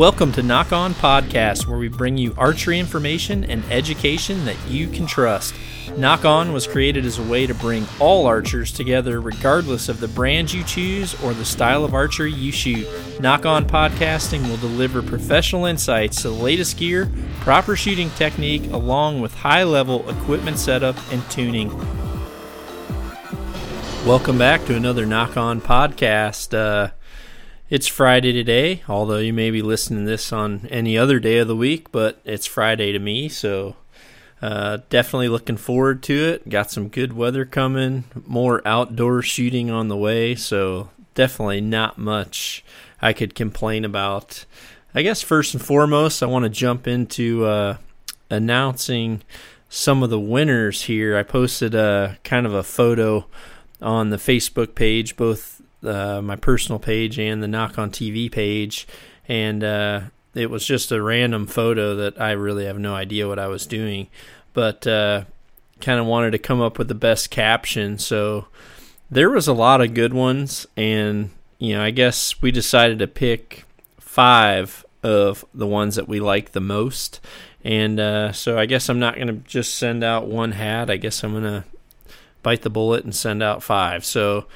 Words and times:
Welcome 0.00 0.32
to 0.32 0.42
Nock 0.42 0.72
On 0.72 0.94
Podcast, 0.94 1.66
where 1.66 1.76
we 1.76 1.88
bring 1.88 2.16
you 2.16 2.34
archery 2.38 2.78
information 2.78 3.44
and 3.44 3.62
education 3.70 4.46
that 4.46 4.56
you 4.66 4.88
can 4.88 5.04
trust. 5.04 5.54
Nock 5.98 6.24
On 6.24 6.54
was 6.54 6.66
created 6.66 7.04
as 7.04 7.18
a 7.18 7.22
way 7.22 7.46
to 7.46 7.52
bring 7.52 7.86
all 7.98 8.24
archers 8.24 8.72
together, 8.72 9.20
regardless 9.20 9.90
of 9.90 10.00
the 10.00 10.08
brand 10.08 10.54
you 10.54 10.64
choose 10.64 11.22
or 11.22 11.34
the 11.34 11.44
style 11.44 11.84
of 11.84 11.92
archery 11.92 12.32
you 12.32 12.50
shoot. 12.50 12.88
Nock 13.20 13.44
On 13.44 13.66
Podcasting 13.66 14.48
will 14.48 14.56
deliver 14.56 15.02
professional 15.02 15.66
insights 15.66 16.22
to 16.22 16.30
the 16.30 16.34
latest 16.34 16.78
gear, 16.78 17.12
proper 17.40 17.76
shooting 17.76 18.08
technique, 18.12 18.72
along 18.72 19.20
with 19.20 19.34
high 19.34 19.64
level 19.64 20.08
equipment 20.08 20.58
setup 20.58 20.96
and 21.12 21.22
tuning. 21.30 21.68
Welcome 24.06 24.38
back 24.38 24.64
to 24.64 24.74
another 24.74 25.04
Nock 25.04 25.36
On 25.36 25.60
Podcast. 25.60 26.56
Uh, 26.56 26.92
it's 27.70 27.86
Friday 27.86 28.32
today, 28.32 28.82
although 28.88 29.18
you 29.18 29.32
may 29.32 29.52
be 29.52 29.62
listening 29.62 30.04
to 30.04 30.10
this 30.10 30.32
on 30.32 30.66
any 30.70 30.98
other 30.98 31.20
day 31.20 31.38
of 31.38 31.46
the 31.46 31.54
week, 31.54 31.92
but 31.92 32.20
it's 32.24 32.44
Friday 32.44 32.90
to 32.90 32.98
me, 32.98 33.28
so 33.28 33.76
uh, 34.42 34.78
definitely 34.88 35.28
looking 35.28 35.56
forward 35.56 36.02
to 36.02 36.12
it. 36.12 36.48
Got 36.48 36.72
some 36.72 36.88
good 36.88 37.12
weather 37.12 37.44
coming, 37.44 38.04
more 38.26 38.60
outdoor 38.66 39.22
shooting 39.22 39.70
on 39.70 39.86
the 39.86 39.96
way, 39.96 40.34
so 40.34 40.90
definitely 41.14 41.60
not 41.60 41.96
much 41.96 42.64
I 43.00 43.12
could 43.12 43.36
complain 43.36 43.84
about. 43.84 44.44
I 44.92 45.02
guess 45.02 45.22
first 45.22 45.54
and 45.54 45.64
foremost, 45.64 46.24
I 46.24 46.26
want 46.26 46.42
to 46.42 46.48
jump 46.48 46.88
into 46.88 47.44
uh, 47.44 47.76
announcing 48.28 49.22
some 49.68 50.02
of 50.02 50.10
the 50.10 50.18
winners 50.18 50.82
here. 50.82 51.16
I 51.16 51.22
posted 51.22 51.76
a 51.76 52.18
kind 52.24 52.46
of 52.46 52.52
a 52.52 52.64
photo 52.64 53.26
on 53.80 54.10
the 54.10 54.16
Facebook 54.16 54.74
page, 54.74 55.16
both 55.16 55.59
uh, 55.84 56.20
my 56.22 56.36
personal 56.36 56.78
page 56.78 57.18
and 57.18 57.42
the 57.42 57.48
Nock 57.48 57.78
on 57.78 57.90
TV 57.90 58.30
page, 58.30 58.86
and 59.28 59.64
uh, 59.64 60.00
it 60.34 60.50
was 60.50 60.66
just 60.66 60.92
a 60.92 61.02
random 61.02 61.46
photo 61.46 61.96
that 61.96 62.20
I 62.20 62.32
really 62.32 62.66
have 62.66 62.78
no 62.78 62.94
idea 62.94 63.28
what 63.28 63.38
I 63.38 63.48
was 63.48 63.66
doing, 63.66 64.08
but 64.52 64.86
uh, 64.86 65.24
kind 65.80 66.00
of 66.00 66.06
wanted 66.06 66.32
to 66.32 66.38
come 66.38 66.60
up 66.60 66.78
with 66.78 66.88
the 66.88 66.94
best 66.94 67.30
caption. 67.30 67.98
So 67.98 68.46
there 69.10 69.30
was 69.30 69.48
a 69.48 69.52
lot 69.52 69.80
of 69.80 69.94
good 69.94 70.14
ones, 70.14 70.66
and 70.76 71.30
you 71.58 71.74
know, 71.74 71.82
I 71.82 71.90
guess 71.90 72.40
we 72.40 72.50
decided 72.50 72.98
to 73.00 73.06
pick 73.06 73.64
five 73.98 74.84
of 75.02 75.44
the 75.54 75.66
ones 75.66 75.96
that 75.96 76.08
we 76.08 76.20
like 76.20 76.52
the 76.52 76.60
most. 76.60 77.20
And 77.62 78.00
uh, 78.00 78.32
so 78.32 78.58
I 78.58 78.66
guess 78.66 78.88
I'm 78.88 78.98
not 78.98 79.16
going 79.16 79.26
to 79.28 79.34
just 79.34 79.76
send 79.76 80.02
out 80.02 80.26
one 80.26 80.52
hat. 80.52 80.90
I 80.90 80.96
guess 80.96 81.22
I'm 81.22 81.32
going 81.32 81.44
to 81.44 81.64
bite 82.42 82.62
the 82.62 82.70
bullet 82.70 83.04
and 83.04 83.14
send 83.14 83.42
out 83.42 83.62
five. 83.62 84.04
So 84.04 84.46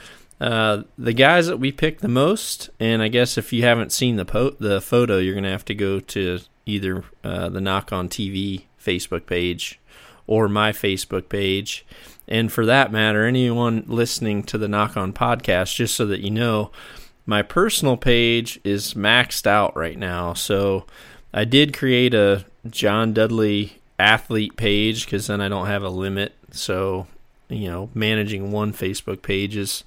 uh, 0.45 0.83
the 0.99 1.15
guys 1.15 1.47
that 1.47 1.57
we 1.57 1.73
picked 1.73 2.03
the 2.03 2.09
most, 2.09 2.69
and 2.79 3.01
I 3.01 3.09
guess 3.09 3.39
if 3.39 3.51
you 3.51 3.63
haven't 3.63 3.93
seen 3.93 4.17
the 4.17 4.27
po- 4.27 4.57
the 4.61 4.83
photo, 4.83 5.17
you're 5.17 5.35
gonna 5.35 5.51
have 5.51 5.65
to 5.65 5.75
go 5.75 6.01
to 6.01 6.41
either 6.67 7.03
uh, 7.23 7.49
the 7.49 7.63
Nock 7.63 7.95
on 7.95 8.11
TV 8.11 8.65
Facebook 8.79 9.25
page 9.25 9.81
or 10.27 10.47
my 10.47 10.71
Facebook 10.71 11.31
page, 11.31 11.87
and 12.29 12.53
for 12.53 12.67
that 12.67 12.93
matter, 12.93 13.25
anyone 13.25 13.85
listening 13.87 14.43
to 14.43 14.59
the 14.59 14.69
Nock 14.69 14.99
on 14.99 15.15
podcast, 15.15 15.75
just 15.77 15.97
so 15.97 16.05
that 16.05 16.21
you 16.21 16.31
know, 16.31 16.71
my 17.25 17.41
personal 17.41 17.97
page 17.97 18.61
is 18.65 18.93
maxed 18.93 19.47
out 19.47 19.75
right 19.75 19.99
now. 19.99 20.35
So 20.35 20.85
I 21.33 21.47
did 21.47 21.75
create 21.75 22.13
a 22.13 22.45
John 22.69 23.15
Dudley 23.15 23.81
athlete 23.99 24.59
page 24.59 25.07
because 25.07 25.29
then 25.29 25.41
I 25.41 25.49
don't 25.49 25.69
have 25.69 25.83
a 25.83 25.89
limit. 25.89 26.35
So 26.51 27.07
you 27.49 27.71
know, 27.71 27.89
managing 27.95 28.53
one 28.53 28.75
Facebook 28.75 29.23
page 29.23 29.57
is 29.57 29.85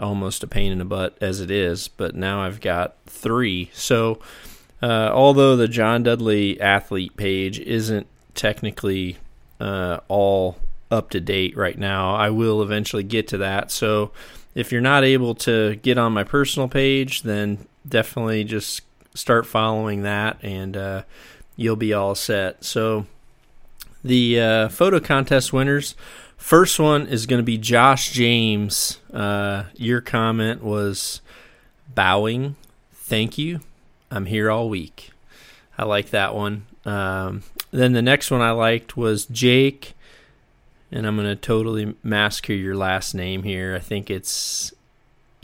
almost 0.00 0.42
a 0.42 0.46
pain 0.46 0.72
in 0.72 0.78
the 0.78 0.84
butt 0.84 1.16
as 1.20 1.40
it 1.40 1.50
is, 1.50 1.88
but 1.88 2.14
now 2.14 2.42
I've 2.42 2.60
got 2.60 2.96
three. 3.06 3.70
So, 3.72 4.18
uh, 4.82 5.10
although 5.12 5.56
the 5.56 5.68
John 5.68 6.02
Dudley 6.02 6.60
athlete 6.60 7.16
page 7.16 7.60
isn't 7.60 8.06
technically 8.34 9.18
uh, 9.60 10.00
all 10.08 10.56
up 10.90 11.10
to 11.10 11.20
date 11.20 11.56
right 11.56 11.78
now, 11.78 12.14
I 12.14 12.30
will 12.30 12.62
eventually 12.62 13.04
get 13.04 13.28
to 13.28 13.38
that. 13.38 13.70
So, 13.70 14.12
if 14.54 14.70
you're 14.70 14.80
not 14.80 15.04
able 15.04 15.34
to 15.36 15.76
get 15.76 15.96
on 15.96 16.12
my 16.12 16.24
personal 16.24 16.68
page, 16.68 17.22
then 17.22 17.66
definitely 17.88 18.44
just 18.44 18.82
start 19.14 19.46
following 19.46 20.02
that 20.02 20.38
and 20.42 20.76
uh, 20.76 21.02
you'll 21.56 21.76
be 21.76 21.92
all 21.92 22.14
set. 22.14 22.64
So, 22.64 23.06
the 24.04 24.40
uh, 24.40 24.68
photo 24.68 24.98
contest 25.00 25.52
winners 25.52 25.94
First 26.42 26.80
one 26.80 27.06
is 27.06 27.26
going 27.26 27.38
to 27.38 27.44
be 27.44 27.56
Josh 27.56 28.10
James. 28.10 28.98
Uh, 29.14 29.66
your 29.74 30.00
comment 30.00 30.62
was 30.62 31.20
bowing. 31.94 32.56
Thank 32.92 33.38
you. 33.38 33.60
I'm 34.10 34.26
here 34.26 34.50
all 34.50 34.68
week. 34.68 35.12
I 35.78 35.84
like 35.84 36.10
that 36.10 36.34
one. 36.34 36.66
Um, 36.84 37.44
then 37.70 37.92
the 37.92 38.02
next 38.02 38.32
one 38.32 38.40
I 38.40 38.50
liked 38.50 38.96
was 38.96 39.24
Jake, 39.26 39.94
and 40.90 41.06
I'm 41.06 41.14
going 41.14 41.28
to 41.28 41.36
totally 41.36 41.94
massacre 42.02 42.54
your 42.54 42.74
last 42.74 43.14
name 43.14 43.44
here. 43.44 43.76
I 43.76 43.78
think 43.80 44.10
it's 44.10 44.74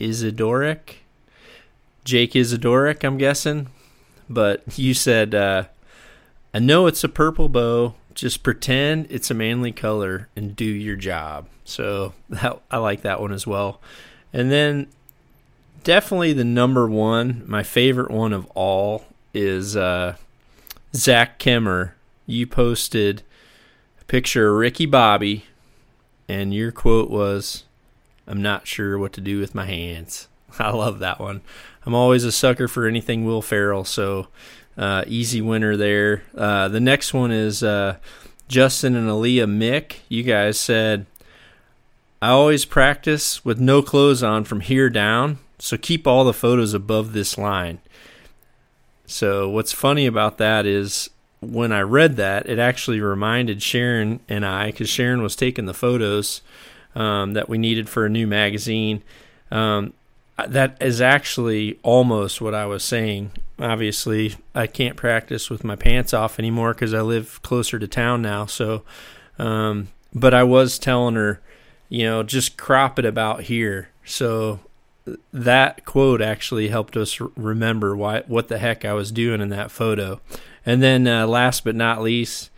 Isidoric. 0.01 0.95
Jake 2.03 2.33
Isidoric, 2.33 3.05
I'm 3.05 3.17
guessing. 3.17 3.69
But 4.29 4.63
you 4.77 4.93
said, 4.93 5.33
uh, 5.33 5.63
I 6.53 6.59
know 6.59 6.87
it's 6.87 7.05
a 7.05 7.09
purple 7.09 7.47
bow, 7.47 7.95
just 8.19 8.43
pretend 8.43 9.07
it's 9.09 9.31
a 9.31 9.33
manly 9.33 9.71
color 9.71 10.27
and 10.35 10.55
do 10.55 10.65
your 10.65 10.95
job. 10.95 11.47
So 11.63 12.13
that, 12.29 12.61
I 12.69 12.77
like 12.77 13.01
that 13.01 13.21
one 13.21 13.31
as 13.31 13.47
well. 13.47 13.79
And 14.33 14.51
then 14.51 14.87
definitely 15.83 16.33
the 16.33 16.43
number 16.43 16.87
one, 16.87 17.43
my 17.47 17.63
favorite 17.63 18.11
one 18.11 18.33
of 18.33 18.45
all 18.47 19.05
is 19.33 19.75
uh, 19.77 20.15
Zach 20.93 21.39
Kemmer. 21.39 21.91
You 22.25 22.45
posted 22.45 23.23
a 23.99 24.03
picture 24.05 24.49
of 24.49 24.57
Ricky 24.57 24.85
Bobby, 24.85 25.45
and 26.27 26.53
your 26.53 26.71
quote 26.71 27.09
was, 27.09 27.63
I'm 28.27 28.41
not 28.41 28.67
sure 28.67 28.99
what 28.99 29.13
to 29.13 29.21
do 29.21 29.39
with 29.39 29.55
my 29.55 29.65
hands. 29.65 30.27
I 30.59 30.71
love 30.71 30.99
that 30.99 31.19
one. 31.19 31.41
I'm 31.85 31.95
always 31.95 32.23
a 32.23 32.31
sucker 32.31 32.67
for 32.67 32.85
anything 32.85 33.25
Will 33.25 33.41
Ferrell, 33.41 33.83
so 33.83 34.27
uh, 34.79 35.03
easy 35.07 35.41
winner 35.41 35.75
there. 35.75 36.23
Uh, 36.35 36.69
the 36.69 36.79
next 36.79 37.13
one 37.13 37.31
is 37.31 37.61
uh, 37.61 37.97
Justin 38.47 38.95
and 38.95 39.09
Aaliyah 39.09 39.45
Mick. 39.45 39.97
You 40.07 40.23
guys 40.23 40.57
said, 40.57 41.05
I 42.21 42.29
always 42.29 42.63
practice 42.63 43.43
with 43.43 43.59
no 43.59 43.81
clothes 43.81 44.23
on 44.23 44.45
from 44.45 44.61
here 44.61 44.89
down, 44.89 45.37
so 45.59 45.77
keep 45.77 46.07
all 46.07 46.23
the 46.23 46.33
photos 46.33 46.73
above 46.73 47.11
this 47.11 47.37
line. 47.37 47.79
So, 49.05 49.49
what's 49.49 49.73
funny 49.73 50.05
about 50.05 50.37
that 50.37 50.65
is 50.65 51.09
when 51.41 51.71
I 51.71 51.81
read 51.81 52.15
that, 52.17 52.47
it 52.47 52.59
actually 52.59 53.01
reminded 53.01 53.61
Sharon 53.61 54.21
and 54.29 54.45
I, 54.45 54.67
because 54.67 54.89
Sharon 54.89 55.21
was 55.21 55.35
taking 55.35 55.65
the 55.65 55.73
photos 55.73 56.41
um, 56.95 57.33
that 57.33 57.49
we 57.49 57.57
needed 57.57 57.89
for 57.89 58.05
a 58.05 58.09
new 58.09 58.27
magazine. 58.27 59.01
Um, 59.51 59.93
that 60.47 60.77
is 60.81 61.01
actually 61.01 61.79
almost 61.83 62.41
what 62.41 62.53
I 62.53 62.65
was 62.65 62.83
saying 62.83 63.31
obviously 63.59 64.35
I 64.55 64.67
can't 64.67 64.95
practice 64.95 65.49
with 65.49 65.63
my 65.63 65.75
pants 65.75 66.13
off 66.13 66.39
anymore 66.39 66.73
because 66.73 66.93
I 66.93 67.01
live 67.01 67.41
closer 67.41 67.77
to 67.79 67.87
town 67.87 68.21
now. 68.21 68.45
So, 68.45 68.83
um, 69.37 69.89
but 70.13 70.33
I 70.33 70.43
was 70.43 70.79
telling 70.79 71.15
her, 71.15 71.41
you 71.89 72.05
know, 72.05 72.23
just 72.23 72.57
crop 72.57 72.97
it 72.99 73.05
about 73.05 73.43
here. 73.43 73.89
So 74.05 74.59
that 75.33 75.85
quote 75.85 76.21
actually 76.21 76.67
helped 76.69 76.95
us 76.95 77.19
remember 77.35 77.95
why 77.95 78.21
what 78.27 78.47
the 78.47 78.59
heck 78.59 78.85
I 78.85 78.93
was 78.93 79.11
doing 79.11 79.41
in 79.41 79.49
that 79.49 79.71
photo. 79.71 80.21
And 80.65 80.81
then 80.81 81.07
uh, 81.07 81.27
last 81.27 81.63
but 81.63 81.75
not 81.75 82.01
least 82.01 82.49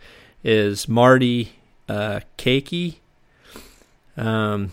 is 0.44 0.88
Marty 0.88 1.52
uh, 1.88 2.20
Cakey. 2.36 2.96
Um, 4.16 4.72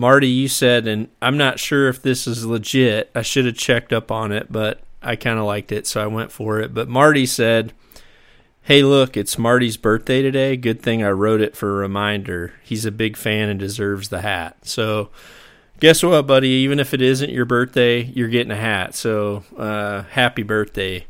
Marty, 0.00 0.28
you 0.28 0.48
said, 0.48 0.86
and 0.86 1.08
I'm 1.20 1.36
not 1.36 1.60
sure 1.60 1.88
if 1.88 2.00
this 2.00 2.26
is 2.26 2.46
legit. 2.46 3.10
I 3.14 3.20
should 3.20 3.44
have 3.44 3.54
checked 3.54 3.92
up 3.92 4.10
on 4.10 4.32
it, 4.32 4.50
but 4.50 4.80
I 5.02 5.14
kind 5.14 5.38
of 5.38 5.44
liked 5.44 5.72
it, 5.72 5.86
so 5.86 6.02
I 6.02 6.06
went 6.06 6.32
for 6.32 6.58
it. 6.58 6.72
But 6.72 6.88
Marty 6.88 7.26
said, 7.26 7.74
Hey, 8.62 8.82
look, 8.82 9.14
it's 9.16 9.36
Marty's 9.36 9.76
birthday 9.76 10.22
today. 10.22 10.56
Good 10.56 10.80
thing 10.80 11.02
I 11.02 11.10
wrote 11.10 11.42
it 11.42 11.54
for 11.54 11.68
a 11.70 11.74
reminder. 11.74 12.54
He's 12.62 12.86
a 12.86 12.90
big 12.90 13.16
fan 13.16 13.50
and 13.50 13.60
deserves 13.60 14.08
the 14.08 14.22
hat. 14.22 14.56
So, 14.62 15.10
guess 15.80 16.02
what, 16.02 16.26
buddy? 16.26 16.48
Even 16.48 16.78
if 16.78 16.94
it 16.94 17.02
isn't 17.02 17.30
your 17.30 17.44
birthday, 17.44 18.02
you're 18.02 18.28
getting 18.28 18.52
a 18.52 18.56
hat. 18.56 18.94
So, 18.94 19.44
uh, 19.56 20.02
happy 20.04 20.42
birthday. 20.42 21.06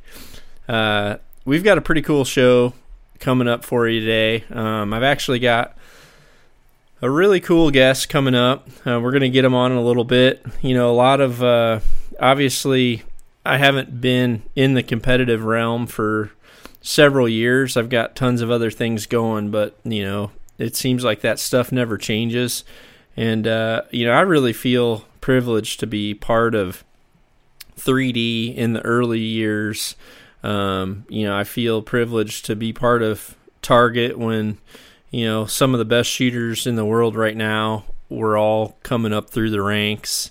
Uh, 0.68 1.16
we've 1.44 1.64
got 1.64 1.78
a 1.78 1.82
pretty 1.82 2.02
cool 2.02 2.24
show 2.24 2.74
coming 3.20 3.46
up 3.46 3.64
for 3.64 3.86
you 3.88 4.00
today. 4.00 4.44
Um, 4.50 4.92
I've 4.92 5.04
actually 5.04 5.38
got 5.38 5.76
a 7.02 7.10
really 7.10 7.40
cool 7.40 7.70
guest 7.70 8.08
coming 8.08 8.34
up. 8.34 8.68
Uh, 8.86 9.00
we're 9.00 9.10
going 9.10 9.22
to 9.22 9.30
get 9.30 9.44
him 9.44 9.54
on 9.54 9.72
in 9.72 9.78
a 9.78 9.82
little 9.82 10.04
bit. 10.04 10.44
You 10.60 10.74
know, 10.74 10.90
a 10.90 10.92
lot 10.94 11.20
of 11.20 11.42
uh, 11.42 11.80
obviously 12.18 13.02
I 13.44 13.56
haven't 13.56 14.00
been 14.00 14.42
in 14.54 14.74
the 14.74 14.82
competitive 14.82 15.44
realm 15.44 15.86
for 15.86 16.30
several 16.82 17.28
years. 17.28 17.76
I've 17.76 17.88
got 17.88 18.16
tons 18.16 18.42
of 18.42 18.50
other 18.50 18.70
things 18.70 19.06
going, 19.06 19.50
but 19.50 19.76
you 19.84 20.04
know, 20.04 20.30
it 20.58 20.76
seems 20.76 21.04
like 21.04 21.22
that 21.22 21.38
stuff 21.38 21.72
never 21.72 21.96
changes. 21.96 22.64
And 23.16 23.46
uh, 23.46 23.82
you 23.90 24.06
know, 24.06 24.12
I 24.12 24.20
really 24.20 24.52
feel 24.52 25.04
privileged 25.20 25.80
to 25.80 25.86
be 25.86 26.14
part 26.14 26.54
of 26.54 26.84
3D 27.76 28.54
in 28.54 28.74
the 28.74 28.82
early 28.82 29.20
years. 29.20 29.96
Um, 30.42 31.04
you 31.08 31.26
know, 31.26 31.36
I 31.36 31.44
feel 31.44 31.82
privileged 31.82 32.46
to 32.46 32.56
be 32.56 32.72
part 32.72 33.02
of 33.02 33.36
Target 33.62 34.18
when, 34.18 34.58
you 35.10 35.24
know, 35.24 35.46
some 35.46 35.74
of 35.74 35.78
the 35.78 35.84
best 35.84 36.10
shooters 36.10 36.66
in 36.66 36.76
the 36.76 36.84
world 36.84 37.16
right 37.16 37.36
now 37.36 37.84
were 38.08 38.36
all 38.36 38.78
coming 38.82 39.12
up 39.12 39.30
through 39.30 39.50
the 39.50 39.62
ranks. 39.62 40.30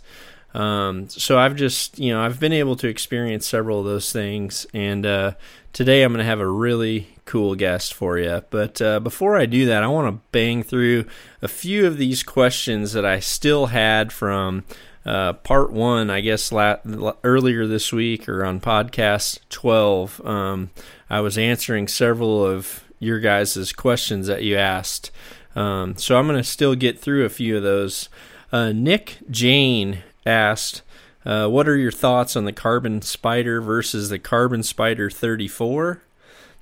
Um, 0.54 1.10
so 1.10 1.38
I've 1.38 1.56
just, 1.56 2.00
you 2.00 2.12
know, 2.12 2.22
I've 2.22 2.40
been 2.40 2.54
able 2.54 2.76
to 2.78 2.88
experience 2.88 3.48
several 3.48 3.80
of 3.80 3.86
those 3.86 4.12
things, 4.12 4.66
and 4.74 5.06
uh, 5.06 5.34
today 5.74 6.04
I'm 6.04 6.12
going 6.12 6.20
to 6.20 6.26
have 6.26 6.40
a 6.40 6.48
really 6.48 7.10
cool 7.26 7.56
guest 7.56 7.94
for 7.94 8.18
you. 8.18 8.42
But 8.50 8.82
uh, 8.82 9.00
before 9.00 9.38
I 9.38 9.46
do 9.46 9.68
that, 9.68 9.84
I 9.84 9.88
want 9.88 10.14
to 10.14 10.22
bang 10.32 10.64
through 10.64 11.06
a 11.42 11.48
few 11.48 11.86
of 11.86 11.98
these 11.98 12.24
questions 12.24 12.94
that 12.94 13.06
I 13.06 13.20
still 13.20 13.68
had 13.68 14.12
from 14.12 14.64
uh, 15.06 15.34
part 15.34 15.72
one, 15.72 16.10
I 16.10 16.22
guess, 16.22 16.52
la- 16.52 16.78
earlier 17.24 17.68
this 17.68 17.94
week 17.94 18.28
or 18.28 18.44
on 18.44 18.60
podcast 18.60 19.40
12. 19.50 20.26
Um, 20.26 20.72
I 21.10 21.20
was 21.22 21.38
answering 21.38 21.88
several 21.88 22.44
of 22.44 22.84
your 23.00 23.20
guys' 23.20 23.72
questions 23.74 24.28
that 24.28 24.44
you 24.44 24.58
asked. 24.58 25.12
Um, 25.56 25.96
so 25.98 26.18
I'm 26.18 26.28
going 26.28 26.38
to 26.38 26.44
still 26.44 26.76
get 26.76 27.00
through 27.00 27.26
a 27.26 27.30
few 27.30 27.58
of 27.58 27.64
those. 27.64 28.10
Uh, 28.52 28.72
Nick 28.72 29.18
Jane 29.30 30.00
asked, 30.26 30.82
uh, 31.26 31.48
What 31.48 31.68
are 31.68 31.78
your 31.78 31.92
thoughts 31.92 32.36
on 32.36 32.46
the 32.46 32.54
Carbon 32.54 33.00
Spyder 33.00 33.64
versus 33.64 34.10
the 34.10 34.20
Carbon 34.20 34.62
Spyder 34.62 35.12
34? 35.12 36.02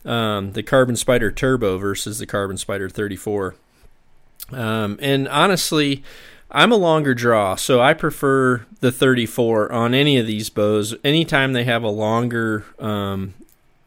Um, 0.05 0.53
the 0.53 0.63
Carbon 0.63 0.95
Spyder 0.95 1.35
Turbo 1.35 1.77
versus 1.77 2.19
the 2.19 2.25
Carbon 2.25 2.55
Spyder 2.55 2.91
34. 2.91 3.55
Um, 4.51 4.97
and 5.01 5.27
honestly, 5.27 6.03
I'm 6.49 6.71
a 6.71 6.77
longer 6.77 7.13
draw, 7.13 7.55
so 7.55 7.81
I 7.81 7.93
prefer 7.93 8.65
the 8.79 8.91
34 8.91 9.71
on 9.71 9.93
any 9.93 10.17
of 10.17 10.27
these 10.27 10.49
bows. 10.49 10.95
Anytime 11.03 11.51
they 11.51 11.65
have 11.65 11.83
a 11.83 11.89
longer 11.89 12.63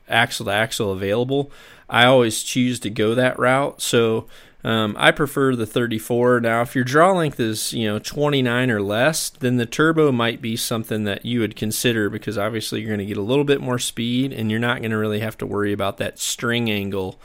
axle 0.08 0.46
to 0.46 0.52
axle 0.52 0.92
available, 0.92 1.50
I 1.90 2.06
always 2.06 2.42
choose 2.42 2.80
to 2.80 2.90
go 2.90 3.14
that 3.14 3.38
route. 3.38 3.82
So 3.82 4.26
um, 4.62 4.94
I 4.98 5.10
prefer 5.10 5.56
the 5.56 5.66
34. 5.66 6.40
Now, 6.40 6.62
if 6.62 6.74
your 6.74 6.84
draw 6.84 7.12
length 7.12 7.40
is 7.40 7.72
you 7.72 7.86
know 7.86 7.98
29 7.98 8.70
or 8.70 8.82
less, 8.82 9.30
then 9.30 9.56
the 9.56 9.66
turbo 9.66 10.12
might 10.12 10.40
be 10.40 10.56
something 10.56 11.04
that 11.04 11.24
you 11.24 11.40
would 11.40 11.56
consider 11.56 12.10
because 12.10 12.36
obviously 12.36 12.80
you're 12.80 12.88
going 12.88 12.98
to 12.98 13.06
get 13.06 13.16
a 13.16 13.22
little 13.22 13.44
bit 13.44 13.60
more 13.60 13.78
speed 13.78 14.32
and 14.32 14.50
you're 14.50 14.60
not 14.60 14.78
going 14.78 14.90
to 14.90 14.98
really 14.98 15.20
have 15.20 15.38
to 15.38 15.46
worry 15.46 15.72
about 15.72 15.96
that 15.96 16.18
string 16.18 16.70
angle 16.70 17.18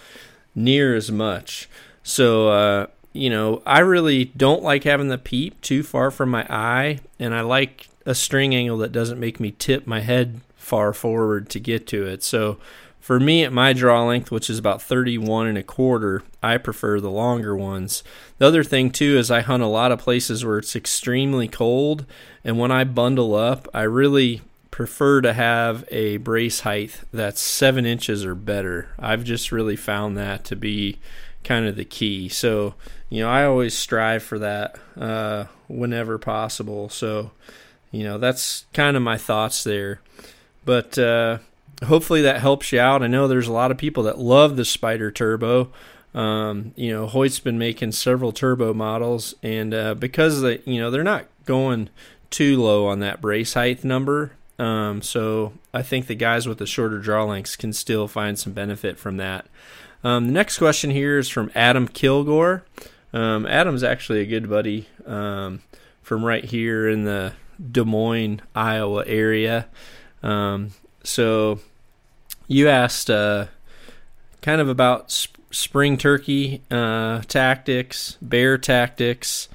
near 0.54 0.96
as 0.96 1.12
much. 1.12 1.70
So 2.04 2.50
uh, 2.50 2.88
you 3.12 3.30
know, 3.30 3.62
I 3.66 3.80
really 3.80 4.26
don't 4.26 4.64
like 4.64 4.84
having 4.84 5.10
the 5.10 5.18
peep 5.18 5.62
too 5.62 5.84
far 5.84 6.12
from 6.12 6.30
my 6.30 6.46
eye, 6.50 7.00
and 7.20 7.34
I 7.34 7.42
like 7.42 7.90
a 8.06 8.16
string 8.16 8.56
angle 8.56 8.78
that 8.80 8.92
doesn't 8.92 9.20
make 9.20 9.40
me 9.40 9.52
tip 9.52 9.88
my 9.88 10.02
head 10.02 10.42
far 10.56 10.94
forward 10.94 11.50
to 11.50 11.60
get 11.60 11.86
to 11.88 12.06
it. 12.06 12.24
So 12.24 12.58
for 13.06 13.20
me 13.20 13.44
at 13.44 13.54
my 13.54 13.72
draw 13.72 14.04
length, 14.04 14.32
which 14.32 14.50
is 14.50 14.58
about 14.58 14.82
31 14.82 15.46
and 15.46 15.60
a 15.60 15.62
quarter, 15.62 16.24
I 16.42 16.58
prefer 16.58 17.00
the 17.00 17.12
longer 17.12 17.56
ones. 17.56 18.04
The 18.40 18.48
other 18.48 18.64
thing 18.64 18.90
too 18.90 19.20
is 19.20 19.30
I 19.30 19.42
hunt 19.42 19.62
a 19.62 19.68
lot 19.68 19.92
of 19.92 20.00
places 20.00 20.44
where 20.44 20.58
it's 20.58 20.76
extremely 20.76 21.48
cold, 21.48 22.08
and 22.44 22.58
when 22.58 22.72
I 22.72 22.84
bundle 22.84 23.36
up, 23.36 23.68
I 23.76 23.84
really 23.84 24.42
prefer 24.72 25.22
to 25.22 25.34
have 25.34 25.86
a 25.92 26.18
brace 26.18 26.62
height 26.62 27.00
that's 27.14 27.40
seven 27.40 27.86
inches 27.86 28.26
or 28.26 28.34
better. 28.34 28.90
I've 28.98 29.24
just 29.24 29.52
really 29.52 29.76
found 29.76 30.18
that 30.18 30.44
to 30.46 30.56
be 30.56 30.98
kind 31.44 31.68
of 31.68 31.76
the 31.76 31.86
key. 31.86 32.28
So, 32.28 32.74
you 33.12 33.22
know, 33.22 33.30
I 33.30 33.46
always 33.46 33.78
strive 33.78 34.24
for 34.24 34.40
that 34.40 34.80
uh, 35.00 35.46
whenever 35.68 36.18
possible. 36.18 36.90
So, 36.90 37.30
you 37.92 38.04
know, 38.04 38.18
that's 38.18 38.66
kind 38.74 38.98
of 38.98 39.04
my 39.04 39.20
thoughts 39.20 39.64
there. 39.64 40.02
But 40.66 40.98
uh, 40.98 41.38
hopefully 41.84 42.22
that 42.22 42.42
helps 42.42 42.72
you 42.72 42.80
out. 42.80 43.04
I 43.04 43.08
know 43.08 43.28
there's 43.28 43.48
a 43.48 43.54
lot 43.54 43.72
of 43.72 43.78
people 43.78 44.04
that 44.04 44.18
love 44.18 44.56
the 44.56 44.64
Spyder 44.64 45.14
Turbo. 45.14 45.72
Um, 46.14 46.74
you 46.78 46.94
know, 46.94 47.08
Hoyt's 47.08 47.40
been 47.40 47.58
making 47.58 47.92
several 47.92 48.32
turbo 48.32 48.74
models, 48.74 49.36
and 49.44 49.74
uh, 49.74 49.96
because 49.96 50.42
they, 50.42 50.62
you 50.66 50.80
know, 50.80 50.90
they're 50.90 51.04
not 51.04 51.26
going 51.46 51.90
too 52.30 52.62
low 52.62 52.88
on 52.88 53.00
that 53.00 53.20
brace 53.22 53.54
height 53.54 53.84
number. 53.84 54.32
Um, 54.58 55.02
so 55.02 55.54
I 55.74 55.82
think 55.82 56.08
the 56.08 56.16
guys 56.16 56.48
with 56.48 56.60
the 56.60 56.66
shorter 56.66 57.00
draw 57.00 57.26
lengths 57.26 57.58
can 57.58 57.74
still 57.74 58.08
find 58.08 58.40
some 58.40 58.54
benefit 58.54 58.98
from 58.98 59.18
that. 59.18 59.48
Um, 60.04 60.28
the 60.28 60.34
next 60.34 60.58
question 60.58 60.92
here 60.92 61.18
is 61.18 61.28
from 61.28 61.52
Adam 61.54 61.88
Kilgore. 61.88 62.64
Um, 63.12 63.46
Adam's 63.46 63.84
actually 63.84 64.22
a 64.22 64.26
good 64.26 64.50
buddy 64.50 64.88
um, 65.06 65.62
from 66.02 66.24
right 66.24 66.46
here 66.46 66.88
in 66.88 67.04
the 67.04 67.34
Des 67.72 67.84
Moines, 67.84 68.42
Iowa 68.54 69.04
area. 69.06 69.68
Um, 70.24 70.72
so 71.06 71.60
you 72.48 72.68
asked 72.68 73.10
uh, 73.10 73.48
kind 74.42 74.62
of 74.62 74.70
about 74.70 75.12
sp- 75.14 75.38
spring 75.52 75.98
turkey 75.98 76.62
uh, 76.70 77.22
tactics, 77.28 78.18
bear 78.22 78.58
tactics. 78.58 79.48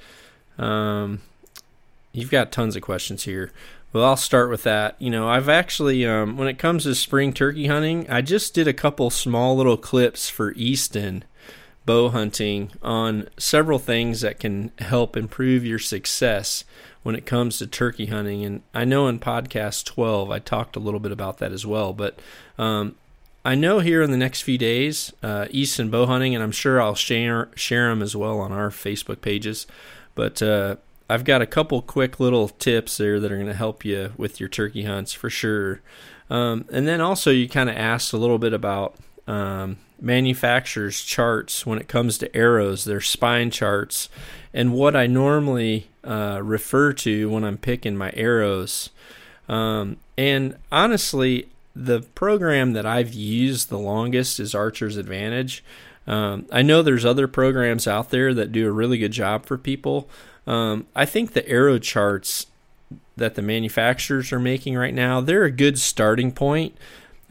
Um, 0.57 1.21
you've 2.11 2.31
got 2.31 2.51
tons 2.51 2.75
of 2.75 2.81
questions 2.81 3.23
here. 3.23 3.51
Well, 3.93 4.05
I'll 4.05 4.17
start 4.17 4.49
with 4.49 4.63
that. 4.63 4.95
You 4.99 5.09
know, 5.09 5.27
I've 5.27 5.49
actually, 5.49 6.05
um, 6.05 6.37
when 6.37 6.47
it 6.47 6.57
comes 6.57 6.83
to 6.83 6.95
spring 6.95 7.33
turkey 7.33 7.67
hunting, 7.67 8.09
I 8.09 8.21
just 8.21 8.53
did 8.53 8.67
a 8.67 8.73
couple 8.73 9.09
small 9.09 9.55
little 9.57 9.77
clips 9.77 10.29
for 10.29 10.53
Easton 10.53 11.25
bow 11.85 12.09
hunting 12.09 12.71
on 12.81 13.27
several 13.37 13.79
things 13.79 14.21
that 14.21 14.39
can 14.39 14.71
help 14.79 15.17
improve 15.17 15.65
your 15.65 15.79
success 15.79 16.63
when 17.03 17.15
it 17.15 17.25
comes 17.25 17.57
to 17.57 17.67
turkey 17.67 18.07
hunting. 18.07 18.45
And 18.45 18.61
I 18.73 18.85
know 18.85 19.07
in 19.07 19.19
podcast 19.19 19.85
12, 19.85 20.29
I 20.29 20.39
talked 20.39 20.75
a 20.75 20.79
little 20.79 20.99
bit 20.99 21.11
about 21.11 21.39
that 21.39 21.51
as 21.51 21.65
well. 21.65 21.93
But 21.93 22.19
um, 22.57 22.95
I 23.43 23.55
know 23.55 23.79
here 23.79 24.01
in 24.01 24.11
the 24.11 24.17
next 24.17 24.41
few 24.41 24.57
days, 24.57 25.11
uh, 25.23 25.47
Easton 25.49 25.89
bow 25.89 26.05
hunting, 26.05 26.35
and 26.35 26.43
I'm 26.43 26.51
sure 26.51 26.81
I'll 26.81 26.95
share, 26.95 27.49
share 27.55 27.89
them 27.89 28.01
as 28.01 28.15
well 28.15 28.39
on 28.39 28.51
our 28.51 28.69
Facebook 28.69 29.21
pages. 29.21 29.65
But 30.13 30.41
uh, 30.41 30.75
I've 31.09 31.23
got 31.23 31.41
a 31.41 31.47
couple 31.47 31.81
quick 31.81 32.19
little 32.19 32.49
tips 32.49 32.97
there 32.97 33.19
that 33.19 33.31
are 33.31 33.35
going 33.35 33.47
to 33.47 33.53
help 33.53 33.83
you 33.83 34.13
with 34.17 34.39
your 34.39 34.49
turkey 34.49 34.83
hunts 34.83 35.11
for 35.13 35.29
sure. 35.29 35.81
Um, 36.29 36.65
and 36.71 36.87
then 36.87 37.01
also, 37.01 37.31
you 37.31 37.49
kind 37.49 37.69
of 37.69 37.75
asked 37.75 38.13
a 38.13 38.17
little 38.17 38.37
bit 38.37 38.53
about 38.53 38.95
um, 39.27 39.77
manufacturers' 40.01 41.01
charts 41.01 41.65
when 41.65 41.79
it 41.79 41.87
comes 41.87 42.17
to 42.17 42.35
arrows, 42.35 42.83
their 42.83 43.01
spine 43.01 43.51
charts, 43.51 44.09
and 44.53 44.73
what 44.73 44.95
I 44.95 45.07
normally 45.07 45.87
uh, 46.03 46.41
refer 46.43 46.91
to 46.93 47.29
when 47.29 47.43
I'm 47.43 47.57
picking 47.57 47.95
my 47.95 48.11
arrows. 48.15 48.89
Um, 49.47 49.97
and 50.17 50.57
honestly, 50.71 51.47
the 51.75 52.01
program 52.15 52.73
that 52.73 52.85
I've 52.85 53.13
used 53.13 53.69
the 53.69 53.79
longest 53.79 54.39
is 54.39 54.53
Archer's 54.55 54.97
Advantage. 54.97 55.63
Um, 56.07 56.47
I 56.51 56.63
know 56.63 56.81
there's 56.81 57.05
other 57.05 57.27
programs 57.27 57.87
out 57.87 58.09
there 58.09 58.33
that 58.33 58.51
do 58.51 58.67
a 58.67 58.71
really 58.71 58.97
good 58.97 59.11
job 59.11 59.45
for 59.45 59.57
people, 59.57 60.09
um, 60.47 60.87
I 60.95 61.05
think 61.05 61.33
the 61.33 61.47
arrow 61.47 61.77
charts 61.77 62.47
that 63.15 63.35
the 63.35 63.41
manufacturers 63.41 64.31
are 64.31 64.39
making 64.39 64.75
right 64.75 64.93
now, 64.93 65.21
they're 65.21 65.43
a 65.43 65.51
good 65.51 65.79
starting 65.79 66.31
point. 66.31 66.75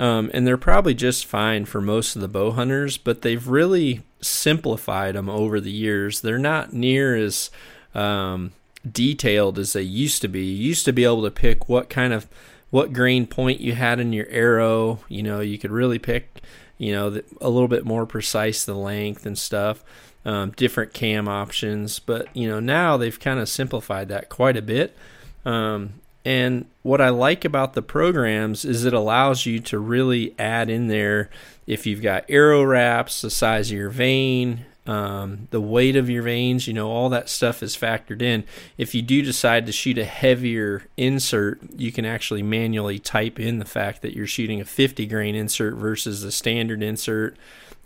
Um, 0.00 0.30
and 0.32 0.46
they're 0.46 0.56
probably 0.56 0.94
just 0.94 1.26
fine 1.26 1.66
for 1.66 1.80
most 1.80 2.16
of 2.16 2.22
the 2.22 2.28
bow 2.28 2.52
hunters, 2.52 2.96
but 2.96 3.20
they've 3.20 3.46
really 3.46 4.00
simplified 4.22 5.14
them 5.14 5.28
over 5.28 5.60
the 5.60 5.70
years. 5.70 6.22
They're 6.22 6.38
not 6.38 6.72
near 6.72 7.14
as 7.14 7.50
um, 7.94 8.52
detailed 8.90 9.58
as 9.58 9.74
they 9.74 9.82
used 9.82 10.22
to 10.22 10.28
be. 10.28 10.42
You 10.42 10.68
used 10.68 10.86
to 10.86 10.92
be 10.92 11.04
able 11.04 11.22
to 11.24 11.30
pick 11.30 11.68
what 11.68 11.90
kind 11.90 12.12
of 12.14 12.26
what 12.70 12.94
grain 12.94 13.26
point 13.26 13.60
you 13.60 13.74
had 13.74 14.00
in 14.00 14.12
your 14.12 14.26
arrow. 14.28 15.00
You 15.08 15.22
know, 15.22 15.40
you 15.40 15.58
could 15.58 15.70
really 15.70 15.98
pick, 15.98 16.40
you 16.78 16.92
know, 16.92 17.20
a 17.40 17.50
little 17.50 17.68
bit 17.68 17.84
more 17.84 18.06
precise 18.06 18.64
the 18.64 18.74
length 18.74 19.26
and 19.26 19.38
stuff 19.38 19.84
um, 20.24 20.50
different 20.52 20.92
cam 20.92 21.28
options. 21.28 21.98
But 21.98 22.34
you 22.36 22.48
know 22.48 22.60
now 22.60 22.96
they've 22.96 23.18
kind 23.18 23.40
of 23.40 23.48
simplified 23.48 24.08
that 24.08 24.28
quite 24.28 24.56
a 24.56 24.62
bit. 24.62 24.96
Um, 25.44 25.94
and 26.24 26.66
what 26.82 27.00
I 27.00 27.08
like 27.08 27.44
about 27.44 27.74
the 27.74 27.82
programs 27.82 28.64
is 28.64 28.84
it 28.84 28.92
allows 28.92 29.46
you 29.46 29.58
to 29.60 29.78
really 29.78 30.34
add 30.38 30.68
in 30.68 30.88
there 30.88 31.30
if 31.66 31.86
you've 31.86 32.02
got 32.02 32.24
arrow 32.28 32.62
wraps, 32.62 33.22
the 33.22 33.30
size 33.30 33.70
of 33.70 33.78
your 33.78 33.90
vane, 33.90 34.66
um, 34.86 35.48
the 35.50 35.60
weight 35.60 35.96
of 35.96 36.10
your 36.10 36.22
veins, 36.22 36.66
you 36.66 36.74
know, 36.74 36.90
all 36.90 37.08
that 37.10 37.28
stuff 37.28 37.62
is 37.62 37.76
factored 37.76 38.22
in. 38.22 38.44
If 38.76 38.94
you 38.94 39.02
do 39.02 39.22
decide 39.22 39.66
to 39.66 39.72
shoot 39.72 39.98
a 39.98 40.04
heavier 40.04 40.84
insert, 40.96 41.60
you 41.76 41.92
can 41.92 42.04
actually 42.04 42.42
manually 42.42 42.98
type 42.98 43.38
in 43.38 43.58
the 43.58 43.64
fact 43.64 44.02
that 44.02 44.14
you're 44.14 44.26
shooting 44.26 44.60
a 44.60 44.64
50 44.64 45.06
grain 45.06 45.34
insert 45.34 45.74
versus 45.74 46.24
a 46.24 46.32
standard 46.32 46.82
insert 46.82 47.36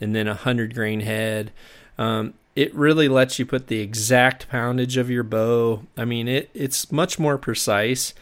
and 0.01 0.15
then 0.15 0.27
a 0.27 0.31
100 0.31 0.75
grain 0.75 1.01
head. 1.01 1.53
Um, 1.99 2.35
it 2.57 2.75
really 2.75 3.09
lets 3.09 3.39
you 3.39 3.47
put 3.47 3.67
the 3.67 3.81
exact 3.81 4.49
poundage 4.49 4.97
of 4.97 5.11
your 5.11 5.25
bow. 5.25 5.83
I 5.97 6.05
mean, 6.05 6.29
it 6.29 6.51
it's 6.55 6.93
much 6.93 7.19
more 7.19 7.39
precise, 7.39 8.15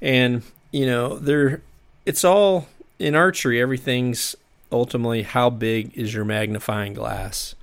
and 0.00 0.42
you 0.70 0.86
know 0.86 1.18
there, 1.18 1.62
it's 2.06 2.24
all 2.24 2.68
in 2.98 3.14
archery. 3.14 3.60
Everything's 3.60 4.36
ultimately 4.70 5.22
how 5.22 5.50
big 5.50 5.96
is 5.96 6.14
your 6.14 6.24
magnifying 6.24 6.94
glass. 6.94 7.54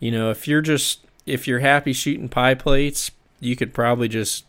You 0.00 0.10
know, 0.10 0.30
if 0.30 0.48
you're 0.48 0.62
just 0.62 1.00
if 1.26 1.46
you're 1.46 1.60
happy 1.60 1.92
shooting 1.92 2.28
pie 2.28 2.54
plates, 2.54 3.10
you 3.40 3.54
could 3.54 3.74
probably 3.74 4.08
just 4.08 4.44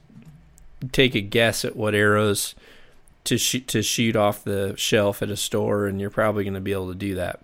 take 0.92 1.16
a 1.16 1.22
guess 1.22 1.66
at 1.66 1.76
what 1.76 1.94
arrows 1.94 2.56
to 3.26 3.38
shoot 3.38 3.68
to 3.68 3.82
shoot 3.82 4.16
off 4.16 4.44
the 4.44 4.74
shelf 4.78 5.22
at 5.22 5.30
a 5.30 5.38
store, 5.38 5.86
and 5.86 6.00
you're 6.00 6.10
probably 6.10 6.44
going 6.44 6.54
to 6.54 6.62
be 6.62 6.72
able 6.72 6.88
to 6.88 6.96
do 6.96 7.16
that. 7.16 7.42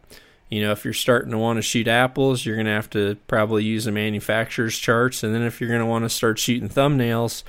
You 0.49 0.61
know, 0.61 0.71
if 0.71 0.85
you're 0.85 0.93
starting 0.93 1.31
to 1.31 1.37
want 1.37 1.57
to 1.57 1.61
shoot 1.61 1.87
apples, 1.87 2.45
you're 2.45 2.55
going 2.55 2.67
to 2.67 2.71
have 2.71 2.89
to 2.91 3.17
probably 3.27 3.63
use 3.63 3.85
the 3.85 3.91
manufacturer's 3.91 4.77
charts, 4.77 5.23
and 5.23 5.33
then 5.33 5.41
if 5.41 5.59
you're 5.59 5.69
going 5.69 5.81
to 5.81 5.85
want 5.85 6.05
to 6.05 6.09
start 6.09 6.37
shooting 6.37 6.69
thumbnails, 6.69 7.43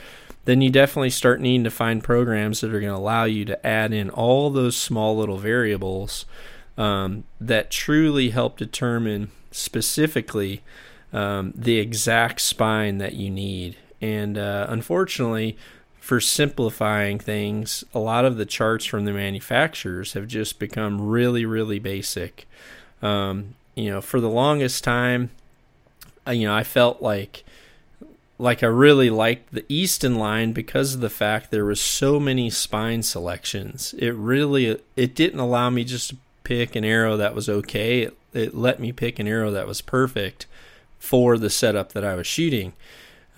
then 0.46 0.60
you 0.60 0.70
definitely 0.70 1.10
start 1.10 1.40
needing 1.40 1.64
to 1.64 1.70
find 1.70 2.02
programs 2.02 2.60
that 2.60 2.72
are 2.72 2.80
going 2.80 2.92
to 2.92 2.98
allow 2.98 3.24
you 3.24 3.44
to 3.44 3.66
add 3.66 3.92
in 3.92 4.08
all 4.08 4.48
those 4.48 4.76
small 4.76 5.16
little 5.16 5.38
variables 5.38 6.24
um, 6.78 7.24
that 7.40 7.70
truly 7.70 8.30
help 8.30 8.56
determine 8.56 9.30
specifically 9.50 10.62
um, 11.12 11.52
the 11.54 11.78
exact 11.78 12.40
spine 12.40 12.98
that 12.98 13.14
you 13.14 13.30
need. 13.30 13.76
And 14.00 14.38
uh, 14.38 14.66
unfortunately, 14.68 15.56
for 15.98 16.20
simplifying 16.20 17.18
things, 17.18 17.82
a 17.92 17.98
lot 17.98 18.24
of 18.24 18.36
the 18.36 18.46
charts 18.46 18.84
from 18.84 19.04
the 19.04 19.12
manufacturers 19.12 20.12
have 20.12 20.28
just 20.28 20.58
become 20.58 21.00
really, 21.00 21.44
really 21.44 21.80
basic. 21.80 22.46
Um, 23.06 23.54
you 23.75 23.90
know, 23.90 24.00
for 24.00 24.20
the 24.20 24.30
longest 24.30 24.82
time, 24.82 25.30
you 26.26 26.46
know, 26.46 26.54
I 26.54 26.64
felt 26.64 27.00
like 27.00 27.44
like 28.38 28.62
I 28.62 28.66
really 28.66 29.08
liked 29.08 29.52
the 29.52 29.64
Easton 29.68 30.16
line 30.16 30.52
because 30.52 30.94
of 30.94 31.00
the 31.00 31.08
fact 31.08 31.50
there 31.50 31.64
was 31.64 31.80
so 31.80 32.18
many 32.20 32.50
spine 32.50 33.02
selections. 33.02 33.94
It 33.98 34.14
really 34.14 34.80
it 34.96 35.14
didn't 35.14 35.40
allow 35.40 35.70
me 35.70 35.84
just 35.84 36.10
to 36.10 36.16
pick 36.42 36.75
an 36.75 36.84
arrow 36.84 37.16
that 37.16 37.34
was 37.34 37.48
okay. 37.48 38.02
It, 38.02 38.16
it 38.32 38.54
let 38.54 38.80
me 38.80 38.92
pick 38.92 39.18
an 39.18 39.28
arrow 39.28 39.50
that 39.52 39.66
was 39.66 39.80
perfect 39.80 40.46
for 40.98 41.38
the 41.38 41.50
setup 41.50 41.92
that 41.92 42.04
I 42.04 42.14
was 42.14 42.26
shooting. 42.26 42.72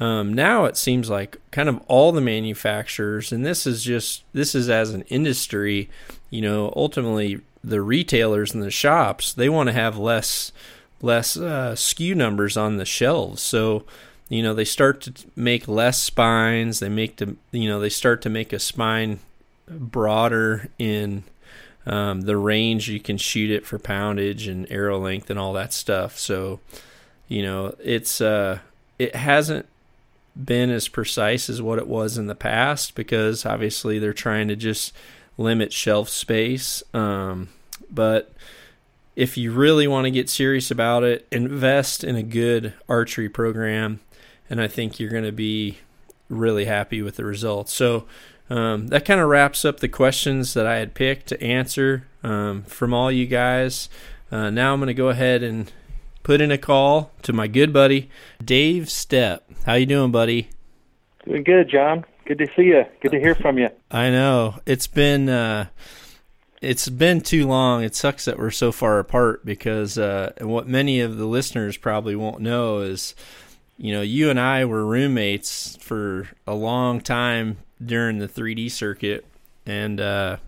Um, 0.01 0.33
now 0.33 0.65
it 0.65 0.77
seems 0.77 1.11
like 1.11 1.37
kind 1.51 1.69
of 1.69 1.81
all 1.89 2.13
the 2.13 2.21
manufacturers, 2.21 3.33
and 3.33 3.45
this 3.45 3.67
is 3.67 3.83
just 3.83 4.23
this 4.33 4.55
is 4.55 4.71
as 4.71 4.95
an 4.95 5.03
industry, 5.03 5.91
you 6.31 6.41
know, 6.41 6.73
ultimately 6.77 7.41
the 7.69 7.83
retailers 7.83 8.55
and 8.55 8.63
the 8.63 8.71
shops 8.71 9.33
they 9.33 9.49
want 9.49 9.69
to 9.69 9.73
have 9.73 9.99
less 9.99 10.53
less 11.01 11.37
uh, 11.37 11.77
numbers 11.99 12.57
on 12.57 12.77
the 12.77 12.85
shelves. 12.85 13.41
So 13.41 13.85
you 14.29 14.43
know 14.43 14.55
they 14.55 14.65
start 14.65 15.01
to 15.03 15.13
make 15.37 15.69
less 15.69 16.03
spines. 16.03 16.81
They 16.81 16.89
make 16.89 17.17
to 17.17 17.37
you 17.53 17.69
know 17.69 17.81
they 17.81 17.89
start 17.89 18.23
to 18.23 18.31
make 18.31 18.53
a 18.53 18.59
spine 18.59 19.21
broader 19.69 20.69
in 20.79 21.25
um, 21.87 22.23
the 22.23 22.37
range 22.37 22.89
you 22.89 23.01
can 23.01 23.17
shoot 23.17 23.51
it 23.51 23.67
for 23.67 23.79
poundage 23.79 24.49
and 24.49 24.71
arrow 24.71 24.99
length 24.99 25.31
and 25.31 25.39
all 25.39 25.53
that 25.55 25.73
stuff. 25.73 26.19
So 26.19 26.61
you 27.29 27.43
know 27.43 27.75
it's 27.83 28.21
uh, 28.21 28.59
it 28.99 29.15
hasn't 29.15 29.67
been 30.37 30.71
as 30.71 30.89
precise 30.89 31.51
as 31.51 31.61
what 31.61 31.79
it 31.79 31.89
was 31.89 32.17
in 32.17 32.27
the 32.27 32.35
past 32.35 32.95
because 32.95 33.45
obviously 33.45 33.99
they're 33.99 34.13
trying 34.13 34.47
to 34.49 34.57
just 34.57 34.93
limit 35.37 35.73
shelf 35.73 36.09
space. 36.09 36.83
Um, 36.93 37.49
but 37.91 38.33
if 39.17 39.37
you 39.37 39.53
really 39.53 39.89
want 39.89 40.05
to 40.05 40.11
get 40.11 40.29
serious 40.29 40.71
about 40.71 41.03
it, 41.03 41.27
invest 41.33 42.05
in 42.05 42.15
a 42.17 42.23
good 42.23 42.75
archery 42.89 43.29
program, 43.29 44.01
and 44.49 44.61
I 44.61 44.69
think 44.69 45.01
you're 45.01 45.11
going 45.11 45.25
to 45.25 45.33
be 45.33 45.79
really 46.29 46.67
happy 46.67 47.03
with 47.03 47.17
the 47.17 47.25
results. 47.25 47.73
So 47.73 48.07
um, 48.51 48.89
that 48.89 49.05
kind 49.05 49.21
of 49.21 49.29
wraps 49.29 49.65
up 49.65 49.81
the 49.81 49.89
questions 49.89 50.55
that 50.55 50.67
I 50.67 50.77
had 50.77 50.95
picked 50.95 51.27
to 51.29 51.43
answer 51.43 52.07
um, 52.23 52.63
from 52.63 52.95
all 52.95 53.11
you 53.11 53.27
guys. 53.27 53.89
Uh, 54.31 54.51
now 54.51 54.73
I'm 54.73 54.81
going 54.81 54.89
to 54.89 54.95
go 54.95 55.09
ahead 55.09 55.43
and 55.43 55.71
put 56.23 56.41
in 56.41 56.51
a 56.51 56.59
call 56.59 57.11
to 57.23 57.33
my 57.33 57.47
good 57.47 57.73
buddy 57.73 58.11
Dave 58.45 58.85
Stepp. 58.85 59.41
How 59.65 59.75
you 59.75 59.87
doing, 59.87 60.13
buddy? 60.13 60.51
Doing 61.27 61.43
good, 61.43 61.69
John. 61.69 62.05
Good 62.25 62.39
to 62.39 62.47
see 62.55 62.65
you. 62.65 62.85
Good 63.01 63.13
to 63.13 63.19
hear 63.19 63.35
from 63.35 63.59
you. 63.59 63.71
I 63.91 64.11
know 64.11 64.61
it's 64.67 64.87
been 64.87 65.29
uh, 65.29 65.69
it's 66.61 66.89
been 66.89 67.21
too 67.21 67.47
long. 67.47 67.83
It 67.83 67.95
sucks 67.95 68.25
that 68.25 68.39
we're 68.39 68.51
so 68.51 68.73
far 68.73 68.99
apart 68.99 69.45
because 69.45 69.99
uh, 69.99 70.33
what 70.41 70.67
many 70.67 71.01
of 71.01 71.17
the 71.17 71.27
listeners 71.27 71.77
probably 71.77 72.17
won't 72.17 72.41
know 72.41 72.81
is, 72.81 73.15
you 73.77 73.93
know, 73.93 74.03
you 74.03 74.31
and 74.31 74.41
I 74.41 74.65
were 74.65 74.85
roommates 74.85 75.77
for 75.81 76.29
a 76.47 76.55
long 76.55 77.01
time 77.01 77.59
during 77.85 78.19
the 78.19 78.29
3D 78.29 78.71
circuit, 78.71 79.25
and 79.65 80.01
uh, 80.01 80.39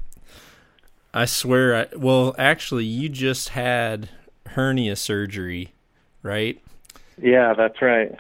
I 1.15 1.27
swear, 1.27 1.77
I, 1.77 1.87
well, 1.97 2.35
actually, 2.39 2.87
you 2.87 3.09
just 3.09 3.51
had 3.51 4.09
hernia 4.47 4.97
surgery, 4.97 5.73
right? 6.23 6.61
Yeah, 7.21 7.55
that's 7.55 7.81
right 7.81 8.19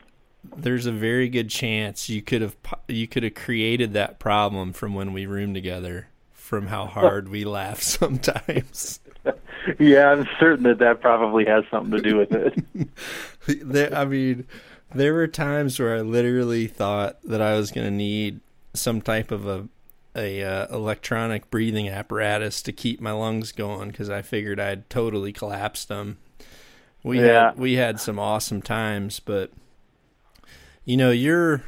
there's 0.56 0.86
a 0.86 0.92
very 0.92 1.28
good 1.28 1.50
chance 1.50 2.08
you 2.08 2.22
could 2.22 2.40
have 2.40 2.56
you 2.88 3.06
could 3.06 3.22
have 3.22 3.34
created 3.34 3.92
that 3.92 4.18
problem 4.18 4.72
from 4.72 4.94
when 4.94 5.12
we 5.12 5.26
roomed 5.26 5.54
together 5.54 6.08
from 6.50 6.66
how 6.66 6.84
hard 6.84 7.28
we 7.28 7.44
laugh 7.44 7.80
sometimes. 7.82 9.00
Yeah 9.78 10.12
i'm 10.12 10.26
certain 10.40 10.64
that 10.64 10.78
that 10.78 11.02
probably 11.02 11.44
has 11.44 11.64
something 11.70 11.90
to 11.90 12.00
do 12.02 12.16
with 12.16 12.32
it. 12.32 12.88
There, 13.62 13.94
i 13.94 14.06
mean 14.06 14.46
there 14.94 15.12
were 15.12 15.26
times 15.26 15.78
where 15.78 15.96
i 15.96 16.00
literally 16.00 16.66
thought 16.66 17.20
that 17.24 17.42
i 17.42 17.54
was 17.56 17.70
going 17.70 17.86
to 17.86 17.90
need 17.90 18.40
some 18.72 19.02
type 19.02 19.30
of 19.30 19.46
a 19.46 19.68
a 20.16 20.42
uh, 20.42 20.74
electronic 20.74 21.50
breathing 21.50 21.90
apparatus 21.90 22.62
to 22.62 22.72
keep 22.72 23.02
my 23.02 23.12
lungs 23.12 23.52
going 23.52 23.90
because 23.90 24.08
i 24.08 24.22
figured 24.22 24.58
i'd 24.58 24.88
totally 24.88 25.30
collapsed 25.32 25.88
them 25.88 26.16
we 27.02 27.20
yeah. 27.20 27.50
had 27.50 27.58
we 27.58 27.74
had 27.74 28.00
some 28.00 28.18
awesome 28.18 28.62
times 28.62 29.20
but 29.20 29.52
you 30.84 30.96
know, 30.96 31.10
you're 31.10 31.62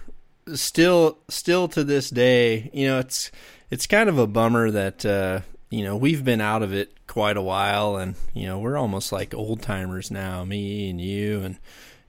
still 0.54 1.18
still 1.28 1.68
to 1.68 1.84
this 1.84 2.10
day, 2.10 2.70
you 2.72 2.86
know, 2.86 2.98
it's 2.98 3.30
it's 3.72 3.86
kind 3.86 4.10
of 4.10 4.18
a 4.18 4.26
bummer 4.26 4.70
that 4.70 5.06
uh, 5.06 5.40
you 5.70 5.82
know, 5.82 5.96
we've 5.96 6.22
been 6.22 6.42
out 6.42 6.62
of 6.62 6.74
it 6.74 6.94
quite 7.06 7.38
a 7.38 7.42
while 7.42 7.96
and, 7.96 8.14
you 8.34 8.46
know, 8.46 8.58
we're 8.58 8.76
almost 8.76 9.10
like 9.10 9.32
old 9.32 9.62
timers 9.62 10.10
now, 10.10 10.44
me 10.44 10.90
and 10.90 11.00
you 11.00 11.40
and 11.40 11.58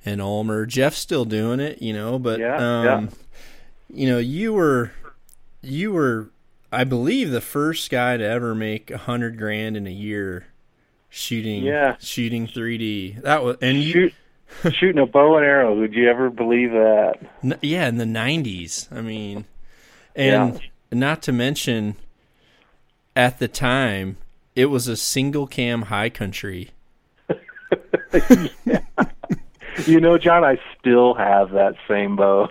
and 0.06 0.22
Ulmer. 0.22 0.66
Jeff's 0.66 0.98
still 0.98 1.24
doing 1.24 1.62
it, 1.62 1.82
you 1.82 1.94
know, 1.94 2.20
but 2.20 2.42
yeah, 2.42 2.58
um 2.58 2.86
yeah. 2.86 3.08
you 3.88 4.10
know, 4.10 4.18
you 4.20 4.52
were 4.52 4.92
you 5.62 5.94
were 5.94 6.30
I 6.74 6.84
believe 6.84 7.32
the 7.32 7.40
first 7.40 7.90
guy 7.90 8.18
to 8.18 8.24
ever 8.26 8.54
make 8.54 8.92
a 8.92 8.98
hundred 8.98 9.38
grand 9.38 9.78
in 9.78 9.88
a 9.88 9.92
year 9.92 10.48
shooting 11.10 11.64
yeah. 11.64 11.96
shooting 12.02 12.46
3D. 12.48 13.22
That 13.22 13.42
was 13.46 13.56
and 13.62 13.78
you 13.78 14.12
shooting 14.64 15.02
a 15.02 15.06
bow 15.06 15.38
and 15.38 15.46
arrow. 15.46 15.80
Would 15.80 15.94
you 15.94 16.10
ever 16.10 16.30
believe 16.30 16.72
that? 16.72 17.20
yeah, 17.62 17.88
in 17.88 17.96
the 17.96 18.04
'90s. 18.04 18.92
I 18.92 19.00
mean, 19.00 19.46
and 20.18 20.56
yeah. 20.56 20.60
Not 20.96 21.22
to 21.24 21.32
mention, 21.32 21.96
at 23.16 23.40
the 23.40 23.48
time, 23.48 24.18
it 24.56 24.66
was 24.66 24.88
a 24.88 24.96
single 24.96 25.48
cam 25.48 25.84
high 25.84 26.10
country. 26.10 26.72
yeah. 28.66 28.82
You 29.86 30.00
know, 30.00 30.18
John, 30.18 30.44
I 30.44 30.60
still 30.80 31.14
have 31.16 31.52
that 31.52 31.76
same 31.88 32.16
bow. 32.16 32.50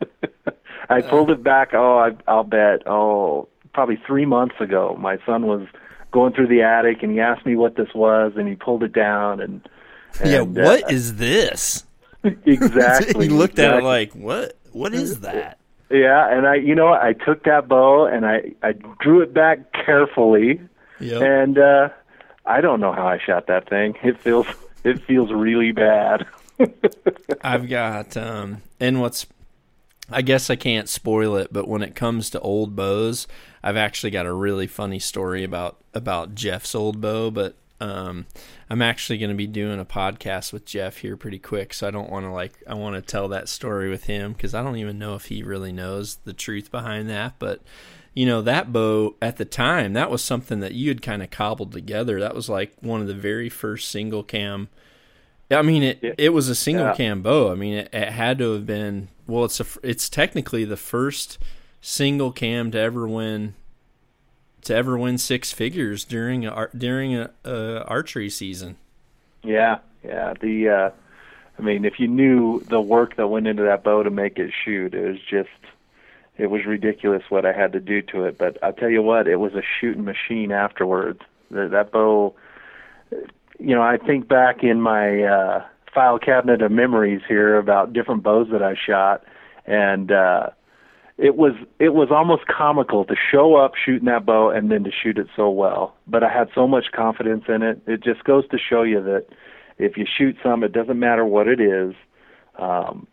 I 0.88 1.02
pulled 1.02 1.30
it 1.30 1.42
back. 1.42 1.70
Oh, 1.72 1.98
I, 1.98 2.10
I'll 2.30 2.44
bet. 2.44 2.86
Oh, 2.86 3.48
probably 3.72 4.00
three 4.06 4.26
months 4.26 4.56
ago. 4.60 4.96
My 4.98 5.18
son 5.26 5.46
was 5.46 5.66
going 6.10 6.32
through 6.32 6.48
the 6.48 6.62
attic, 6.62 7.02
and 7.02 7.12
he 7.12 7.20
asked 7.20 7.46
me 7.46 7.56
what 7.56 7.76
this 7.76 7.88
was, 7.94 8.32
and 8.36 8.48
he 8.48 8.56
pulled 8.56 8.82
it 8.82 8.92
down, 8.92 9.40
and 9.40 9.68
and, 10.18 10.30
yeah, 10.30 10.40
what 10.40 10.84
uh, 10.84 10.88
is 10.88 11.16
this? 11.16 11.84
Exactly. 12.22 13.28
he 13.28 13.30
looked 13.30 13.54
exactly. 13.54 13.64
at 13.64 13.78
it 13.78 13.82
like, 13.82 14.12
what? 14.12 14.58
What 14.72 14.92
is 14.92 15.20
that? 15.20 15.58
Yeah, 15.90 16.32
and 16.32 16.46
I, 16.46 16.54
you 16.54 16.74
know, 16.74 16.92
I 16.92 17.14
took 17.14 17.44
that 17.44 17.66
bow 17.68 18.06
and 18.06 18.24
I, 18.24 18.52
I 18.62 18.72
drew 19.00 19.22
it 19.22 19.34
back 19.34 19.72
carefully, 19.72 20.60
yep. 21.00 21.22
and 21.22 21.58
uh, 21.58 21.88
I 22.46 22.60
don't 22.60 22.80
know 22.80 22.92
how 22.92 23.08
I 23.08 23.18
shot 23.18 23.48
that 23.48 23.68
thing. 23.68 23.96
It 24.02 24.18
feels, 24.20 24.46
it 24.84 25.02
feels 25.02 25.32
really 25.32 25.72
bad. 25.72 26.26
I've 27.42 27.68
got, 27.68 28.16
um, 28.16 28.62
and 28.78 29.00
what's, 29.00 29.26
I 30.08 30.22
guess 30.22 30.48
I 30.48 30.56
can't 30.56 30.88
spoil 30.88 31.36
it, 31.36 31.52
but 31.52 31.66
when 31.66 31.82
it 31.82 31.96
comes 31.96 32.30
to 32.30 32.40
old 32.40 32.76
bows, 32.76 33.26
I've 33.62 33.76
actually 33.76 34.10
got 34.10 34.26
a 34.26 34.32
really 34.32 34.66
funny 34.66 34.98
story 34.98 35.42
about 35.44 35.76
about 35.92 36.36
Jeff's 36.36 36.74
old 36.74 37.00
bow, 37.00 37.30
but 37.30 37.56
um, 37.80 38.26
I'm 38.68 38.82
actually 38.82 39.18
going 39.18 39.30
to 39.30 39.36
be 39.36 39.46
doing 39.46 39.80
a 39.80 39.84
podcast 39.84 40.52
with 40.52 40.66
Jeff 40.66 40.98
here 40.98 41.16
pretty 41.16 41.38
quick, 41.38 41.72
so 41.72 41.88
I 41.88 41.90
don't 41.90 42.10
want 42.10 42.26
to 42.26 42.30
like 42.30 42.62
I 42.66 42.74
want 42.74 42.96
to 42.96 43.02
tell 43.02 43.28
that 43.28 43.48
story 43.48 43.88
with 43.88 44.04
him 44.04 44.34
because 44.34 44.54
I 44.54 44.62
don't 44.62 44.76
even 44.76 44.98
know 44.98 45.14
if 45.14 45.26
he 45.26 45.42
really 45.42 45.72
knows 45.72 46.16
the 46.24 46.34
truth 46.34 46.70
behind 46.70 47.08
that. 47.08 47.34
But 47.38 47.62
you 48.12 48.26
know 48.26 48.42
that 48.42 48.72
bow 48.72 49.16
at 49.22 49.38
the 49.38 49.44
time 49.44 49.94
that 49.94 50.10
was 50.10 50.22
something 50.22 50.60
that 50.60 50.74
you 50.74 50.88
had 50.88 51.00
kind 51.00 51.22
of 51.22 51.30
cobbled 51.30 51.72
together. 51.72 52.20
That 52.20 52.34
was 52.34 52.48
like 52.48 52.74
one 52.80 53.00
of 53.00 53.06
the 53.06 53.14
very 53.14 53.48
first 53.48 53.88
single 53.88 54.22
cam. 54.22 54.68
I 55.50 55.62
mean 55.62 55.82
it 55.82 55.98
yeah. 56.02 56.14
it 56.18 56.30
was 56.30 56.48
a 56.48 56.54
single 56.54 56.86
yeah. 56.86 56.94
cam 56.94 57.22
bow. 57.22 57.50
I 57.50 57.54
mean 57.54 57.74
it, 57.74 57.88
it 57.92 58.10
had 58.10 58.38
to 58.38 58.52
have 58.52 58.66
been 58.66 59.08
well. 59.26 59.46
It's 59.46 59.60
a 59.60 59.66
it's 59.82 60.10
technically 60.10 60.64
the 60.64 60.76
first 60.76 61.38
single 61.80 62.30
cam 62.30 62.70
to 62.72 62.78
ever 62.78 63.08
win 63.08 63.54
to 64.62 64.74
ever 64.74 64.98
win 64.98 65.18
six 65.18 65.52
figures 65.52 66.04
during 66.04 66.46
a 66.46 66.68
during 66.76 67.14
a, 67.14 67.30
a 67.44 67.84
archery 67.84 68.30
season. 68.30 68.76
Yeah, 69.42 69.78
yeah. 70.04 70.34
The 70.40 70.68
uh, 70.68 70.90
I 71.58 71.62
mean, 71.62 71.84
if 71.84 72.00
you 72.00 72.08
knew 72.08 72.60
the 72.60 72.80
work 72.80 73.16
that 73.16 73.28
went 73.28 73.46
into 73.46 73.62
that 73.64 73.84
bow 73.84 74.02
to 74.02 74.10
make 74.10 74.38
it 74.38 74.50
shoot, 74.64 74.94
it 74.94 75.06
was 75.06 75.20
just 75.20 75.48
it 76.38 76.50
was 76.50 76.64
ridiculous 76.64 77.22
what 77.28 77.44
I 77.44 77.52
had 77.52 77.72
to 77.72 77.80
do 77.80 78.00
to 78.02 78.24
it. 78.24 78.38
But 78.38 78.56
I'll 78.62 78.72
tell 78.72 78.88
you 78.88 79.02
what, 79.02 79.28
it 79.28 79.36
was 79.36 79.54
a 79.54 79.62
shooting 79.80 80.04
machine 80.04 80.52
afterwards. 80.52 81.20
That, 81.50 81.70
that 81.72 81.92
bow, 81.92 82.34
you 83.58 83.74
know, 83.74 83.82
I 83.82 83.98
think 83.98 84.26
back 84.26 84.62
in 84.62 84.80
my 84.80 85.22
uh, 85.22 85.64
file 85.94 86.18
cabinet 86.18 86.62
of 86.62 86.72
memories 86.72 87.20
here 87.28 87.58
about 87.58 87.92
different 87.92 88.22
bows 88.22 88.48
that 88.52 88.62
I 88.62 88.74
shot, 88.74 89.24
and 89.66 90.10
uh, 90.10 90.50
it 91.20 91.36
was 91.36 91.52
it 91.78 91.90
was 91.90 92.08
almost 92.10 92.46
comical 92.46 93.04
to 93.04 93.14
show 93.30 93.54
up 93.54 93.72
shooting 93.74 94.06
that 94.06 94.24
bow 94.24 94.48
and 94.50 94.70
then 94.70 94.84
to 94.84 94.90
shoot 94.90 95.18
it 95.18 95.26
so 95.36 95.50
well. 95.50 95.94
But 96.06 96.24
I 96.24 96.32
had 96.32 96.48
so 96.54 96.66
much 96.66 96.86
confidence 96.92 97.44
in 97.46 97.62
it. 97.62 97.80
It 97.86 98.02
just 98.02 98.24
goes 98.24 98.48
to 98.48 98.58
show 98.58 98.82
you 98.82 99.02
that 99.02 99.26
if 99.78 99.96
you 99.96 100.06
shoot 100.06 100.36
some, 100.42 100.64
it 100.64 100.72
doesn't 100.72 100.98
matter 100.98 101.24
what 101.24 101.46
it 101.46 101.60
is. 101.60 101.94
Um, 102.58 103.06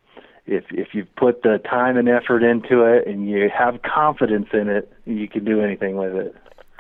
if 0.46 0.64
if 0.70 0.94
you 0.94 1.06
put 1.18 1.44
the 1.44 1.60
time 1.70 1.98
and 1.98 2.08
effort 2.08 2.44
into 2.44 2.84
it 2.84 3.06
and 3.08 3.30
you 3.30 3.50
have 3.56 3.82
confidence 3.82 4.48
in 4.54 4.70
it, 4.70 4.92
you 5.06 5.28
can 5.28 5.44
do 5.44 5.62
anything 5.62 5.98
with 5.98 6.16
it. 6.16 6.36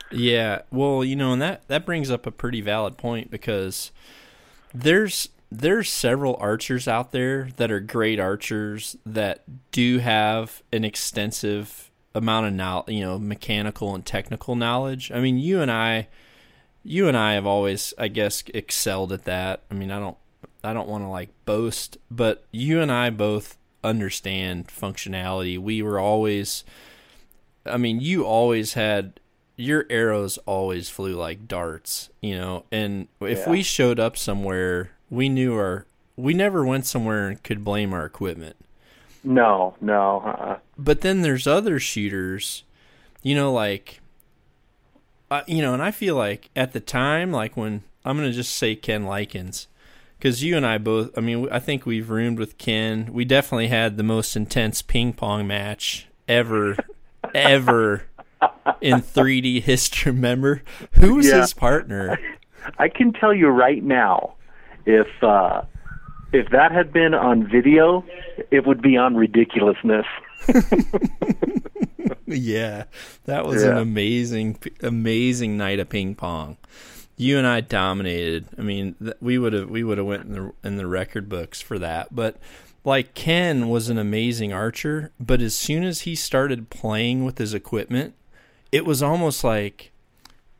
Yeah, 0.09 0.61
well, 0.71 1.03
you 1.03 1.17
know, 1.17 1.33
and 1.33 1.41
that 1.41 1.67
that 1.67 1.85
brings 1.85 2.09
up 2.09 2.25
a 2.25 2.31
pretty 2.31 2.61
valid 2.61 2.97
point 2.97 3.29
because 3.29 3.91
there's 4.73 5.27
there's 5.51 5.89
several 5.89 6.37
archers 6.39 6.87
out 6.87 7.11
there 7.11 7.49
that 7.57 7.71
are 7.71 7.79
great 7.79 8.19
archers 8.19 8.97
that 9.05 9.43
do 9.71 9.99
have 9.99 10.61
an 10.73 10.83
extensive 10.83 11.89
amount 12.13 12.47
of 12.47 12.53
knowledge, 12.53 12.93
you 12.93 13.01
know, 13.01 13.17
mechanical 13.17 13.95
and 13.95 14.05
technical 14.05 14.55
knowledge. 14.55 15.11
I 15.11 15.19
mean, 15.19 15.37
you 15.37 15.61
and 15.61 15.71
I 15.71 16.07
you 16.83 17.07
and 17.07 17.15
I 17.15 17.33
have 17.33 17.45
always 17.45 17.93
I 17.97 18.07
guess 18.09 18.43
excelled 18.53 19.13
at 19.13 19.23
that. 19.23 19.63
I 19.71 19.73
mean, 19.73 19.91
I 19.91 19.99
don't 19.99 20.17
I 20.63 20.73
don't 20.73 20.89
want 20.89 21.03
to 21.03 21.07
like 21.07 21.29
boast, 21.45 21.97
but 22.11 22.43
you 22.51 22.81
and 22.81 22.91
I 22.91 23.09
both 23.09 23.57
understand 23.83 24.67
functionality. 24.67 25.57
We 25.57 25.81
were 25.81 25.99
always 25.99 26.65
I 27.65 27.77
mean, 27.77 28.01
you 28.01 28.25
always 28.25 28.73
had 28.73 29.19
your 29.55 29.85
arrows 29.89 30.37
always 30.45 30.89
flew 30.89 31.15
like 31.15 31.47
darts, 31.47 32.09
you 32.21 32.37
know. 32.37 32.65
And 32.71 33.07
if 33.21 33.39
yeah. 33.39 33.49
we 33.49 33.63
showed 33.63 33.99
up 33.99 34.17
somewhere 34.17 34.91
we 35.09 35.29
knew 35.29 35.55
our 35.55 35.85
we 36.15 36.33
never 36.33 36.65
went 36.65 36.85
somewhere 36.85 37.27
and 37.27 37.43
could 37.43 37.63
blame 37.63 37.93
our 37.93 38.05
equipment. 38.05 38.55
No, 39.23 39.75
no. 39.79 40.21
Uh-uh. 40.25 40.57
But 40.77 41.01
then 41.01 41.21
there's 41.21 41.45
other 41.45 41.79
shooters, 41.79 42.63
you 43.21 43.35
know, 43.35 43.51
like, 43.53 44.01
uh, 45.29 45.41
you 45.47 45.61
know, 45.61 45.73
and 45.73 45.83
I 45.83 45.91
feel 45.91 46.15
like 46.15 46.49
at 46.55 46.73
the 46.73 46.79
time, 46.79 47.31
like 47.31 47.55
when 47.55 47.83
I'm 48.03 48.17
gonna 48.17 48.31
just 48.31 48.55
say 48.55 48.75
Ken 48.75 49.03
Likens, 49.03 49.67
because 50.17 50.43
you 50.43 50.57
and 50.57 50.65
I 50.65 50.77
both, 50.77 51.15
I 51.17 51.21
mean, 51.21 51.47
I 51.51 51.59
think 51.59 51.85
we've 51.85 52.09
roomed 52.09 52.39
with 52.39 52.57
Ken. 52.57 53.11
We 53.11 53.25
definitely 53.25 53.67
had 53.67 53.97
the 53.97 54.03
most 54.03 54.35
intense 54.35 54.81
ping 54.81 55.13
pong 55.13 55.45
match 55.45 56.07
ever, 56.27 56.77
ever 57.35 58.05
in 58.81 59.01
3D 59.01 59.61
history. 59.61 60.11
Remember 60.11 60.63
who 60.93 61.15
was 61.15 61.27
yeah. 61.27 61.41
his 61.41 61.53
partner? 61.53 62.17
I 62.79 62.87
can 62.89 63.13
tell 63.13 63.33
you 63.33 63.47
right 63.49 63.83
now 63.83 64.36
if 64.87 65.07
uh, 65.21 65.61
if 66.31 66.49
that 66.49 66.71
had 66.71 66.91
been 66.91 67.13
on 67.13 67.47
video, 67.47 68.03
it 68.49 68.65
would 68.65 68.81
be 68.81 68.97
on 68.97 69.15
ridiculousness. 69.15 70.05
yeah, 72.25 72.85
that 73.25 73.45
was 73.45 73.63
yeah. 73.63 73.71
an 73.71 73.77
amazing, 73.77 74.57
amazing 74.81 75.57
night 75.57 75.79
of 75.79 75.89
ping 75.89 76.15
pong. 76.15 76.57
You 77.17 77.37
and 77.37 77.45
I 77.45 77.61
dominated. 77.61 78.47
I 78.57 78.61
mean, 78.61 78.95
we 79.19 79.37
would 79.37 79.53
have 79.53 79.69
we 79.69 79.83
would 79.83 79.97
have 79.97 80.07
went 80.07 80.25
in 80.25 80.33
the 80.33 80.53
in 80.63 80.77
the 80.77 80.87
record 80.87 81.27
books 81.27 81.61
for 81.61 81.77
that. 81.79 82.15
But 82.15 82.37
like 82.85 83.13
Ken 83.13 83.67
was 83.67 83.89
an 83.89 83.97
amazing 83.97 84.53
archer, 84.53 85.11
but 85.19 85.41
as 85.41 85.53
soon 85.53 85.83
as 85.83 86.01
he 86.01 86.15
started 86.15 86.69
playing 86.69 87.25
with 87.25 87.39
his 87.39 87.53
equipment, 87.53 88.13
it 88.71 88.85
was 88.85 89.03
almost 89.03 89.43
like, 89.43 89.91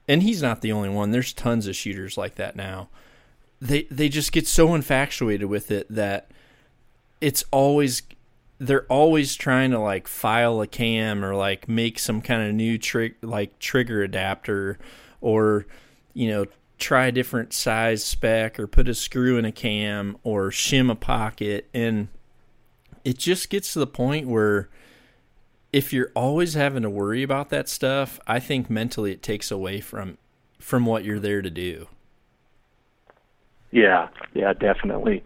and 0.07 0.22
he's 0.22 0.41
not 0.41 0.62
the 0.62 0.74
only 0.74 0.89
one. 0.89 1.12
There's 1.12 1.31
tons 1.31 1.67
of 1.67 1.75
shooters 1.75 2.17
like 2.17 2.36
that 2.36 2.57
now 2.57 2.89
they 3.61 3.84
they 3.84 4.10
just 4.10 4.32
get 4.32 4.47
so 4.47 4.75
infatuated 4.75 5.47
with 5.47 5.71
it 5.71 5.88
that 5.89 6.29
it's 7.21 7.43
always 7.51 8.03
they're 8.60 8.86
always 8.86 9.36
trying 9.36 9.71
to 9.71 9.79
like 9.79 10.08
file 10.08 10.62
a 10.62 10.67
cam 10.67 11.23
or 11.23 11.36
like 11.36 11.67
make 11.67 11.99
some 11.99 12.21
kind 12.21 12.47
of 12.47 12.53
new 12.53 12.77
trick 12.77 13.15
like 13.21 13.58
trigger 13.60 14.01
adapter 14.01 14.77
or 15.21 15.65
you 16.13 16.29
know 16.29 16.45
try 16.77 17.08
a 17.08 17.12
different 17.12 17.53
size 17.53 18.03
spec 18.03 18.60
or 18.60 18.67
put 18.67 18.88
a 18.88 18.93
screw 18.93 19.38
in 19.38 19.45
a 19.45 19.51
cam 19.51 20.15
or 20.23 20.49
shim 20.51 20.91
a 20.91 20.95
pocket. 20.95 21.67
And 21.73 22.08
it 23.03 23.17
just 23.17 23.49
gets 23.49 23.73
to 23.73 23.79
the 23.79 23.88
point 23.88 24.27
where 24.27 24.69
if 25.73 25.91
you're 25.91 26.12
always 26.15 26.53
having 26.53 26.84
to 26.84 26.89
worry 26.89 27.23
about 27.23 27.49
that 27.49 27.67
stuff 27.67 28.19
i 28.25 28.39
think 28.39 28.69
mentally 28.69 29.12
it 29.12 29.21
takes 29.21 29.51
away 29.51 29.82
from 29.82 30.17
from 30.60 30.86
what 30.86 31.03
you're 31.03 31.19
there 31.19 31.41
to 31.41 31.49
do 31.49 31.88
yeah, 33.71 34.08
yeah, 34.34 34.53
definitely. 34.53 35.23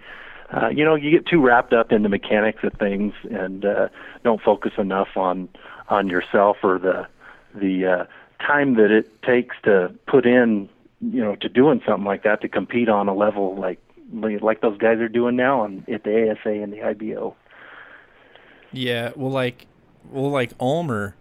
Uh, 0.54 0.68
you 0.68 0.84
know, 0.84 0.96
you 0.96 1.12
get 1.12 1.26
too 1.26 1.42
wrapped 1.42 1.74
up 1.74 1.92
in 1.92 2.04
the 2.04 2.10
mechanics 2.10 2.60
of 2.64 2.74
things 2.74 3.14
and 3.30 3.64
uh, 3.64 3.88
don't 4.24 4.42
focus 4.42 4.74
enough 4.78 5.10
on 5.16 5.48
on 5.90 6.08
yourself 6.08 6.58
or 6.64 6.78
the 6.78 7.08
the 7.56 7.86
uh, 7.86 8.06
time 8.46 8.76
that 8.76 8.92
it 8.92 9.22
takes 9.24 9.56
to 9.64 9.94
put 10.08 10.26
in, 10.26 10.70
you 11.00 11.22
know, 11.22 11.36
to 11.36 11.48
doing 11.48 11.82
something 11.86 12.06
like 12.06 12.24
that 12.24 12.42
to 12.42 12.50
compete 12.50 12.90
on 12.90 13.08
a 13.08 13.14
level 13.14 13.56
like 13.56 13.80
like 14.14 14.62
those 14.62 14.78
guys 14.78 15.00
are 15.00 15.08
doing 15.08 15.36
now 15.36 15.62
on 15.62 15.86
at 15.92 16.04
the 16.04 16.32
ASA 16.32 16.50
and 16.50 16.74
the 16.74 16.84
IBO. 16.84 17.36
Yeah, 18.72 19.12
well, 19.16 19.32
like, 19.32 19.68
well, 20.10 20.30
like 20.30 20.52
Ulmer, 20.60 21.16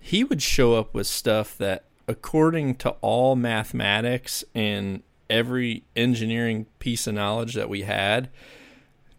he 0.00 0.24
would 0.24 0.42
show 0.42 0.74
up 0.74 0.94
with 0.94 1.06
stuff 1.06 1.56
that, 1.58 1.84
according 2.06 2.76
to 2.76 2.90
all 3.00 3.36
mathematics 3.36 4.44
and 4.54 5.02
every 5.32 5.82
engineering 5.96 6.66
piece 6.78 7.06
of 7.06 7.14
knowledge 7.14 7.54
that 7.54 7.68
we 7.68 7.82
had 7.82 8.28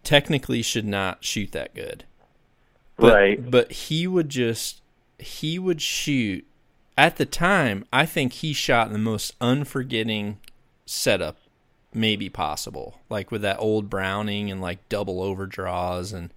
technically 0.03 0.61
should 0.61 0.85
not 0.85 1.23
shoot 1.23 1.51
that 1.51 1.73
good. 1.73 2.05
But, 2.95 3.13
right. 3.13 3.51
But 3.51 3.71
he 3.71 4.07
would 4.07 4.29
just 4.29 4.81
he 5.17 5.57
would 5.57 5.81
shoot 5.81 6.45
at 6.97 7.17
the 7.17 7.25
time, 7.25 7.85
I 7.91 8.05
think 8.05 8.33
he 8.33 8.53
shot 8.53 8.91
the 8.91 8.99
most 8.99 9.33
unforgetting 9.41 10.37
setup 10.85 11.37
maybe 11.93 12.29
possible. 12.29 12.99
Like 13.09 13.31
with 13.31 13.41
that 13.41 13.59
old 13.59 13.89
Browning 13.89 14.51
and 14.51 14.61
like 14.61 14.87
double 14.89 15.21
overdraws 15.21 16.13
and 16.13 16.31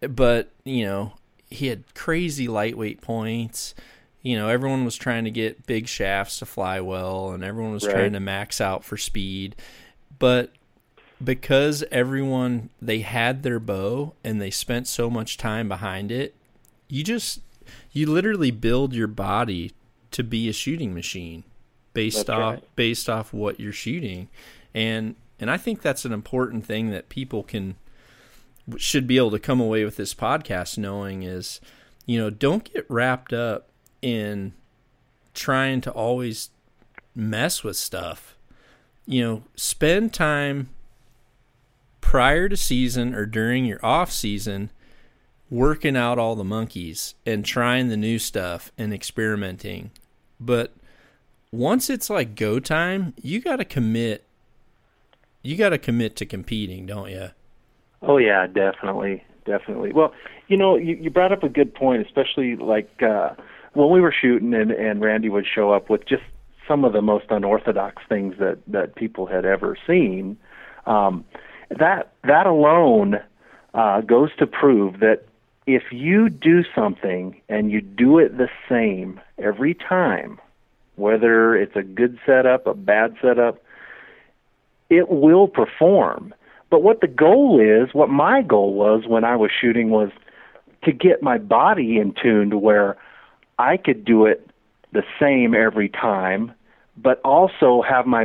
but, 0.00 0.50
you 0.64 0.84
know, 0.84 1.14
he 1.48 1.68
had 1.68 1.94
crazy 1.94 2.46
lightweight 2.46 3.00
points 3.00 3.74
you 4.24 4.36
know, 4.36 4.48
everyone 4.48 4.86
was 4.86 4.96
trying 4.96 5.24
to 5.24 5.30
get 5.30 5.66
big 5.66 5.86
shafts 5.86 6.38
to 6.38 6.46
fly 6.46 6.80
well 6.80 7.30
and 7.30 7.44
everyone 7.44 7.74
was 7.74 7.86
right. 7.86 7.94
trying 7.94 8.14
to 8.14 8.20
max 8.20 8.58
out 8.58 8.82
for 8.82 8.96
speed. 8.96 9.54
But 10.18 10.50
because 11.22 11.84
everyone 11.92 12.70
they 12.80 13.00
had 13.00 13.42
their 13.42 13.60
bow 13.60 14.14
and 14.24 14.40
they 14.40 14.50
spent 14.50 14.88
so 14.88 15.10
much 15.10 15.36
time 15.36 15.68
behind 15.68 16.10
it, 16.10 16.34
you 16.88 17.04
just 17.04 17.42
you 17.92 18.10
literally 18.10 18.50
build 18.50 18.94
your 18.94 19.06
body 19.06 19.72
to 20.10 20.24
be 20.24 20.48
a 20.48 20.54
shooting 20.54 20.94
machine 20.94 21.44
based 21.92 22.26
that's 22.26 22.30
off 22.30 22.54
right. 22.54 22.76
based 22.76 23.10
off 23.10 23.34
what 23.34 23.60
you're 23.60 23.72
shooting. 23.74 24.28
And 24.72 25.16
and 25.38 25.50
I 25.50 25.58
think 25.58 25.82
that's 25.82 26.06
an 26.06 26.14
important 26.14 26.64
thing 26.64 26.88
that 26.90 27.10
people 27.10 27.42
can 27.42 27.76
should 28.78 29.06
be 29.06 29.18
able 29.18 29.32
to 29.32 29.38
come 29.38 29.60
away 29.60 29.84
with 29.84 29.96
this 29.96 30.14
podcast 30.14 30.78
knowing 30.78 31.24
is 31.24 31.60
you 32.06 32.18
know, 32.18 32.30
don't 32.30 32.70
get 32.72 32.86
wrapped 32.88 33.34
up 33.34 33.68
in 34.04 34.52
trying 35.32 35.80
to 35.80 35.90
always 35.90 36.50
mess 37.14 37.64
with 37.64 37.76
stuff. 37.76 38.36
You 39.06 39.22
know, 39.22 39.42
spend 39.56 40.12
time 40.12 40.68
prior 42.02 42.50
to 42.50 42.56
season 42.56 43.14
or 43.14 43.24
during 43.24 43.64
your 43.64 43.84
off 43.84 44.12
season 44.12 44.70
working 45.50 45.96
out 45.96 46.18
all 46.18 46.36
the 46.36 46.44
monkeys 46.44 47.14
and 47.24 47.44
trying 47.46 47.88
the 47.88 47.96
new 47.96 48.18
stuff 48.18 48.70
and 48.76 48.92
experimenting. 48.92 49.90
But 50.38 50.74
once 51.50 51.88
it's 51.88 52.10
like 52.10 52.34
go 52.34 52.60
time, 52.60 53.14
you 53.22 53.40
got 53.40 53.56
to 53.56 53.64
commit. 53.64 54.24
You 55.42 55.56
got 55.56 55.70
to 55.70 55.78
commit 55.78 56.14
to 56.16 56.26
competing, 56.26 56.84
don't 56.84 57.10
you? 57.10 57.30
Oh 58.02 58.18
yeah, 58.18 58.46
definitely, 58.46 59.24
definitely. 59.46 59.92
Well, 59.92 60.12
you 60.48 60.58
know, 60.58 60.76
you, 60.76 60.94
you 60.96 61.08
brought 61.08 61.32
up 61.32 61.42
a 61.42 61.48
good 61.48 61.74
point, 61.74 62.04
especially 62.06 62.56
like 62.56 63.02
uh, 63.02 63.30
when 63.74 63.90
we 63.90 64.00
were 64.00 64.14
shooting 64.18 64.54
and 64.54 64.70
and 64.70 65.00
Randy 65.00 65.28
would 65.28 65.46
show 65.46 65.72
up 65.72 65.90
with 65.90 66.06
just 66.06 66.22
some 66.66 66.84
of 66.84 66.92
the 66.92 67.02
most 67.02 67.26
unorthodox 67.30 68.02
things 68.08 68.36
that 68.38 68.58
that 68.66 68.94
people 68.94 69.26
had 69.26 69.44
ever 69.44 69.76
seen. 69.86 70.36
Um, 70.86 71.24
that 71.70 72.12
that 72.22 72.46
alone 72.46 73.16
uh, 73.74 74.00
goes 74.02 74.30
to 74.38 74.46
prove 74.46 75.00
that 75.00 75.24
if 75.66 75.84
you 75.90 76.28
do 76.28 76.62
something 76.74 77.40
and 77.48 77.70
you 77.70 77.80
do 77.80 78.18
it 78.18 78.36
the 78.36 78.48
same 78.68 79.20
every 79.38 79.74
time, 79.74 80.38
whether 80.96 81.56
it's 81.56 81.74
a 81.74 81.82
good 81.82 82.18
setup, 82.26 82.66
a 82.66 82.74
bad 82.74 83.16
setup, 83.20 83.62
it 84.90 85.08
will 85.08 85.48
perform. 85.48 86.34
But 86.70 86.82
what 86.82 87.00
the 87.00 87.06
goal 87.06 87.60
is, 87.60 87.94
what 87.94 88.10
my 88.10 88.42
goal 88.42 88.74
was 88.74 89.04
when 89.06 89.24
I 89.24 89.36
was 89.36 89.50
shooting 89.58 89.90
was 89.90 90.10
to 90.84 90.92
get 90.92 91.22
my 91.22 91.38
body 91.38 91.98
in 91.98 92.14
tune 92.20 92.50
to 92.50 92.58
where 92.58 92.96
I 93.58 93.76
could 93.76 94.04
do 94.04 94.26
it 94.26 94.48
the 94.92 95.02
same 95.20 95.54
every 95.54 95.88
time, 95.88 96.52
but 96.96 97.20
also 97.24 97.82
have 97.82 98.06
my 98.06 98.24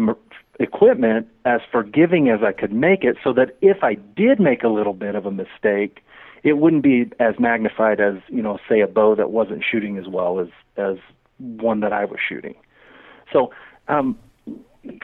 equipment 0.59 1.27
as 1.45 1.61
forgiving 1.71 2.29
as 2.29 2.41
I 2.43 2.51
could 2.51 2.73
make 2.73 3.03
it 3.03 3.17
so 3.23 3.33
that 3.33 3.55
if 3.61 3.83
I 3.83 3.95
did 3.95 4.39
make 4.39 4.63
a 4.63 4.67
little 4.67 4.93
bit 4.93 5.15
of 5.15 5.25
a 5.25 5.31
mistake, 5.31 6.03
it 6.43 6.53
wouldn't 6.53 6.83
be 6.83 7.11
as 7.19 7.35
magnified 7.39 7.99
as, 7.99 8.15
you 8.27 8.41
know, 8.41 8.59
say 8.67 8.81
a 8.81 8.87
bow 8.87 9.15
that 9.15 9.31
wasn't 9.31 9.63
shooting 9.69 9.97
as 9.97 10.07
well 10.07 10.39
as 10.39 10.47
as 10.77 10.97
one 11.37 11.79
that 11.79 11.93
I 11.93 12.05
was 12.05 12.19
shooting. 12.27 12.55
So, 13.31 13.51
um 13.87 14.17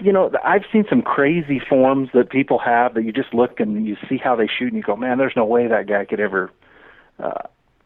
you 0.02 0.12
know, 0.12 0.32
I've 0.44 0.64
seen 0.72 0.86
some 0.90 1.02
crazy 1.02 1.60
forms 1.60 2.10
that 2.14 2.30
people 2.30 2.60
have 2.60 2.94
that 2.94 3.04
you 3.04 3.12
just 3.12 3.34
look 3.34 3.60
and 3.60 3.86
you 3.86 3.98
see 4.10 4.18
how 4.18 4.36
they 4.36 4.48
shoot 4.48 4.68
and 4.68 4.78
you 4.78 4.84
go, 4.84 4.96
man, 4.96 5.18
there's 5.18 5.36
no 5.36 5.46
way 5.46 5.68
that 5.68 5.88
guy 5.88 6.06
could 6.06 6.20
ever 6.20 6.50
uh, 7.20 7.42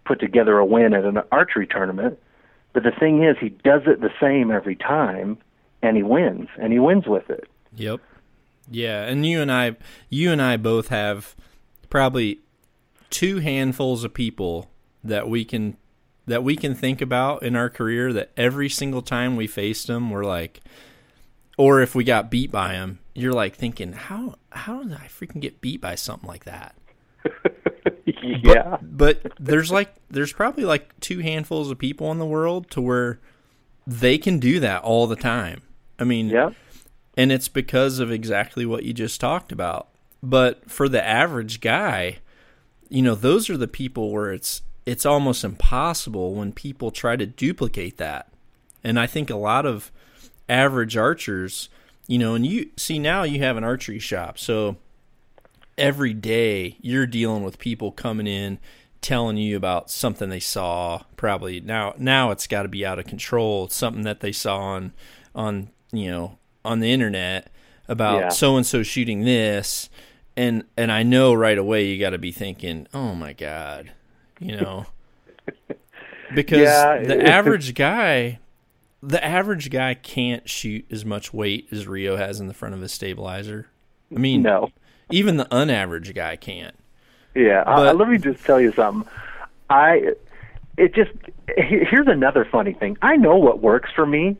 put 0.05 0.19
together 0.19 0.57
a 0.59 0.65
win 0.65 0.93
at 0.93 1.03
an 1.03 1.17
archery 1.31 1.67
tournament. 1.67 2.19
But 2.79 2.93
the 2.93 2.97
thing 2.97 3.25
is, 3.25 3.35
he 3.41 3.49
does 3.49 3.81
it 3.87 3.99
the 3.99 4.13
same 4.21 4.51
every 4.51 4.77
time, 4.77 5.37
and 5.81 5.97
he 5.97 6.03
wins, 6.03 6.47
and 6.57 6.71
he 6.71 6.79
wins 6.79 7.07
with 7.07 7.29
it. 7.29 7.49
Yep. 7.75 7.99
Yeah, 8.71 9.03
and 9.03 9.25
you 9.25 9.41
and 9.41 9.51
I, 9.51 9.75
you 10.07 10.31
and 10.31 10.41
I 10.41 10.55
both 10.55 10.87
have 10.87 11.35
probably 11.89 12.39
two 13.09 13.39
handfuls 13.39 14.05
of 14.05 14.13
people 14.13 14.71
that 15.03 15.27
we 15.27 15.43
can 15.43 15.75
that 16.25 16.41
we 16.41 16.55
can 16.55 16.73
think 16.73 17.01
about 17.01 17.43
in 17.43 17.57
our 17.57 17.69
career 17.69 18.13
that 18.13 18.31
every 18.37 18.69
single 18.69 19.01
time 19.01 19.35
we 19.35 19.45
faced 19.45 19.87
them, 19.87 20.09
we're 20.09 20.23
like, 20.23 20.61
or 21.57 21.81
if 21.81 21.93
we 21.93 22.05
got 22.05 22.31
beat 22.31 22.49
by 22.49 22.71
them, 22.71 22.99
you're 23.13 23.33
like 23.33 23.57
thinking, 23.57 23.91
how 23.91 24.35
how 24.51 24.83
did 24.83 24.93
I 24.93 25.07
freaking 25.07 25.41
get 25.41 25.59
beat 25.59 25.81
by 25.81 25.95
something 25.95 26.29
like 26.29 26.45
that? 26.45 26.77
yeah. 28.43 28.77
But, 28.81 29.23
but 29.23 29.33
there's 29.39 29.71
like 29.71 29.93
there's 30.09 30.33
probably 30.33 30.65
like 30.65 30.99
two 30.99 31.19
handfuls 31.19 31.71
of 31.71 31.77
people 31.77 32.11
in 32.11 32.19
the 32.19 32.25
world 32.25 32.69
to 32.71 32.81
where 32.81 33.19
they 33.85 34.17
can 34.17 34.39
do 34.39 34.59
that 34.59 34.83
all 34.83 35.07
the 35.07 35.15
time. 35.15 35.61
I 35.97 36.03
mean, 36.03 36.29
yeah. 36.29 36.51
And 37.17 37.31
it's 37.31 37.49
because 37.49 37.99
of 37.99 38.11
exactly 38.11 38.65
what 38.65 38.83
you 38.83 38.93
just 38.93 39.19
talked 39.19 39.51
about. 39.51 39.89
But 40.23 40.69
for 40.69 40.87
the 40.87 41.05
average 41.05 41.59
guy, 41.59 42.19
you 42.87 43.01
know, 43.01 43.15
those 43.15 43.49
are 43.49 43.57
the 43.57 43.67
people 43.67 44.11
where 44.11 44.31
it's 44.31 44.61
it's 44.85 45.05
almost 45.05 45.43
impossible 45.43 46.33
when 46.33 46.51
people 46.51 46.91
try 46.91 47.15
to 47.15 47.25
duplicate 47.25 47.97
that. 47.97 48.31
And 48.83 48.99
I 48.99 49.07
think 49.07 49.29
a 49.29 49.35
lot 49.35 49.65
of 49.65 49.91
average 50.47 50.97
archers, 50.97 51.69
you 52.07 52.17
know, 52.17 52.33
and 52.33 52.45
you 52.45 52.71
see 52.77 52.97
now 52.97 53.23
you 53.23 53.39
have 53.39 53.57
an 53.57 53.63
archery 53.63 53.99
shop. 53.99 54.39
So 54.39 54.77
every 55.79 56.13
day 56.13 56.77
you're 56.81 57.07
dealing 57.07 57.43
with 57.43 57.57
people 57.57 57.91
coming 57.91 58.27
in 58.27 58.59
telling 59.01 59.37
you 59.37 59.55
about 59.55 59.89
something 59.89 60.29
they 60.29 60.39
saw 60.41 61.01
probably 61.15 61.61
now 61.61 61.93
now 61.97 62.31
it's 62.31 62.47
got 62.47 62.63
to 62.63 62.67
be 62.69 62.85
out 62.85 62.99
of 62.99 63.05
control. 63.05 63.63
It's 63.65 63.75
something 63.75 64.03
that 64.03 64.19
they 64.19 64.31
saw 64.33 64.57
on 64.59 64.93
on 65.33 65.69
you 65.91 66.11
know 66.11 66.37
on 66.65 66.81
the 66.81 66.91
internet 66.91 67.49
about 67.87 68.33
so 68.33 68.57
and 68.57 68.65
so 68.65 68.83
shooting 68.83 69.23
this. 69.23 69.89
And 70.35 70.63
and 70.77 70.91
I 70.91 71.03
know 71.03 71.33
right 71.33 71.57
away 71.57 71.87
you 71.87 71.99
got 71.99 72.09
to 72.11 72.17
be 72.17 72.31
thinking 72.31 72.87
oh 72.93 73.15
my 73.15 73.33
god 73.33 73.91
you 74.39 74.55
know? 74.57 74.85
Because 76.33 76.59
Yeah. 76.59 77.01
the 77.03 77.25
average 77.25 77.73
guy 77.73 78.39
the 79.01 79.23
average 79.23 79.69
guy 79.69 79.93
can't 79.95 80.47
shoot 80.49 80.85
as 80.91 81.03
much 81.05 81.33
weight 81.33 81.67
as 81.71 81.87
Reo 81.87 82.17
has 82.17 82.39
in 82.39 82.47
the 82.47 82.53
front 82.53 82.75
of 82.75 82.81
his 82.81 82.91
stabilizer. 82.91 83.67
I 84.15 84.19
mean 84.19 84.41
No. 84.43 84.69
Even 85.09 85.37
the 85.37 85.51
unaverage 85.53 86.13
guy 86.13 86.35
can't. 86.35 86.75
Yeah, 87.35 87.63
uh, 87.65 87.93
let 87.93 88.09
me 88.09 88.17
just 88.17 88.43
tell 88.43 88.59
you 88.59 88.71
something. 88.71 89.09
I 89.69 90.13
it 90.77 90.95
just 90.95 91.11
here's 91.57 92.07
another 92.07 92.45
funny 92.45 92.73
thing. 92.73 92.97
I 93.01 93.15
know 93.15 93.35
what 93.37 93.61
works 93.61 93.89
for 93.95 94.05
me, 94.05 94.37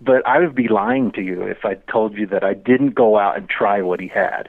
but 0.00 0.26
I 0.26 0.40
would 0.40 0.54
be 0.54 0.68
lying 0.68 1.12
to 1.12 1.22
you 1.22 1.42
if 1.42 1.64
I 1.64 1.74
told 1.74 2.16
you 2.16 2.26
that 2.28 2.42
I 2.42 2.54
didn't 2.54 2.90
go 2.94 3.18
out 3.18 3.36
and 3.36 3.48
try 3.48 3.82
what 3.82 4.00
he 4.00 4.08
had. 4.08 4.48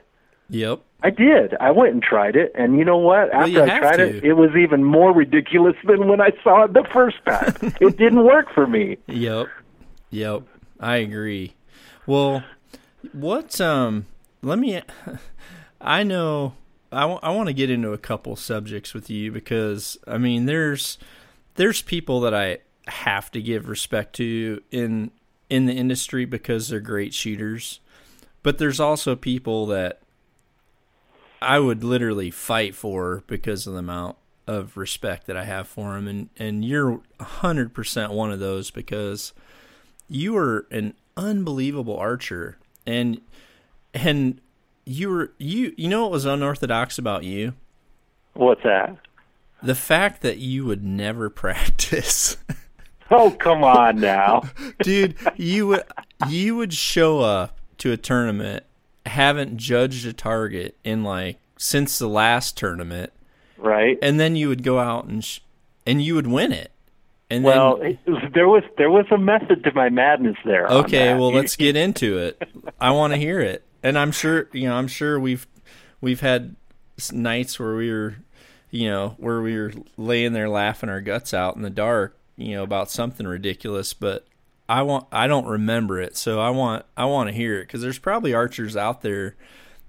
Yep. 0.49 0.81
I 1.01 1.09
did. 1.09 1.53
I 1.59 1.71
went 1.71 1.93
and 1.93 2.01
tried 2.01 2.35
it, 2.37 2.53
and 2.55 2.77
you 2.77 2.85
know 2.85 2.97
what? 2.97 3.29
Well, 3.33 3.41
After 3.41 3.63
I 3.63 3.79
tried 3.79 3.97
to. 3.97 4.17
it, 4.17 4.23
it 4.23 4.33
was 4.33 4.51
even 4.55 4.83
more 4.83 5.11
ridiculous 5.11 5.75
than 5.83 6.07
when 6.07 6.21
I 6.21 6.31
saw 6.43 6.63
it 6.63 6.73
the 6.73 6.85
first 6.93 7.17
time. 7.25 7.53
it 7.81 7.97
didn't 7.97 8.23
work 8.23 8.53
for 8.53 8.65
me. 8.65 8.97
Yep. 9.07 9.47
Yep. 10.11 10.43
I 10.79 10.97
agree. 10.97 11.55
Well, 12.05 12.43
what 13.11 13.59
um 13.59 14.05
let 14.41 14.59
me 14.59 14.81
I 15.83 16.03
know 16.03 16.53
I 16.91 17.05
want 17.05 17.47
to 17.47 17.53
get 17.53 17.69
into 17.69 17.91
a 17.91 17.97
couple 17.97 18.35
subjects 18.35 18.93
with 18.93 19.09
you 19.09 19.31
because 19.31 19.97
I 20.07 20.17
mean 20.17 20.45
there's 20.45 20.97
there's 21.55 21.81
people 21.81 22.21
that 22.21 22.33
I 22.33 22.59
have 22.87 23.31
to 23.31 23.41
give 23.41 23.67
respect 23.67 24.15
to 24.17 24.61
in 24.71 25.11
in 25.49 25.65
the 25.65 25.73
industry 25.73 26.25
because 26.25 26.69
they're 26.69 26.79
great 26.79 27.13
shooters. 27.13 27.79
But 28.43 28.57
there's 28.57 28.79
also 28.79 29.15
people 29.15 29.65
that 29.67 30.01
I 31.41 31.59
would 31.59 31.83
literally 31.83 32.31
fight 32.31 32.75
for 32.75 33.23
because 33.27 33.67
of 33.67 33.73
the 33.73 33.79
amount 33.79 34.17
of 34.47 34.75
respect 34.77 35.27
that 35.27 35.37
I 35.37 35.45
have 35.45 35.67
for 35.67 35.93
them 35.93 36.07
and 36.07 36.29
and 36.37 36.63
you're 36.63 37.01
100% 37.19 38.09
one 38.11 38.31
of 38.31 38.39
those 38.39 38.71
because 38.71 39.33
you 40.09 40.35
are 40.37 40.65
an 40.71 40.93
unbelievable 41.17 41.97
archer 41.97 42.57
and 42.85 43.21
and 43.93 44.39
you 44.85 45.09
were 45.09 45.31
you 45.37 45.73
you 45.77 45.87
know 45.89 46.01
what 46.03 46.11
was 46.11 46.25
unorthodox 46.25 46.97
about 46.97 47.23
you 47.23 47.53
What's 48.33 48.63
that? 48.63 48.97
the 49.61 49.75
fact 49.75 50.21
that 50.23 50.37
you 50.39 50.65
would 50.65 50.83
never 50.83 51.29
practice 51.43 52.37
Oh, 53.11 53.31
come 53.31 53.63
on 53.63 53.99
now. 53.99 54.43
dude 54.81 55.15
you 55.35 55.67
would 55.67 55.83
you 56.29 56.55
would 56.55 56.73
show 56.73 57.21
up 57.21 57.59
to 57.79 57.91
a 57.91 57.97
tournament 57.97 58.63
haven't 59.05 59.57
judged 59.57 60.05
a 60.05 60.13
target 60.13 60.75
in 60.83 61.03
like 61.03 61.37
since 61.57 61.99
the 61.99 62.07
last 62.07 62.57
tournament 62.57 63.11
right? 63.57 63.97
and 64.01 64.19
then 64.19 64.35
you 64.35 64.47
would 64.49 64.63
go 64.63 64.79
out 64.79 65.05
and 65.05 65.23
sh- 65.23 65.39
and 65.85 66.01
you 66.01 66.15
would 66.15 66.27
win 66.27 66.51
it 66.51 66.71
and 67.29 67.43
Well, 67.43 67.77
then 67.77 67.97
it, 68.05 68.33
there 68.33 68.47
was 68.47 68.63
there 68.77 68.89
was 68.91 69.05
a 69.11 69.17
method 69.17 69.63
to 69.63 69.73
my 69.73 69.89
madness 69.89 70.35
there. 70.45 70.67
Okay, 70.67 71.13
well 71.15 71.31
let's 71.33 71.55
get 71.55 71.75
into 71.75 72.17
it. 72.19 72.39
I 72.79 72.91
want 72.91 73.13
to 73.13 73.17
hear 73.17 73.39
it. 73.39 73.63
And 73.83 73.97
I'm 73.97 74.11
sure, 74.11 74.47
you 74.53 74.67
know, 74.67 74.75
I'm 74.75 74.87
sure 74.87 75.19
we've 75.19 75.45
we've 76.01 76.21
had 76.21 76.55
nights 77.11 77.59
where 77.59 77.75
we 77.75 77.91
were, 77.91 78.15
you 78.71 78.89
know, 78.89 79.15
where 79.17 79.41
we 79.41 79.57
were 79.57 79.73
laying 79.97 80.33
there 80.33 80.49
laughing 80.49 80.89
our 80.89 81.01
guts 81.01 81.33
out 81.33 81.55
in 81.55 81.61
the 81.61 81.69
dark, 81.69 82.17
you 82.37 82.55
know, 82.55 82.63
about 82.63 82.89
something 82.89 83.27
ridiculous, 83.27 83.93
but 83.93 84.25
I 84.69 84.81
want 84.81 85.07
I 85.11 85.27
don't 85.27 85.45
remember 85.45 85.99
it. 85.99 86.15
So 86.15 86.39
I 86.39 86.49
want 86.49 86.85
I 86.95 87.05
want 87.05 87.29
to 87.29 87.35
hear 87.35 87.59
it 87.59 87.67
cuz 87.67 87.81
there's 87.81 87.99
probably 87.99 88.33
archers 88.33 88.77
out 88.77 89.01
there 89.01 89.35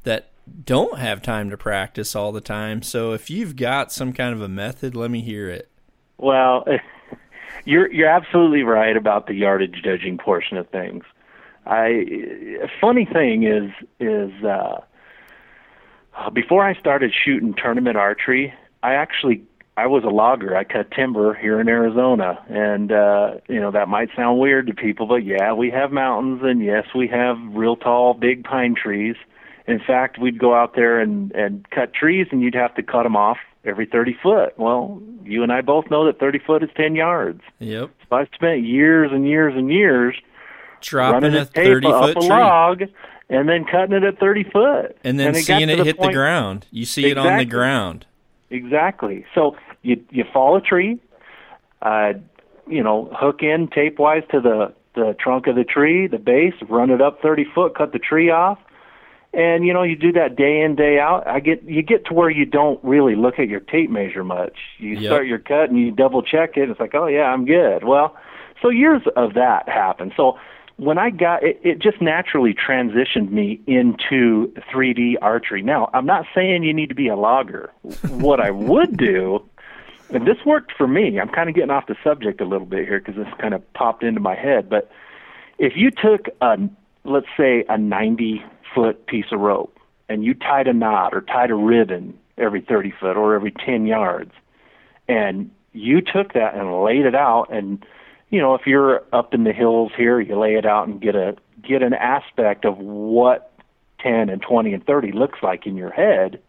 that 0.02 0.30
don't 0.64 0.98
have 0.98 1.22
time 1.22 1.50
to 1.50 1.56
practice 1.56 2.14
all 2.14 2.32
the 2.32 2.40
time. 2.40 2.82
So 2.82 3.12
if 3.12 3.30
you've 3.30 3.56
got 3.56 3.92
some 3.92 4.12
kind 4.12 4.34
of 4.34 4.42
a 4.42 4.48
method, 4.48 4.94
let 4.94 5.10
me 5.10 5.20
hear 5.20 5.48
it. 5.48 5.70
Well, 6.18 6.66
you're 7.64 7.90
you're 7.92 8.08
absolutely 8.08 8.62
right 8.62 8.96
about 8.96 9.26
the 9.26 9.34
yardage 9.34 9.80
judging 9.82 10.18
portion 10.18 10.56
of 10.56 10.68
things. 10.68 11.04
I 11.66 12.04
funny 12.80 13.06
thing 13.10 13.44
is 13.44 13.70
is 14.00 14.44
uh, 14.44 14.80
before 16.32 16.64
I 16.64 16.78
started 16.78 17.12
shooting 17.12 17.54
tournament 17.54 17.96
archery, 17.96 18.52
I 18.82 18.94
actually 18.94 19.42
I 19.76 19.86
was 19.86 20.04
a 20.04 20.08
logger. 20.08 20.56
I 20.56 20.64
cut 20.64 20.90
timber 20.90 21.34
here 21.34 21.60
in 21.60 21.68
Arizona, 21.68 22.38
and 22.48 22.92
uh, 22.92 23.34
you 23.48 23.60
know 23.60 23.70
that 23.70 23.88
might 23.88 24.10
sound 24.14 24.38
weird 24.38 24.66
to 24.68 24.74
people, 24.74 25.06
but 25.06 25.24
yeah, 25.24 25.52
we 25.52 25.70
have 25.70 25.90
mountains, 25.90 26.42
and 26.44 26.62
yes, 26.64 26.86
we 26.94 27.08
have 27.08 27.36
real 27.50 27.76
tall, 27.76 28.14
big 28.14 28.44
pine 28.44 28.74
trees. 28.74 29.16
In 29.66 29.80
fact, 29.80 30.18
we'd 30.18 30.38
go 30.38 30.54
out 30.54 30.76
there 30.76 31.00
and 31.00 31.32
and 31.32 31.68
cut 31.70 31.94
trees, 31.94 32.26
and 32.30 32.42
you'd 32.42 32.54
have 32.54 32.74
to 32.76 32.82
cut 32.82 33.02
them 33.02 33.16
off 33.16 33.38
every 33.64 33.86
30 33.86 34.16
foot. 34.22 34.58
Well, 34.58 35.02
you 35.24 35.42
and 35.42 35.50
I 35.50 35.62
both 35.62 35.90
know 35.90 36.04
that 36.04 36.20
30 36.20 36.38
foot 36.40 36.62
is 36.62 36.68
10 36.76 36.94
yards. 36.94 37.40
Yep. 37.60 37.90
So 38.08 38.16
I 38.16 38.26
spent 38.34 38.64
years 38.64 39.10
and 39.10 39.26
years 39.26 39.54
and 39.56 39.72
years 39.72 40.16
Dropping 40.90 41.34
a 41.34 41.40
a 41.42 41.44
30 41.44 41.86
up 41.88 42.04
foot 42.04 42.14
tree. 42.16 42.28
log 42.28 42.82
and 43.30 43.48
then 43.48 43.64
cutting 43.64 43.94
it 43.96 44.04
at 44.04 44.18
30 44.18 44.44
foot. 44.44 44.96
and 45.04 45.18
then 45.18 45.34
it 45.34 45.42
seeing 45.44 45.68
it 45.70 45.76
the 45.76 45.84
hit 45.84 46.00
the 46.00 46.12
ground. 46.12 46.66
You 46.70 46.84
see 46.84 47.10
it 47.10 47.18
on 47.18 47.36
the 47.38 47.44
ground. 47.44 48.06
Exactly. 48.50 49.24
So 49.34 49.56
you 49.82 50.02
you 50.10 50.24
fall 50.32 50.56
a 50.56 50.60
tree, 50.60 50.98
uh, 51.82 52.12
you 52.68 52.82
know, 52.82 53.10
hook 53.14 53.42
in 53.42 53.68
tape 53.68 53.98
wise 53.98 54.22
to 54.30 54.40
the 54.40 54.72
the 54.94 55.16
trunk 55.18 55.46
of 55.48 55.56
the 55.56 55.64
tree, 55.64 56.06
the 56.06 56.18
base, 56.18 56.54
run 56.68 56.88
it 56.90 57.00
up 57.02 57.20
30 57.20 57.44
foot, 57.52 57.74
cut 57.76 57.92
the 57.92 57.98
tree 57.98 58.30
off, 58.30 58.58
and 59.32 59.66
you 59.66 59.72
know 59.72 59.82
you 59.82 59.96
do 59.96 60.12
that 60.12 60.36
day 60.36 60.60
in 60.60 60.76
day 60.76 61.00
out. 61.00 61.26
I 61.26 61.40
get 61.40 61.62
you 61.64 61.82
get 61.82 62.04
to 62.06 62.14
where 62.14 62.30
you 62.30 62.44
don't 62.46 62.78
really 62.84 63.16
look 63.16 63.38
at 63.38 63.48
your 63.48 63.60
tape 63.60 63.90
measure 63.90 64.22
much. 64.24 64.56
You 64.78 64.90
Yep. 64.96 65.04
start 65.10 65.26
your 65.26 65.38
cut 65.40 65.68
and 65.70 65.78
you 65.78 65.90
double 65.90 66.22
check 66.22 66.56
it. 66.56 66.70
It's 66.70 66.78
like, 66.78 66.94
oh 66.94 67.06
yeah, 67.06 67.24
I'm 67.24 67.44
good. 67.44 67.82
Well, 67.84 68.14
so 68.62 68.68
years 68.68 69.02
of 69.16 69.34
that 69.34 69.68
happened. 69.68 70.12
So 70.16 70.38
when 70.76 70.98
I 70.98 71.10
got 71.10 71.42
it, 71.42 71.60
it 71.62 71.78
just 71.78 72.00
naturally 72.00 72.54
transitioned 72.54 73.30
me 73.30 73.60
into 73.66 74.52
3D 74.72 75.14
archery. 75.22 75.62
Now, 75.62 75.90
I'm 75.94 76.06
not 76.06 76.26
saying 76.34 76.64
you 76.64 76.74
need 76.74 76.88
to 76.88 76.94
be 76.94 77.08
a 77.08 77.16
logger. 77.16 77.72
what 78.08 78.40
I 78.40 78.50
would 78.50 78.96
do 78.98 79.44
and 80.10 80.26
this 80.26 80.36
worked 80.44 80.72
for 80.76 80.86
me. 80.86 81.18
I'm 81.18 81.28
kind 81.28 81.48
of 81.48 81.54
getting 81.54 81.70
off 81.70 81.86
the 81.86 81.96
subject 82.04 82.40
a 82.40 82.44
little 82.44 82.66
bit 82.66 82.86
here 82.86 82.98
because 82.98 83.16
this 83.16 83.32
kind 83.40 83.54
of 83.54 83.72
popped 83.72 84.02
into 84.02 84.20
my 84.20 84.34
head. 84.34 84.68
But 84.68 84.90
if 85.58 85.74
you 85.76 85.90
took 85.90 86.28
a, 86.40 86.56
let's 87.04 87.26
say, 87.36 87.64
a 87.68 87.78
90 87.78 88.44
foot 88.74 89.06
piece 89.06 89.26
of 89.32 89.40
rope 89.40 89.78
and 90.08 90.24
you 90.24 90.34
tied 90.34 90.68
a 90.68 90.72
knot 90.72 91.14
or 91.14 91.22
tied 91.22 91.50
a 91.50 91.54
ribbon 91.54 92.18
every 92.36 92.60
30 92.60 92.92
foot 93.00 93.16
or 93.16 93.34
every 93.34 93.52
10 93.52 93.86
yards, 93.86 94.32
and 95.08 95.50
you 95.72 96.00
took 96.00 96.32
that 96.34 96.54
and 96.54 96.82
laid 96.82 97.06
it 97.06 97.14
out, 97.14 97.52
and 97.52 97.84
you 98.34 98.40
know, 98.40 98.54
if 98.54 98.62
you're 98.66 99.04
up 99.12 99.32
in 99.32 99.44
the 99.44 99.52
hills 99.52 99.92
here, 99.96 100.20
you 100.20 100.36
lay 100.36 100.54
it 100.54 100.66
out 100.66 100.88
and 100.88 101.00
get 101.00 101.14
a 101.14 101.36
get 101.62 101.82
an 101.82 101.94
aspect 101.94 102.64
of 102.64 102.76
what 102.78 103.52
10 104.00 104.28
and 104.28 104.42
20 104.42 104.74
and 104.74 104.84
30 104.84 105.12
looks 105.12 105.38
like 105.40 105.66
in 105.66 105.76
your 105.76 105.90
head 105.90 106.40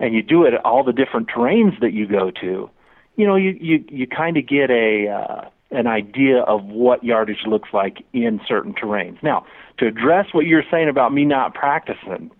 and 0.00 0.12
you 0.12 0.22
do 0.22 0.44
it 0.44 0.54
at 0.54 0.64
all 0.64 0.82
the 0.82 0.92
different 0.92 1.28
terrains 1.28 1.78
that 1.80 1.92
you 1.92 2.08
go 2.08 2.32
to, 2.32 2.68
you 3.16 3.26
know, 3.26 3.36
you 3.36 3.56
you 3.60 3.84
you 3.88 4.06
kind 4.08 4.36
of 4.36 4.44
get 4.44 4.70
a 4.70 5.08
uh, 5.08 5.48
an 5.70 5.86
idea 5.86 6.40
of 6.40 6.64
what 6.64 7.04
yardage 7.04 7.46
looks 7.46 7.68
like 7.72 8.04
in 8.12 8.40
certain 8.46 8.74
terrains. 8.74 9.22
Now, 9.22 9.46
to 9.78 9.86
address 9.86 10.26
what 10.32 10.46
you're 10.46 10.64
saying 10.68 10.88
about 10.88 11.14
me 11.14 11.24
not 11.24 11.54
practicing, 11.54 12.32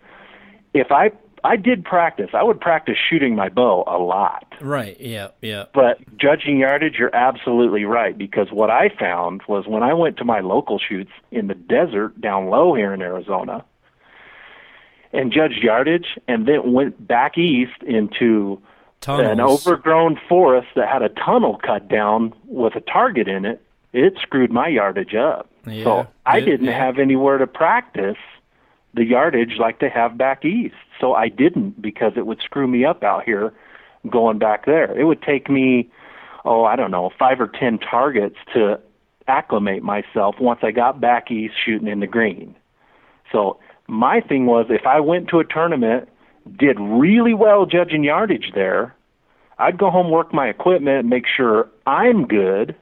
if 0.75 0.91
I 0.91 1.13
I 1.45 1.57
did 1.57 1.85
practice, 1.85 2.31
I 2.35 2.43
would 2.43 2.61
practice 2.61 2.97
shooting 3.11 3.35
my 3.35 3.49
bow 3.49 3.83
a 3.87 3.99
lot. 3.99 4.47
Right. 4.61 4.97
Yeah. 5.01 5.29
Yeah. 5.41 5.65
But 5.75 5.99
judging 6.17 6.59
yardage, 6.59 6.95
you're 6.99 7.15
absolutely 7.15 7.85
right 7.85 8.17
because 8.17 8.49
what 8.53 8.71
I 8.71 8.89
found 8.99 9.43
was 9.49 9.67
when 9.67 9.83
I 9.83 9.93
went 9.93 10.17
to 10.19 10.25
my 10.25 10.41
local 10.41 10.79
shoots 10.79 11.11
in 11.33 11.49
the 11.49 11.55
desert 11.55 12.21
down 12.21 12.47
low 12.49 12.75
here 12.75 12.95
in 12.95 13.03
Arizona, 13.03 13.65
and 15.13 15.33
judged 15.33 15.63
yardage 15.63 16.07
and 16.29 16.47
then 16.47 16.73
went 16.73 17.07
back 17.07 17.37
east 17.37 17.83
into 17.87 18.61
Tunnels. 19.01 19.31
an 19.33 19.41
overgrown 19.41 20.19
forest 20.29 20.69
that 20.77 20.89
had 20.89 21.03
a 21.03 21.09
tunnel 21.11 21.59
cut 21.63 21.89
down 21.89 22.33
with 22.47 22.77
a 22.77 22.81
target 22.81 23.29
in 23.29 23.45
it, 23.45 23.61
it 23.93 24.15
screwed 24.23 24.51
my 24.53 24.69
yardage 24.69 25.15
up. 25.15 25.51
Yeah, 25.67 25.85
so 25.85 26.07
I 26.25 26.39
it- 26.39 26.45
didn't 26.47 26.67
yeah. 26.67 26.79
have 26.87 26.99
anywhere 26.99 27.39
to 27.39 27.47
practice 27.47 28.17
the 28.95 29.05
yardage 29.05 29.57
like 29.59 29.81
they 29.81 29.89
have 29.89 30.19
back 30.19 30.45
east. 30.45 30.75
So 31.01 31.15
I 31.15 31.29
didn't 31.29 31.81
because 31.81 32.13
it 32.17 32.27
would 32.27 32.41
screw 32.41 32.67
me 32.67 32.85
up 32.85 33.03
out 33.03 33.25
here 33.25 33.53
going 34.09 34.39
back 34.39 34.67
there. 34.67 34.97
It 34.99 35.05
would 35.05 35.23
take 35.23 35.49
me, 35.49 35.91
oh, 36.45 36.65
I 36.65 36.77
don't 36.77 36.91
know, 36.91 37.11
five 37.19 37.41
or 37.41 37.49
ten 37.49 37.79
targets 37.79 38.37
to 38.55 38.79
acclimate 39.29 39.83
myself 39.83 40.37
once 40.41 40.61
I 40.63 40.73
got 40.73 41.01
back 41.01 41.31
east 41.31 41.55
shooting 41.65 41.89
in 41.89 42.01
the 42.01 42.07
green. 42.07 42.55
So 43.31 43.59
my 43.87 44.21
thing 44.21 44.47
was 44.47 44.67
if 44.69 44.87
I 44.87 45.01
went 45.01 45.29
to 45.29 45.39
a 45.39 45.45
tournament, 45.45 46.09
did 46.59 46.79
really 46.81 47.35
well 47.35 47.67
judging 47.67 48.05
yardage 48.05 48.53
there, 48.55 48.95
I'd 49.59 49.79
go 49.79 49.91
home, 49.91 50.11
work 50.11 50.35
my 50.35 50.49
equipment, 50.49 51.07
make 51.07 51.25
sure 51.27 51.69
I'm 51.87 52.27
good 52.27 52.75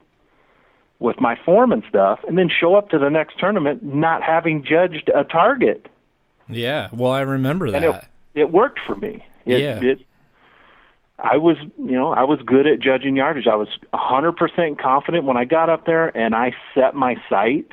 with 0.99 1.19
my 1.19 1.37
form 1.45 1.71
and 1.71 1.83
stuff, 1.89 2.19
and 2.27 2.37
then 2.37 2.49
show 2.49 2.75
up 2.75 2.89
to 2.89 2.99
the 2.99 3.09
next 3.09 3.39
tournament 3.39 3.83
not 3.83 4.23
having 4.23 4.63
judged 4.63 5.09
a 5.15 5.23
target. 5.23 5.87
Yeah. 6.49 6.89
Well, 6.91 7.11
I 7.11 7.21
remember 7.21 7.71
that. 7.71 7.83
it, 7.83 7.95
it 8.33 8.51
worked 8.51 8.79
for 8.85 8.95
me. 8.95 9.25
It, 9.45 9.61
Yeah. 9.61 9.79
It, 9.81 10.05
I 11.23 11.37
was, 11.37 11.57
you 11.77 11.91
know, 11.91 12.11
I 12.13 12.23
was 12.23 12.39
good 12.43 12.65
at 12.65 12.79
judging 12.79 13.15
yardage. 13.15 13.45
I 13.45 13.55
was 13.55 13.67
100% 13.93 14.79
confident 14.79 15.25
when 15.25 15.37
I 15.37 15.45
got 15.45 15.69
up 15.69 15.85
there 15.85 16.15
and 16.17 16.33
I 16.33 16.53
set 16.73 16.95
my 16.95 17.15
sight 17.29 17.67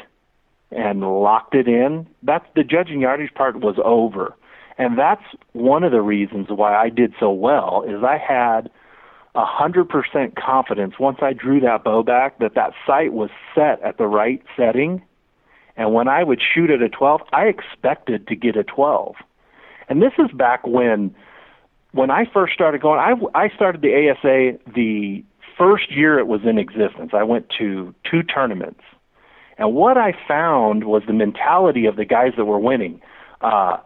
and 0.70 1.00
locked 1.00 1.54
it 1.54 1.66
in. 1.66 2.06
That's 2.22 2.44
the 2.54 2.62
judging 2.62 3.00
yardage 3.00 3.32
part 3.34 3.60
was 3.60 3.76
over. 3.82 4.34
And 4.76 4.98
that's 4.98 5.24
one 5.52 5.82
of 5.82 5.92
the 5.92 6.02
reasons 6.02 6.48
why 6.50 6.76
I 6.76 6.90
did 6.90 7.14
so 7.18 7.30
well 7.30 7.84
is 7.88 8.04
I 8.04 8.18
had 8.18 8.70
a 9.34 9.44
hundred 9.44 9.88
percent 9.88 10.36
confidence 10.36 10.94
once 10.98 11.18
I 11.22 11.32
drew 11.32 11.60
that 11.60 11.84
bow 11.84 12.02
back 12.02 12.38
that 12.38 12.54
that 12.54 12.72
sight 12.86 13.12
was 13.12 13.30
set 13.54 13.82
at 13.82 13.96
the 13.96 14.06
right 14.06 14.42
setting. 14.56 15.02
And 15.78 15.94
when 15.94 16.08
I 16.08 16.24
would 16.24 16.42
shoot 16.42 16.70
at 16.70 16.82
a 16.82 16.88
12, 16.88 17.22
I 17.32 17.44
expected 17.46 18.26
to 18.26 18.34
get 18.34 18.56
a 18.56 18.64
12. 18.64 19.14
And 19.88 20.02
this 20.02 20.12
is 20.18 20.30
back 20.32 20.66
when 20.66 21.14
when 21.92 22.10
I 22.10 22.26
first 22.30 22.52
started 22.52 22.82
going, 22.82 23.00
I, 23.00 23.14
I 23.34 23.48
started 23.54 23.80
the 23.80 24.10
ASA 24.10 24.58
the 24.74 25.24
first 25.56 25.90
year 25.90 26.18
it 26.18 26.26
was 26.26 26.42
in 26.44 26.58
existence. 26.58 27.12
I 27.14 27.22
went 27.22 27.48
to 27.58 27.94
two 28.08 28.22
tournaments. 28.22 28.82
And 29.56 29.74
what 29.74 29.96
I 29.96 30.12
found 30.26 30.84
was 30.84 31.02
the 31.06 31.14
mentality 31.14 31.86
of 31.86 31.96
the 31.96 32.04
guys 32.04 32.32
that 32.36 32.44
were 32.44 32.58
winning. 32.58 33.00
Uh, 33.40 33.78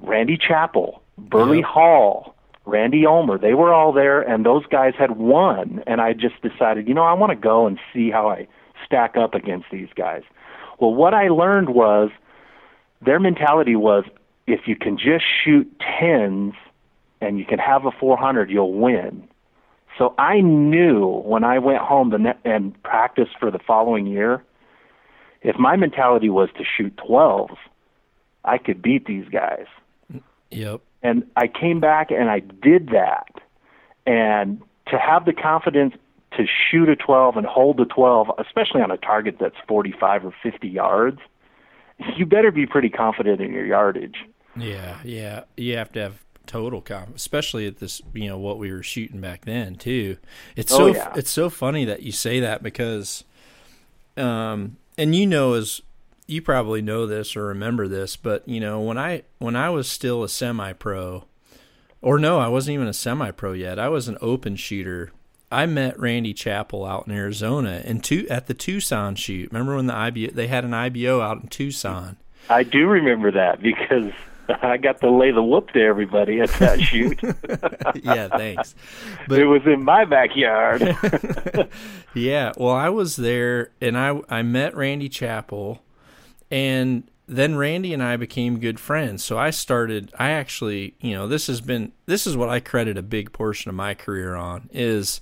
Randy 0.00 0.36
Chappell, 0.36 1.02
Burley 1.16 1.58
Yep. 1.58 1.66
Hall, 1.66 2.34
Randy 2.64 3.06
Ulmer, 3.06 3.38
they 3.38 3.54
were 3.54 3.72
all 3.72 3.92
there, 3.92 4.20
and 4.20 4.44
those 4.44 4.66
guys 4.66 4.94
had 4.98 5.12
won. 5.12 5.82
And 5.86 6.00
I 6.00 6.12
just 6.12 6.42
decided, 6.42 6.88
you 6.88 6.94
know, 6.94 7.04
I 7.04 7.12
want 7.12 7.30
to 7.30 7.36
go 7.36 7.66
and 7.66 7.78
see 7.94 8.10
how 8.10 8.28
I 8.28 8.48
stack 8.84 9.16
up 9.16 9.34
against 9.34 9.66
these 9.70 9.88
guys. 9.94 10.22
Well, 10.78 10.94
what 10.94 11.14
I 11.14 11.28
learned 11.28 11.70
was 11.70 12.10
their 13.00 13.20
mentality 13.20 13.76
was 13.76 14.04
if 14.46 14.66
you 14.66 14.76
can 14.76 14.96
just 14.96 15.24
shoot 15.44 15.70
tens 15.80 16.54
and 17.20 17.38
you 17.38 17.44
can 17.44 17.58
have 17.58 17.84
a 17.84 17.90
400, 17.90 18.50
you'll 18.50 18.72
win. 18.72 19.28
So 19.98 20.14
I 20.18 20.40
knew 20.40 21.22
when 21.24 21.44
I 21.44 21.58
went 21.58 21.78
home 21.78 22.10
the 22.10 22.18
ne- 22.18 22.38
and 22.44 22.80
practiced 22.82 23.32
for 23.40 23.50
the 23.50 23.58
following 23.58 24.06
year, 24.06 24.44
if 25.42 25.56
my 25.58 25.76
mentality 25.76 26.28
was 26.28 26.50
to 26.58 26.64
shoot 26.64 26.94
12s, 26.96 27.56
I 28.44 28.58
could 28.58 28.82
beat 28.82 29.06
these 29.06 29.28
guys. 29.28 29.66
Yep. 30.50 30.80
And 31.02 31.24
I 31.36 31.48
came 31.48 31.80
back 31.80 32.10
and 32.10 32.30
I 32.30 32.40
did 32.40 32.88
that. 32.88 33.40
And 34.06 34.62
to 34.88 34.98
have 34.98 35.24
the 35.24 35.32
confidence 35.32 35.94
to 36.36 36.46
shoot 36.70 36.88
a 36.88 36.96
12 36.96 37.36
and 37.36 37.46
hold 37.46 37.76
the 37.78 37.84
12, 37.84 38.28
especially 38.38 38.80
on 38.82 38.90
a 38.90 38.96
target 38.96 39.36
that's 39.40 39.56
45 39.68 40.26
or 40.26 40.34
50 40.42 40.68
yards, 40.68 41.18
you 42.16 42.26
better 42.26 42.50
be 42.50 42.66
pretty 42.66 42.88
confident 42.90 43.40
in 43.40 43.52
your 43.52 43.66
yardage. 43.66 44.16
Yeah. 44.56 44.98
Yeah. 45.04 45.44
You 45.56 45.76
have 45.76 45.92
to 45.92 46.00
have 46.00 46.24
total 46.46 46.80
confidence, 46.80 47.22
especially 47.22 47.66
at 47.66 47.78
this, 47.78 48.00
you 48.14 48.28
know, 48.28 48.38
what 48.38 48.58
we 48.58 48.70
were 48.70 48.82
shooting 48.82 49.20
back 49.20 49.44
then 49.44 49.74
too. 49.74 50.16
It's 50.54 50.72
Oh, 50.72 50.76
so 50.78 50.86
yeah. 50.94 51.12
it's 51.16 51.30
so 51.30 51.50
funny 51.50 51.84
that 51.86 52.02
you 52.02 52.12
say 52.12 52.40
that 52.40 52.62
because, 52.62 53.24
um, 54.16 54.76
and 54.96 55.14
you 55.14 55.26
know 55.26 55.54
as 55.54 55.80
you 56.26 56.42
probably 56.42 56.82
know 56.82 57.06
this 57.06 57.36
or 57.36 57.46
remember 57.46 57.86
this, 57.88 58.16
but 58.16 58.48
you 58.48 58.60
know 58.60 58.80
when 58.80 58.98
I 58.98 59.22
when 59.38 59.56
I 59.56 59.70
was 59.70 59.88
still 59.88 60.22
a 60.24 60.28
semi 60.28 60.72
pro, 60.72 61.24
or 62.02 62.18
no, 62.18 62.38
I 62.38 62.48
wasn't 62.48 62.74
even 62.74 62.88
a 62.88 62.92
semi 62.92 63.30
pro 63.30 63.52
yet. 63.52 63.78
I 63.78 63.88
was 63.88 64.08
an 64.08 64.16
open 64.20 64.56
shooter. 64.56 65.12
I 65.50 65.66
met 65.66 65.98
Randy 65.98 66.34
Chappell 66.34 66.84
out 66.84 67.06
in 67.06 67.14
Arizona 67.14 67.82
and 67.84 68.02
two 68.02 68.26
at 68.28 68.46
the 68.46 68.54
Tucson 68.54 69.14
shoot. 69.14 69.50
Remember 69.52 69.76
when 69.76 69.86
the 69.86 69.94
IBO 69.94 70.30
they 70.32 70.48
had 70.48 70.64
an 70.64 70.74
IBO 70.74 71.20
out 71.20 71.42
in 71.42 71.48
Tucson? 71.48 72.16
I 72.48 72.62
do 72.62 72.86
remember 72.86 73.30
that 73.32 73.62
because 73.62 74.12
I 74.62 74.76
got 74.76 75.00
to 75.00 75.10
lay 75.10 75.30
the 75.30 75.42
whoop 75.42 75.70
to 75.70 75.82
everybody 75.82 76.40
at 76.40 76.50
that 76.54 76.80
shoot. 76.80 77.20
yeah, 78.02 78.28
thanks. 78.28 78.74
But 79.28 79.40
it 79.40 79.46
was 79.46 79.62
in 79.66 79.84
my 79.84 80.04
backyard. 80.04 80.82
yeah, 82.14 82.52
well, 82.56 82.74
I 82.74 82.88
was 82.88 83.16
there 83.16 83.70
and 83.80 83.96
I 83.96 84.20
I 84.28 84.42
met 84.42 84.76
Randy 84.76 85.08
Chappell, 85.08 85.80
and 86.50 87.08
then 87.26 87.56
Randy 87.56 87.92
and 87.92 88.02
I 88.02 88.16
became 88.16 88.60
good 88.60 88.78
friends. 88.78 89.24
So 89.24 89.36
I 89.36 89.50
started. 89.50 90.12
I 90.18 90.30
actually, 90.30 90.94
you 91.00 91.14
know, 91.14 91.26
this 91.26 91.48
has 91.48 91.60
been 91.60 91.92
this 92.06 92.26
is 92.26 92.36
what 92.36 92.48
I 92.48 92.60
credit 92.60 92.96
a 92.96 93.02
big 93.02 93.32
portion 93.32 93.68
of 93.68 93.74
my 93.74 93.94
career 93.94 94.34
on 94.34 94.70
is 94.72 95.20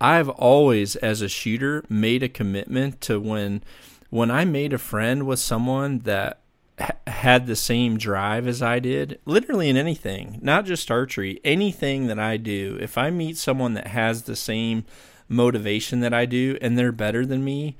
I've 0.00 0.30
always, 0.30 0.96
as 0.96 1.20
a 1.20 1.28
shooter, 1.28 1.84
made 1.88 2.22
a 2.22 2.28
commitment 2.28 3.00
to 3.02 3.20
when 3.20 3.62
when 4.10 4.30
I 4.30 4.44
made 4.44 4.72
a 4.72 4.78
friend 4.78 5.26
with 5.26 5.38
someone 5.38 6.00
that 6.00 6.40
ha- 6.78 6.96
had 7.06 7.46
the 7.46 7.56
same 7.56 7.98
drive 7.98 8.46
as 8.46 8.62
I 8.62 8.78
did, 8.78 9.20
literally 9.24 9.68
in 9.68 9.76
anything, 9.76 10.38
not 10.42 10.64
just 10.64 10.90
archery, 10.90 11.40
anything 11.44 12.08
that 12.08 12.18
I 12.18 12.36
do, 12.36 12.78
if 12.80 12.98
I 12.98 13.10
meet 13.10 13.36
someone 13.36 13.74
that 13.74 13.86
has 13.88 14.22
the 14.22 14.36
same 14.36 14.84
motivation 15.28 16.00
that 16.00 16.12
I 16.12 16.26
do 16.26 16.58
and 16.60 16.76
they're 16.76 16.92
better 16.92 17.24
than 17.24 17.44
me, 17.44 17.76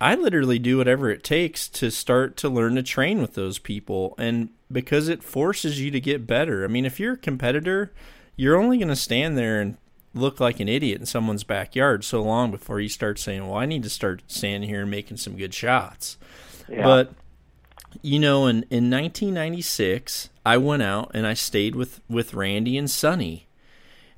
I 0.00 0.14
literally 0.14 0.58
do 0.58 0.78
whatever 0.78 1.10
it 1.10 1.22
takes 1.22 1.68
to 1.68 1.90
start 1.90 2.36
to 2.38 2.48
learn 2.48 2.76
to 2.76 2.82
train 2.82 3.20
with 3.20 3.34
those 3.34 3.58
people. 3.58 4.14
And 4.18 4.48
because 4.72 5.08
it 5.08 5.22
forces 5.22 5.80
you 5.80 5.90
to 5.90 6.00
get 6.00 6.26
better. 6.26 6.64
I 6.64 6.68
mean, 6.68 6.86
if 6.86 6.98
you're 6.98 7.14
a 7.14 7.18
competitor, 7.18 7.92
you're 8.36 8.56
only 8.56 8.78
going 8.78 8.88
to 8.88 8.96
stand 8.96 9.36
there 9.36 9.60
and 9.60 9.76
look 10.14 10.40
like 10.40 10.58
an 10.58 10.68
idiot 10.68 11.00
in 11.00 11.06
someone's 11.06 11.44
backyard 11.44 12.04
so 12.04 12.22
long 12.22 12.50
before 12.50 12.80
you 12.80 12.88
start 12.88 13.18
saying, 13.18 13.46
well, 13.46 13.58
I 13.58 13.66
need 13.66 13.82
to 13.82 13.90
start 13.90 14.22
standing 14.26 14.68
here 14.68 14.82
and 14.82 14.90
making 14.90 15.18
some 15.18 15.36
good 15.36 15.52
shots. 15.54 16.16
Yeah. 16.68 16.82
But 16.84 17.12
you 18.02 18.18
know, 18.18 18.46
in 18.46 18.58
in 18.70 18.88
1996, 18.90 20.30
I 20.46 20.56
went 20.56 20.82
out 20.82 21.10
and 21.12 21.26
I 21.26 21.34
stayed 21.34 21.74
with 21.74 22.00
with 22.08 22.34
Randy 22.34 22.78
and 22.78 22.88
Sonny, 22.88 23.48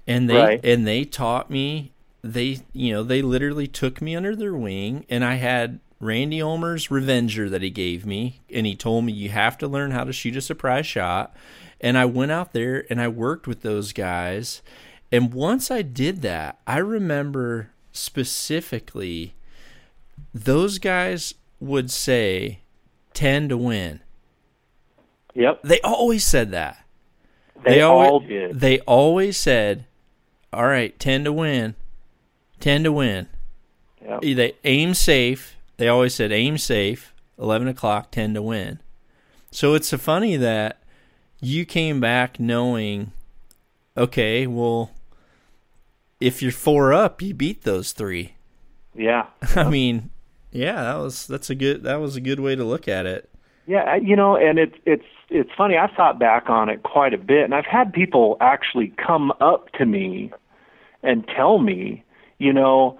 and 0.07 0.29
they 0.29 0.37
Right. 0.37 0.61
and 0.65 0.87
they 0.87 1.05
taught 1.05 1.51
me. 1.51 1.93
They 2.23 2.61
you 2.73 2.93
know 2.93 3.03
they 3.03 3.23
literally 3.23 3.67
took 3.67 4.01
me 4.01 4.15
under 4.15 4.37
their 4.37 4.55
wing, 4.55 5.05
and 5.09 5.25
I 5.25 5.35
had 5.35 5.81
Randy 6.01 6.41
Ulmer's 6.41 6.91
Revenger 6.91 7.49
that 7.49 7.63
he 7.63 7.71
gave 7.71 8.05
me, 8.05 8.41
and 8.53 8.67
he 8.67 8.75
told 8.75 9.05
me 9.05 9.13
you 9.13 9.29
have 9.31 9.57
to 9.59 9.69
learn 9.69 9.93
how 9.93 10.05
to 10.05 10.13
shoot 10.13 10.37
a 10.37 10.41
surprise 10.41 10.87
shot. 10.87 11.35
And 11.81 11.99
I 11.99 12.05
went 12.05 12.33
out 12.33 12.53
there 12.53 12.87
and 12.89 13.01
I 13.01 13.09
worked 13.09 13.47
with 13.49 13.63
those 13.63 13.93
guys, 13.93 14.63
And 15.11 15.35
once 15.35 15.71
I 15.71 15.83
did 15.83 16.23
that, 16.23 16.59
I 16.67 16.79
remember 16.79 17.71
specifically 17.93 19.35
those 20.33 20.79
guys 20.79 21.35
would 21.61 21.91
say 21.91 22.61
10 23.13 23.51
to 23.51 23.57
win. 23.59 24.01
Yep. 25.35 25.63
They 25.63 25.81
always 25.83 26.25
said 26.25 26.51
that. 26.53 26.85
They, 27.65 27.81
always, 27.83 28.11
all 28.11 28.21
did. 28.21 28.59
They 28.59 28.81
always 28.81 29.37
said, 29.37 29.87
"All 30.53 30.67
right, 30.67 30.99
10 30.99 31.25
to 31.25 31.33
win. 31.33 31.77
10 32.63 32.85
to 32.85 32.93
win." 32.93 33.29
Yep. 34.03 34.23
They 34.23 34.55
aim 34.65 34.95
safe. 34.95 35.57
They 35.77 35.89
always 35.89 36.15
said 36.15 36.33
aim 36.33 36.59
safe. 36.59 37.13
11 37.39 37.69
o'clock, 37.69 38.11
10 38.11 38.35
to 38.35 38.43
win. 38.43 38.79
So 39.51 39.75
it's 39.75 39.89
so 39.89 39.99
funny 39.99 40.37
that 40.37 40.81
you 41.41 41.65
came 41.67 42.01
back 42.01 42.39
knowing, 42.41 43.13
okay, 43.97 44.47
well, 44.47 44.93
if 46.21 46.41
you're 46.41 46.53
four 46.53 46.93
up, 46.93 47.21
you 47.21 47.35
beat 47.35 47.63
those 47.63 47.93
three. 47.93 48.35
Yeah. 48.95 49.27
I 49.57 49.69
mean, 49.69 50.11
yeah, 50.53 50.83
that 50.83 50.99
was 50.99 51.27
that's 51.27 51.51
a 51.51 51.55
good 51.55 51.83
that 51.83 51.97
was 51.97 52.17
a 52.17 52.21
good 52.21 52.41
way 52.41 52.55
to 52.55 52.65
look 52.65 52.87
at 52.87 53.07
it. 53.07 53.29
Yeah, 53.67 53.97
you 53.97 54.17
know, 54.17 54.37
and 54.37 54.59
it's 54.59 54.77
it's 54.87 55.05
it's 55.29 55.51
funny. 55.57 55.77
I've 55.77 55.93
thought 55.93 56.19
back 56.19 56.49
on 56.49 56.69
it 56.69 56.83
quite 56.83 57.15
a 57.15 57.19
bit, 57.19 57.45
and 57.45 57.55
I've 57.55 57.67
had 57.67 57.93
people 57.93 58.37
actually 58.41 58.93
come 58.97 59.33
up 59.41 59.73
to 59.73 59.87
me 59.87 60.31
and 61.03 61.27
tell 61.27 61.59
me, 61.59 62.05
you 62.43 62.53
know, 62.53 62.99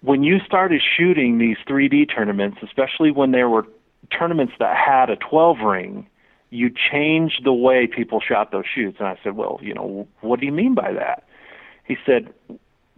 when 0.00 0.22
you 0.22 0.38
started 0.40 0.80
shooting 0.96 1.36
these 1.36 1.58
3D 1.68 2.14
tournaments, 2.14 2.58
especially 2.62 3.10
when 3.10 3.32
there 3.32 3.50
were 3.50 3.66
tournaments 4.16 4.54
that 4.58 4.74
had 4.76 5.10
a 5.10 5.16
12 5.16 5.58
ring, 5.58 6.06
you 6.48 6.70
changed 6.70 7.44
the 7.44 7.52
way 7.52 7.86
people 7.86 8.20
shot 8.20 8.52
those 8.52 8.64
shoots. 8.72 8.96
And 8.98 9.08
I 9.08 9.18
said, 9.22 9.36
well, 9.36 9.58
you 9.60 9.74
know, 9.74 10.08
what 10.22 10.40
do 10.40 10.46
you 10.46 10.52
mean 10.52 10.74
by 10.74 10.92
that? 10.94 11.24
He 11.84 11.98
said, 12.06 12.32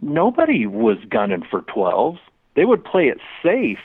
nobody 0.01 0.65
was 0.65 0.97
gunning 1.09 1.43
for 1.49 1.61
12s. 1.61 2.19
They 2.55 2.63
would 2.63 2.85
play 2.85 3.07
it 3.07 3.17
safe 3.43 3.79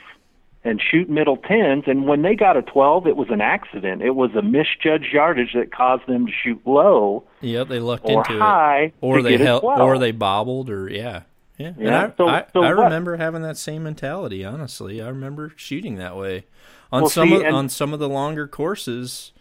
and 0.63 0.81
shoot 0.81 1.09
middle 1.09 1.37
tens. 1.37 1.83
And 1.87 2.07
when 2.07 2.21
they 2.21 2.35
got 2.35 2.55
a 2.55 2.61
12, 2.61 3.05
it 3.05 3.17
was 3.17 3.27
an 3.29 3.41
accident. 3.41 4.01
It 4.01 4.15
was 4.15 4.31
a 4.33 4.41
misjudged 4.41 5.13
yardage 5.13 5.53
that 5.55 5.73
caused 5.73 6.07
them 6.07 6.27
to 6.27 6.31
shoot 6.31 6.61
low 6.65 7.25
Yep, 7.41 7.67
they 7.67 7.79
lucked 7.79 8.05
or 8.05 8.19
into 8.19 8.39
high 8.39 8.85
it, 8.85 8.93
or 9.01 9.21
they 9.21 9.37
held, 9.37 9.63
or 9.63 9.99
they 9.99 10.11
bobbled, 10.11 10.69
or 10.69 10.89
yeah, 10.89 11.23
yeah. 11.57 11.73
And 11.77 11.89
I, 11.89 12.13
so- 12.17 12.27
I, 12.27 12.45
so 12.53 12.63
I 12.63 12.73
what- 12.73 12.83
remember 12.85 13.17
having 13.17 13.41
that 13.43 13.57
same 13.57 13.83
mentality. 13.83 14.43
Honestly, 14.45 15.01
I 15.01 15.07
remember 15.07 15.53
shooting 15.55 15.95
that 15.95 16.15
way 16.15 16.45
on 16.91 17.01
Well, 17.03 17.09
some 17.09 17.29
see, 17.29 17.35
of, 17.35 17.41
and- 17.43 17.55
on 17.55 17.69
some 17.69 17.93
of 17.93 17.99
the 17.99 18.09
longer 18.09 18.47
courses. 18.47 19.31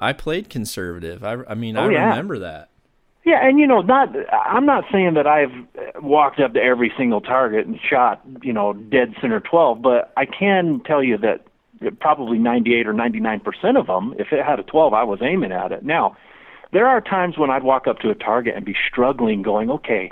I 0.00 0.12
played 0.12 0.48
conservative. 0.48 1.24
I, 1.24 1.38
I 1.48 1.54
mean, 1.54 1.76
oh, 1.76 1.82
I 1.82 1.86
Oh, 1.86 1.88
yeah. 1.88 2.08
remember 2.10 2.38
that. 2.40 2.68
Yeah, 3.24 3.44
and 3.46 3.58
you 3.58 3.66
know, 3.66 3.82
not 3.82 4.14
I'm 4.32 4.64
not 4.64 4.84
saying 4.92 5.14
that 5.14 5.26
I've 5.26 5.52
walked 6.02 6.40
up 6.40 6.54
to 6.54 6.60
every 6.62 6.90
single 6.96 7.20
target 7.20 7.66
and 7.66 7.78
shot, 7.90 8.22
you 8.42 8.52
know, 8.52 8.72
dead 8.72 9.14
center 9.20 9.40
12, 9.40 9.82
but 9.82 10.12
I 10.16 10.24
can 10.24 10.80
tell 10.86 11.02
you 11.02 11.18
that 11.18 11.40
probably 12.00 12.38
98 12.38 12.86
or 12.86 12.94
99% 12.94 13.78
of 13.78 13.86
them, 13.86 14.14
if 14.18 14.32
it 14.32 14.44
had 14.44 14.58
a 14.60 14.62
12, 14.62 14.94
I 14.94 15.02
was 15.04 15.18
aiming 15.20 15.52
at 15.52 15.72
it. 15.72 15.84
Now, 15.84 16.16
there 16.72 16.86
are 16.88 17.00
times 17.00 17.36
when 17.36 17.50
I'd 17.50 17.64
walk 17.64 17.86
up 17.86 17.98
to 18.00 18.10
a 18.10 18.14
target 18.14 18.54
and 18.56 18.64
be 18.64 18.74
struggling 18.90 19.42
going, 19.42 19.70
"Okay, 19.70 20.10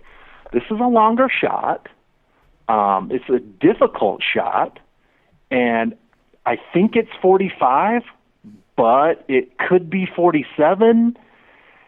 this 0.57 0.65
is 0.71 0.81
a 0.81 0.89
longer 0.89 1.29
shot. 1.29 1.89
Um 2.69 3.11
it's 3.13 3.29
a 3.29 3.39
difficult 3.39 4.23
shot 4.23 4.79
and 5.51 5.95
I 6.45 6.59
think 6.73 6.95
it's 6.95 7.11
45, 7.21 8.03
but 8.77 9.25
it 9.29 9.59
could 9.59 9.91
be 9.91 10.07
47." 10.07 11.17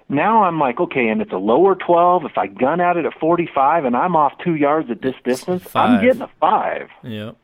now 0.09 0.45
I'm 0.45 0.59
like, 0.59 0.81
okay, 0.81 1.09
and 1.09 1.21
it's 1.21 1.33
a 1.33 1.39
lower 1.39 1.75
12. 1.75 2.25
If 2.25 2.39
I 2.39 2.47
gun 2.47 2.81
at 2.81 2.97
it 2.97 3.05
at 3.05 3.19
45 3.19 3.85
and 3.85 3.97
I'm 3.97 4.17
off 4.17 4.33
two 4.43 4.55
yards 4.55 4.91
at 4.91 5.03
this 5.03 5.15
distance, 5.23 5.65
I'm 5.75 6.03
getting 6.03 6.23
a 6.23 6.31
five. 6.41 6.89
Yep. 7.03 7.37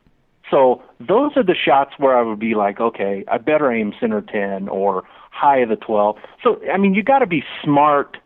So 0.49 0.83
those 0.99 1.31
are 1.35 1.43
the 1.43 1.55
shots 1.55 1.93
where 1.97 2.17
I 2.17 2.21
would 2.21 2.39
be 2.39 2.55
like, 2.55 2.79
okay, 2.79 3.23
I 3.27 3.37
better 3.37 3.71
aim 3.71 3.93
center 3.99 4.21
10 4.21 4.67
or 4.69 5.03
high 5.31 5.59
of 5.59 5.69
the 5.69 5.75
12. 5.75 6.17
So, 6.43 6.61
I 6.71 6.77
mean, 6.77 6.93
you 6.93 7.03
got 7.03 7.19
to 7.19 7.27
be 7.27 7.43
smart, 7.63 8.17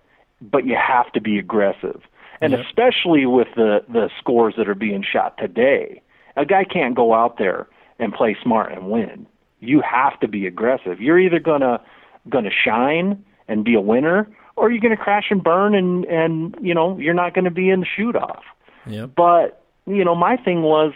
but 0.41 0.65
you 0.65 0.75
have 0.75 1.11
to 1.13 1.21
be 1.21 1.37
aggressive. 1.37 2.01
And 2.41 2.53
Yep. 2.53 2.65
especially 2.65 3.25
with 3.25 3.47
the, 3.55 3.83
the 3.89 4.09
scores 4.17 4.55
that 4.57 4.69
are 4.69 4.75
being 4.75 5.03
shot 5.03 5.37
today, 5.37 6.01
a 6.37 6.45
guy 6.45 6.63
can't 6.63 6.95
go 6.95 7.13
out 7.13 7.37
there 7.37 7.67
and 7.99 8.13
play 8.13 8.37
smart 8.41 8.71
and 8.71 8.89
win. 8.89 9.27
You 9.59 9.81
have 9.81 10.19
to 10.21 10.27
be 10.27 10.47
aggressive. 10.47 11.01
You're 11.01 11.19
either 11.19 11.39
gonna 11.39 11.81
gonna 12.29 12.51
shine 12.51 13.23
and 13.47 13.65
be 13.65 13.73
a 13.75 13.81
winner, 13.81 14.27
or 14.55 14.71
you're 14.71 14.79
gonna 14.79 14.95
crash 14.95 15.25
and 15.31 15.43
burn 15.43 15.75
and 15.75 16.05
and 16.05 16.55
you 16.61 16.73
know 16.73 16.97
you're 16.97 17.13
not 17.13 17.33
gonna 17.33 17.51
be 17.51 17.69
in 17.69 17.81
the 17.81 17.85
shoot 17.85 18.15
off. 18.15 18.43
Yep. 18.85 19.11
But 19.15 19.61
you 19.85 20.05
know, 20.05 20.15
my 20.15 20.37
thing 20.37 20.61
was, 20.61 20.93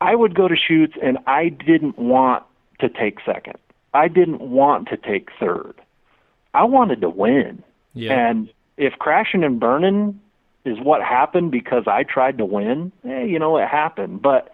I 0.00 0.14
would 0.16 0.34
go 0.34 0.48
to 0.48 0.56
shoots 0.56 0.94
and 1.00 1.18
I 1.26 1.50
didn't 1.50 1.98
want 1.98 2.42
to 2.80 2.88
take 2.88 3.18
second. 3.24 3.58
I 3.94 4.08
didn't 4.08 4.40
want 4.40 4.88
to 4.88 4.96
take 4.96 5.28
third. 5.38 5.74
I 6.52 6.64
wanted 6.64 7.00
to 7.02 7.08
win. 7.10 7.62
Yeah. 7.94 8.28
And 8.28 8.50
if 8.76 8.94
crashing 8.94 9.44
and 9.44 9.58
burning 9.58 10.20
is 10.64 10.78
what 10.80 11.02
happened 11.02 11.50
because 11.50 11.84
I 11.86 12.02
tried 12.02 12.38
to 12.38 12.44
win, 12.44 12.92
eh, 13.04 13.22
you 13.22 13.38
know, 13.38 13.56
it 13.56 13.68
happened. 13.68 14.22
But 14.22 14.50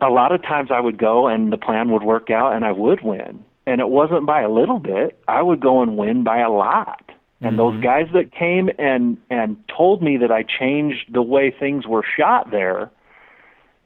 a 0.00 0.08
lot 0.08 0.32
of 0.32 0.42
times 0.42 0.70
I 0.72 0.80
would 0.80 0.98
go 0.98 1.26
and 1.26 1.52
the 1.52 1.56
plan 1.56 1.90
would 1.90 2.02
work 2.02 2.30
out 2.30 2.54
and 2.54 2.64
I 2.64 2.72
would 2.72 3.02
win. 3.02 3.44
And 3.66 3.80
it 3.80 3.88
wasn't 3.88 4.26
by 4.26 4.42
a 4.42 4.50
little 4.50 4.78
bit. 4.78 5.18
I 5.28 5.42
would 5.42 5.60
go 5.60 5.82
and 5.82 5.96
win 5.96 6.24
by 6.24 6.38
a 6.40 6.50
lot. 6.50 7.10
And 7.42 7.58
those 7.58 7.82
guys 7.82 8.06
that 8.12 8.32
came 8.32 8.68
and 8.78 9.16
and 9.30 9.56
told 9.74 10.02
me 10.02 10.18
that 10.18 10.30
I 10.30 10.42
changed 10.42 11.10
the 11.10 11.22
way 11.22 11.50
things 11.50 11.86
were 11.86 12.04
shot 12.04 12.50
there, 12.50 12.90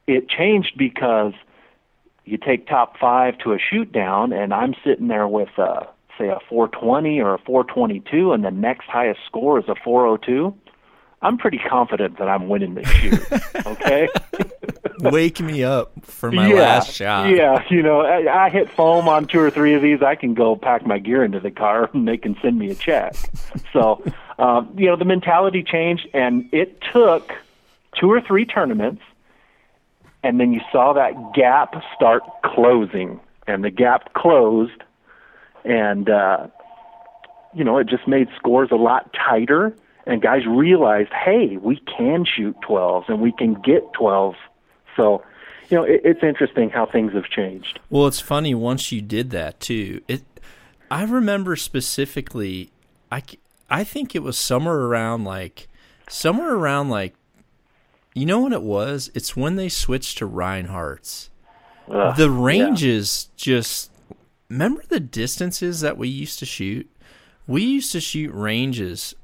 it 0.09 0.29
changed 0.29 0.73
because 0.77 1.35
you 2.25 2.37
take 2.37 2.67
top 2.67 2.99
five 2.99 3.39
to 3.39 3.53
a 3.53 3.59
shoot 3.59 3.93
down, 3.93 4.33
and 4.33 4.53
I'm 4.53 4.75
sitting 4.85 5.07
there 5.07 5.29
with 5.29 5.51
uh, 5.57 5.85
say 6.19 6.29
a 6.29 6.39
420 6.49 7.21
or 7.21 7.35
a 7.35 7.39
422, 7.39 8.33
and 8.33 8.45
the 8.45 8.51
next 8.51 8.87
highest 8.87 9.21
score 9.27 9.59
is 9.59 9.69
a 9.69 9.75
402. 9.75 10.55
I'm 11.25 11.39
pretty 11.39 11.59
confident 11.59 12.19
that 12.19 12.29
I'm 12.29 12.49
winning 12.49 12.75
this 12.75 12.89
shoot. 12.89 13.21
Okay. 13.67 14.09
Wake 15.01 15.41
me 15.41 15.65
up 15.65 15.93
for 16.05 16.31
my 16.31 16.49
yeah, 16.49 16.55
last 16.55 16.93
shot. 16.93 17.31
Yeah, 17.31 17.65
you 17.71 17.83
know, 17.83 18.03
I, 18.03 18.45
I 18.45 18.51
hit 18.51 18.69
foam 18.69 19.09
on 19.09 19.27
two 19.27 19.41
or 19.41 19.51
three 19.51 19.75
of 19.75 19.83
these. 19.83 20.03
I 20.03 20.15
can 20.15 20.35
go 20.35 20.55
pack 20.55 20.87
my 20.87 20.99
gear 20.99 21.25
into 21.25 21.41
the 21.41 21.51
car, 21.51 21.89
and 21.95 22.07
they 22.07 22.17
can 22.19 22.37
send 22.43 22.59
me 22.59 22.71
a 22.71 22.75
check. 22.75 23.17
so, 23.73 24.05
um, 24.39 24.75
you 24.77 24.87
know, 24.87 24.97
the 24.97 25.05
mentality 25.07 25.63
changed, 25.63 26.09
and 26.13 26.49
it 26.53 26.81
took 26.93 27.33
two 27.99 28.11
or 28.13 28.21
three 28.21 28.45
tournaments, 28.45 29.03
and 30.23 30.39
then 30.39 30.53
you 30.53 30.61
saw 30.71 30.93
that 30.93 31.15
gap 31.35 31.75
start 31.97 32.23
closing, 32.45 33.19
and 33.47 33.65
the 33.65 33.71
gap 33.71 34.13
closed, 34.13 34.83
and 35.65 36.09
uh, 36.09 36.47
you 37.55 37.65
know, 37.65 37.79
it 37.79 37.89
just 37.89 38.07
made 38.07 38.29
scores 38.37 38.71
a 38.71 38.77
lot 38.77 39.15
tighter. 39.15 39.75
And 40.07 40.21
guys 40.21 40.43
realized, 40.47 41.11
hey, 41.13 41.57
we 41.57 41.81
can 41.97 42.27
shoot 42.27 42.55
12s 42.69 43.09
and 43.09 43.21
we 43.21 43.33
can 43.33 43.55
get 43.55 43.91
12s. 43.95 44.37
So, 44.97 45.23
you 45.71 45.79
know, 45.79 45.85
it, 45.85 46.03
it's 46.05 46.23
interesting 46.23 46.69
how 46.69 46.85
things 46.85 47.15
have 47.15 47.25
changed. 47.25 47.81
Well, 47.89 48.07
it's 48.07 48.21
funny 48.21 48.55
once 48.55 48.93
you 48.93 49.01
did 49.01 49.31
that 49.31 49.61
too. 49.61 50.03
It, 50.07 50.23
I 50.91 51.05
remember 51.05 51.57
specifically. 51.57 52.71
I, 53.11 53.23
I 53.71 53.83
think 53.83 54.15
it 54.15 54.23
was 54.23 54.37
somewhere 54.37 54.77
around 54.77 55.25
like, 55.25 55.69
somewhere 56.09 56.55
around 56.55 56.91
like, 56.91 57.15
you 58.15 58.27
know 58.27 58.41
what 58.41 58.53
it 58.53 58.63
was? 58.63 59.11
It's 59.15 59.35
when 59.35 59.57
they 59.57 59.71
switched 59.71 60.19
to 60.19 60.29
Rinehart's. 60.29 61.31
Ugh, 61.91 62.17
the 62.17 62.31
ranges 62.31 63.31
just. 63.37 63.91
Remember 64.49 64.83
the 64.89 65.01
distances 65.01 65.81
that 65.81 65.97
we 65.97 66.09
used 66.09 66.39
to 66.39 66.47
shoot? 66.47 66.91
We 67.47 67.63
used 67.63 67.93
to 67.93 68.01
shoot 68.01 68.33
ranges. 68.33 69.15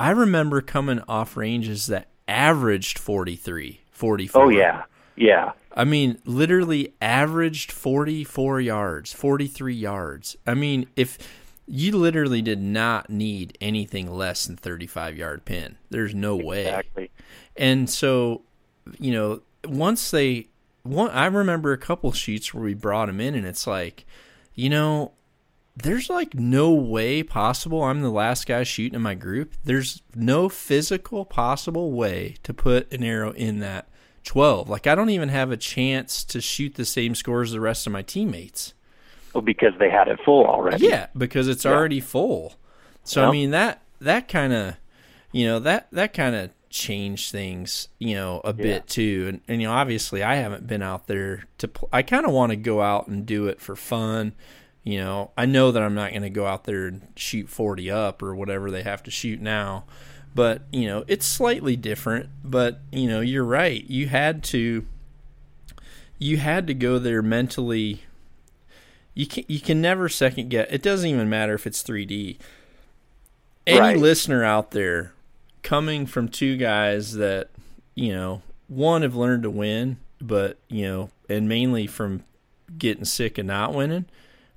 I 0.00 0.10
remember 0.10 0.60
coming 0.60 1.00
off 1.08 1.36
ranges 1.36 1.86
that 1.88 2.08
averaged 2.26 2.98
43, 2.98 3.80
44. 3.90 4.42
Oh 4.42 4.48
yeah, 4.48 4.84
yeah, 5.16 5.52
I 5.78 5.84
mean, 5.84 6.18
literally 6.24 6.94
averaged 7.00 7.70
44 7.70 8.60
yards, 8.60 9.12
43 9.12 9.74
yards. 9.74 10.36
I 10.44 10.54
mean, 10.54 10.88
if 10.96 11.18
you 11.68 11.96
literally 11.96 12.42
did 12.42 12.60
not 12.60 13.08
need 13.10 13.56
anything 13.60 14.10
less 14.10 14.46
than 14.46 14.56
35 14.56 15.16
yard 15.16 15.44
pin, 15.44 15.78
there's 15.88 16.16
no 16.16 16.34
way. 16.34 16.62
exactly. 16.62 17.10
And 17.56 17.88
so, 17.88 18.42
you 18.98 19.12
know, 19.12 19.42
once 19.64 20.10
they, 20.10 20.48
one, 20.82 21.10
I 21.10 21.26
remember 21.26 21.72
a 21.72 21.78
couple 21.78 22.10
shoots 22.10 22.52
where 22.52 22.64
we 22.64 22.74
brought 22.74 23.06
them 23.06 23.20
in, 23.20 23.36
and 23.36 23.46
it's 23.46 23.66
like, 23.66 24.04
you 24.58 24.68
know, 24.68 25.12
there's 25.76 26.10
like 26.10 26.34
no 26.34 26.72
way 26.72 27.22
possible. 27.22 27.84
I'm 27.84 28.02
the 28.02 28.10
last 28.10 28.44
guy 28.44 28.64
shooting 28.64 28.96
in 28.96 29.02
my 29.02 29.14
group. 29.14 29.54
There's 29.62 30.02
no 30.16 30.48
physical 30.48 31.24
possible 31.24 31.92
way 31.92 32.34
to 32.42 32.52
put 32.52 32.92
an 32.92 33.04
arrow 33.04 33.30
in 33.30 33.60
that 33.60 33.88
12. 34.24 34.68
Like, 34.68 34.88
I 34.88 34.96
don't 34.96 35.10
even 35.10 35.28
have 35.28 35.52
a 35.52 35.56
chance 35.56 36.24
to 36.24 36.40
shoot 36.40 36.74
the 36.74 36.84
same 36.84 37.14
score 37.14 37.42
as 37.42 37.52
the 37.52 37.60
rest 37.60 37.86
of 37.86 37.92
my 37.92 38.02
teammates. 38.02 38.74
Well, 39.32 39.42
because 39.42 39.74
they 39.78 39.90
had 39.90 40.08
it 40.08 40.18
full 40.24 40.44
already. 40.44 40.84
Yeah, 40.84 41.06
because 41.16 41.46
it's 41.46 41.64
already 41.64 42.00
full. 42.00 42.54
So 43.04 43.28
I 43.28 43.30
mean 43.30 43.52
that 43.52 43.82
that 44.00 44.26
kind 44.26 44.52
of 44.52 44.76
you 45.30 45.46
know 45.46 45.60
that 45.60 45.86
that 45.92 46.12
kind 46.12 46.34
of 46.34 46.50
changed 46.70 47.32
things, 47.32 47.88
you 47.98 48.14
know, 48.14 48.40
a 48.44 48.48
Yeah. 48.48 48.62
bit 48.62 48.86
too. 48.86 49.26
And, 49.28 49.40
and 49.48 49.60
you 49.62 49.68
know, 49.68 49.74
obviously, 49.74 50.22
I 50.22 50.36
haven't 50.36 50.66
been 50.66 50.82
out 50.82 51.06
there 51.06 51.44
to. 51.58 51.68
Pl- 51.68 51.88
I 51.92 52.02
kind 52.02 52.26
of 52.26 52.32
want 52.32 52.50
to 52.50 52.56
go 52.56 52.80
out 52.82 53.06
and 53.08 53.24
do 53.26 53.46
it 53.46 53.60
for 53.60 53.74
fun. 53.76 54.32
You 54.84 54.98
know, 55.00 55.30
I 55.36 55.44
know 55.46 55.70
that 55.72 55.82
I'm 55.82 55.94
not 55.94 56.10
going 56.10 56.22
to 56.22 56.30
go 56.30 56.46
out 56.46 56.64
there 56.64 56.86
and 56.86 57.08
shoot 57.16 57.48
40 57.50 57.90
up 57.90 58.22
or 58.22 58.34
whatever 58.34 58.70
they 58.70 58.82
have 58.82 59.02
to 59.02 59.10
shoot 59.10 59.40
now. 59.40 59.84
But, 60.34 60.62
you 60.72 60.86
know, 60.86 61.04
it's 61.08 61.26
slightly 61.26 61.76
different. 61.76 62.28
But, 62.44 62.80
you 62.92 63.08
know, 63.08 63.20
you're 63.20 63.44
right. 63.44 63.84
You 63.88 64.06
had 64.08 64.42
to 64.44 64.86
you 66.18 66.36
had 66.38 66.66
to 66.66 66.74
go 66.74 66.98
there 66.98 67.22
mentally. 67.22 68.02
You 69.14 69.26
can 69.26 69.44
you 69.48 69.60
can 69.60 69.80
never 69.80 70.08
second 70.08 70.48
guess. 70.48 70.68
It 70.70 70.82
doesn't 70.82 71.08
even 71.08 71.28
matter 71.28 71.54
if 71.54 71.66
it's 71.66 71.82
3D. 71.82 72.38
Any 73.66 73.80
Right. 73.80 73.96
listener 73.98 74.44
out 74.44 74.70
there 74.70 75.12
coming 75.62 76.06
from 76.06 76.28
two 76.28 76.56
guys 76.56 77.14
that 77.14 77.50
you 77.94 78.12
know 78.12 78.42
one 78.68 79.02
have 79.02 79.14
learned 79.14 79.42
to 79.44 79.50
win, 79.50 79.98
but 80.20 80.58
you 80.68 80.86
know, 80.86 81.10
and 81.28 81.48
mainly 81.48 81.86
from 81.86 82.24
getting 82.76 83.04
sick 83.04 83.38
and 83.38 83.48
not 83.48 83.74
winning. 83.74 84.06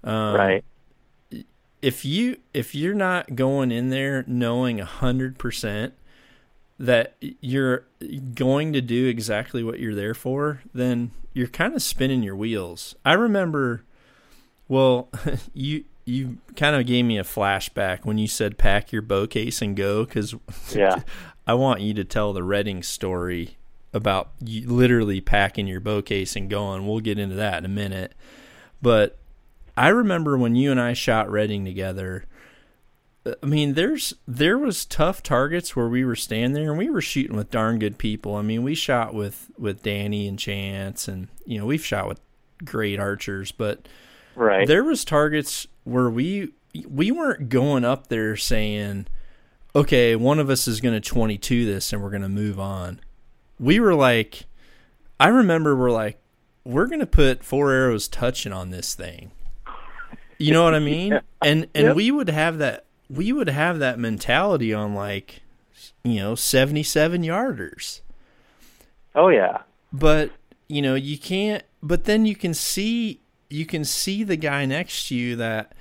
Um, 0.03 0.35
right. 0.35 0.65
if 1.81 2.03
you 2.03 2.37
if 2.53 2.73
you're 2.73 2.93
not 2.93 3.35
going 3.35 3.71
in 3.71 3.89
there 3.89 4.23
knowing 4.27 4.79
a 4.79 4.85
hundred 4.85 5.37
percent 5.37 5.93
that 6.79 7.15
you're 7.19 7.85
going 8.33 8.73
to 8.73 8.81
do 8.81 9.05
exactly 9.05 9.63
what 9.63 9.79
you're 9.79 9.93
there 9.93 10.15
for, 10.15 10.61
then 10.73 11.11
you're 11.33 11.47
kind 11.47 11.75
of 11.75 11.81
spinning 11.83 12.23
your 12.23 12.35
wheels. 12.35 12.95
I 13.05 13.13
remember, 13.13 13.83
well, 14.67 15.09
you 15.53 15.85
you 16.11 16.37
kind 16.55 16.75
of 16.75 16.85
gave 16.85 17.05
me 17.05 17.17
a 17.17 17.23
flashback 17.23 18.05
when 18.05 18.17
you 18.17 18.27
said 18.27 18.57
pack 18.57 18.91
your 18.91 19.01
bow 19.01 19.27
case 19.27 19.61
and 19.61 19.75
go 19.75 20.05
because 20.05 20.35
Yeah. 20.73 21.01
I 21.47 21.53
want 21.55 21.81
you 21.81 21.93
to 21.95 22.03
tell 22.03 22.33
the 22.33 22.43
Redding 22.43 22.83
story 22.83 23.57
about 23.93 24.31
you 24.39 24.67
literally 24.69 25.21
packing 25.21 25.67
your 25.67 25.79
bow 25.79 26.01
case 26.01 26.35
and 26.35 26.49
going. 26.49 26.85
We'll 26.87 26.99
get 26.99 27.17
into 27.19 27.35
that 27.35 27.57
in 27.57 27.65
a 27.65 27.69
minute. 27.69 28.13
But 28.81 29.17
I 29.75 29.89
remember 29.89 30.37
when 30.37 30.55
you 30.55 30.71
and 30.71 30.79
I 30.79 30.93
shot 30.93 31.29
Redding 31.29 31.65
together. 31.65 32.25
Uh, 33.25 33.33
I 33.41 33.45
mean, 33.45 33.73
there's 33.73 34.13
there 34.27 34.57
was 34.57 34.85
tough 34.85 35.23
targets 35.23 35.75
where 35.75 35.87
we 35.89 36.05
were 36.05 36.15
standing 36.15 36.53
there 36.53 36.69
and 36.69 36.77
we 36.77 36.89
were 36.89 37.01
shooting 37.01 37.35
with 37.35 37.51
darn 37.51 37.79
good 37.79 37.97
people. 37.97 38.35
I 38.35 38.41
mean, 38.41 38.63
we 38.63 38.75
shot 38.75 39.13
with 39.13 39.49
with 39.57 39.83
Danny 39.83 40.27
and 40.27 40.37
Chance, 40.37 41.07
and 41.07 41.27
you 41.45 41.57
know 41.59 41.65
we've 41.65 41.85
shot 41.85 42.07
with 42.07 42.19
great 42.63 42.99
archers, 42.99 43.51
but 43.51 43.87
Right. 44.35 44.67
there 44.67 44.83
was 44.83 45.03
targets 45.05 45.67
where 45.83 46.09
we 46.09 46.53
we 46.87 47.11
weren't 47.11 47.49
going 47.49 47.83
up 47.83 48.07
there 48.07 48.35
saying, 48.37 49.07
"Okay, 49.75 50.15
one 50.15 50.39
of 50.39 50.49
us 50.49 50.67
is 50.67 50.79
going 50.81 50.93
to 50.93 51.01
22 51.01 51.65
this 51.65 51.91
and 51.91 52.01
we're 52.01 52.09
going 52.09 52.21
to 52.21 52.29
move 52.29 52.59
on." 52.59 52.99
We 53.59 53.79
were 53.79 53.93
like 53.95 54.45
I 55.19 55.27
remember 55.27 55.75
we're 55.75 55.91
like 55.91 56.19
we're 56.63 56.87
going 56.87 56.99
to 56.99 57.05
put 57.07 57.43
four 57.43 57.71
arrows 57.71 58.07
touching 58.07 58.53
on 58.53 58.69
this 58.69 58.93
thing. 58.95 59.31
You 60.37 60.53
know 60.53 60.63
what 60.63 60.73
I 60.75 60.79
mean? 60.79 61.11
Yeah. 61.43 61.49
And 61.49 61.67
and 61.75 61.87
Yep. 61.87 61.95
we 61.95 62.11
would 62.11 62.29
have 62.29 62.57
that 62.59 62.85
we 63.09 63.31
would 63.31 63.49
have 63.49 63.79
that 63.79 63.97
mentality 63.99 64.73
on 64.73 64.93
like 64.95 65.41
you 66.03 66.15
know, 66.19 66.35
77 66.35 67.23
yarders 67.23 68.01
oh 69.15 69.29
yeah. 69.29 69.61
but 69.91 70.31
you 70.67 70.81
know 70.81 70.95
you 70.95 71.17
can't 71.17 71.63
but 71.83 72.03
then 72.05 72.25
you 72.25 72.35
can 72.35 72.53
see 72.53 73.19
you 73.51 73.65
can 73.65 73.83
see 73.83 74.23
the 74.23 74.35
guy 74.35 74.65
next 74.65 75.07
to 75.07 75.15
you 75.15 75.35
that 75.35 75.73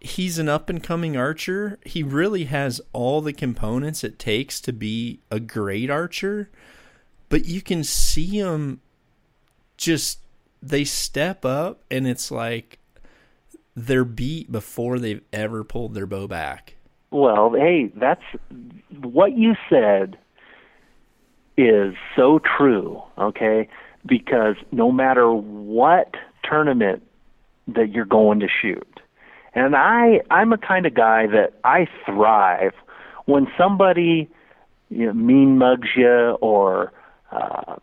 he's 0.00 0.38
an 0.38 0.48
up 0.48 0.68
and 0.68 0.82
coming 0.82 1.16
archer 1.16 1.78
he 1.84 2.02
really 2.02 2.44
has 2.44 2.80
all 2.92 3.20
the 3.20 3.32
components 3.32 4.04
it 4.04 4.18
takes 4.18 4.60
to 4.60 4.72
be 4.72 5.20
a 5.30 5.40
great 5.40 5.90
archer 5.90 6.50
but 7.28 7.46
you 7.46 7.62
can 7.62 7.82
see 7.82 8.38
him 8.38 8.80
just 9.76 10.20
they 10.62 10.84
step 10.84 11.44
up 11.44 11.80
and 11.90 12.06
it's 12.06 12.30
like 12.30 12.78
they're 13.74 14.04
beat 14.04 14.52
before 14.52 14.98
they've 14.98 15.22
ever 15.32 15.64
pulled 15.64 15.94
their 15.94 16.06
bow 16.06 16.26
back 16.26 16.74
Well, 17.10 17.52
hey, 17.52 17.92
that's 17.94 18.24
what 19.02 19.38
you 19.38 19.54
said 19.70 20.18
is 21.56 21.94
so 22.16 22.40
true, 22.40 23.00
okay? 23.16 23.68
Because 24.04 24.56
no 24.72 24.90
matter 24.90 25.32
what 25.32 26.16
tournament 26.48 27.02
that 27.68 27.90
you're 27.92 28.04
going 28.04 28.40
to 28.40 28.48
shoot, 28.48 29.00
and 29.54 29.74
I 29.74 30.20
I'm 30.30 30.52
a 30.52 30.58
kind 30.58 30.86
of 30.86 30.94
guy 30.94 31.26
that 31.28 31.54
I 31.64 31.86
thrive 32.04 32.74
when 33.26 33.46
somebody 33.56 34.28
you 34.90 35.06
know, 35.06 35.12
mean 35.12 35.58
mugs 35.58 35.88
you 35.96 36.36
or 36.40 36.92
uh, 37.32 37.76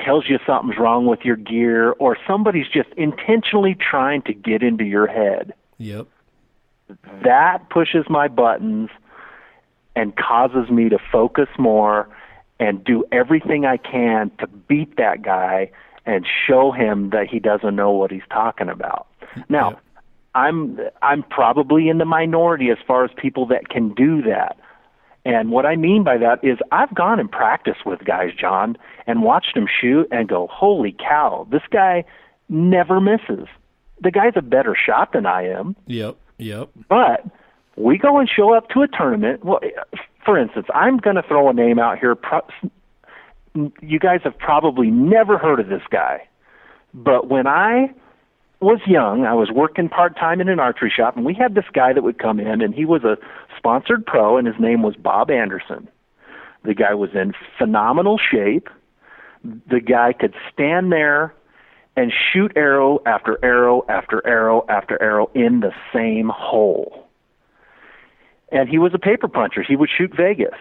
tells 0.00 0.28
you 0.28 0.38
something's 0.46 0.78
wrong 0.78 1.06
with 1.06 1.20
your 1.24 1.36
gear 1.36 1.92
or 1.92 2.16
somebody's 2.26 2.68
just 2.68 2.88
intentionally 2.96 3.74
trying 3.74 4.22
to 4.22 4.32
get 4.32 4.62
into 4.62 4.84
your 4.84 5.06
head. 5.06 5.52
Yep. 5.78 6.06
That 7.22 7.68
pushes 7.70 8.06
my 8.08 8.28
buttons 8.28 8.90
and 9.94 10.14
causes 10.16 10.70
me 10.70 10.88
to 10.88 10.98
focus 11.10 11.48
more 11.58 12.08
and 12.60 12.84
do 12.84 13.04
everything 13.10 13.66
I 13.66 13.76
can 13.76 14.30
to 14.38 14.46
beat 14.46 14.96
that 14.96 15.22
guy 15.22 15.70
and 16.06 16.24
show 16.46 16.70
him 16.72 17.10
that 17.10 17.26
he 17.28 17.38
doesn't 17.40 17.74
know 17.76 17.90
what 17.90 18.10
he's 18.10 18.26
talking 18.30 18.68
about. 18.68 19.06
Now, 19.48 19.70
Yep. 19.70 19.80
I'm 20.34 20.80
I'm 21.02 21.22
probably 21.22 21.88
in 21.88 21.98
the 21.98 22.04
minority 22.04 22.70
as 22.70 22.76
far 22.86 23.04
as 23.04 23.10
people 23.16 23.46
that 23.46 23.68
can 23.70 23.94
do 23.94 24.22
that. 24.22 24.58
And 25.24 25.50
what 25.50 25.66
I 25.66 25.76
mean 25.76 26.04
by 26.04 26.18
that 26.18 26.44
is 26.44 26.58
I've 26.70 26.94
gone 26.94 27.18
and 27.18 27.30
practiced 27.30 27.84
with 27.86 28.04
guys, 28.04 28.30
John, 28.38 28.76
and 29.06 29.22
watched 29.22 29.54
them 29.54 29.66
shoot 29.66 30.06
and 30.12 30.28
go, 30.28 30.46
"Holy 30.52 30.92
cow, 30.98 31.46
this 31.50 31.62
guy 31.70 32.04
never 32.48 33.00
misses." 33.00 33.48
The 34.02 34.10
guy's 34.10 34.34
a 34.36 34.42
better 34.42 34.76
shot 34.76 35.12
than 35.14 35.24
I 35.24 35.48
am. 35.48 35.74
yep 35.86 36.16
yep 36.38 36.68
But 36.88 37.24
we 37.76 37.96
go 37.96 38.18
and 38.18 38.28
show 38.28 38.52
up 38.54 38.68
to 38.70 38.82
a 38.82 38.88
tournament. 38.88 39.42
Well, 39.42 39.60
for 40.22 40.36
instance, 40.38 40.66
I'm 40.74 40.98
going 40.98 41.16
to 41.16 41.22
throw 41.22 41.48
a 41.48 41.54
name 41.54 41.78
out 41.78 41.98
here. 41.98 42.14
You 43.80 43.98
guys 43.98 44.20
have 44.24 44.38
probably 44.38 44.90
never 44.90 45.38
heard 45.38 45.60
of 45.60 45.68
this 45.68 45.82
guy. 45.90 46.28
But 46.94 47.28
when 47.28 47.46
I 47.46 47.92
was 48.60 48.80
young, 48.86 49.24
I 49.24 49.34
was 49.34 49.50
working 49.50 49.88
part 49.88 50.16
time 50.16 50.40
in 50.40 50.48
an 50.48 50.60
archery 50.60 50.92
shop, 50.94 51.16
and 51.16 51.24
we 51.24 51.34
had 51.34 51.54
this 51.54 51.64
guy 51.72 51.92
that 51.92 52.02
would 52.02 52.18
come 52.18 52.40
in, 52.40 52.62
and 52.62 52.74
he 52.74 52.84
was 52.84 53.04
a 53.04 53.16
sponsored 53.56 54.06
pro, 54.06 54.36
and 54.36 54.46
his 54.46 54.56
name 54.58 54.82
was 54.82 54.96
Bob 54.96 55.30
Anderson. 55.30 55.88
The 56.64 56.74
guy 56.74 56.94
was 56.94 57.10
in 57.14 57.32
phenomenal 57.58 58.18
shape. 58.18 58.68
The 59.44 59.80
guy 59.80 60.12
could 60.12 60.34
stand 60.52 60.90
there 60.90 61.34
and 61.96 62.12
shoot 62.12 62.52
arrow 62.56 63.00
after 63.06 63.38
arrow 63.44 63.84
after 63.88 64.26
arrow 64.26 64.64
after 64.68 65.00
arrow 65.02 65.30
in 65.34 65.60
the 65.60 65.72
same 65.92 66.30
hole. 66.34 67.06
And 68.50 68.68
he 68.68 68.78
was 68.78 68.92
a 68.94 68.98
paper 68.98 69.28
puncher. 69.28 69.62
He 69.62 69.76
would 69.76 69.90
shoot 69.96 70.14
Vegas. 70.16 70.58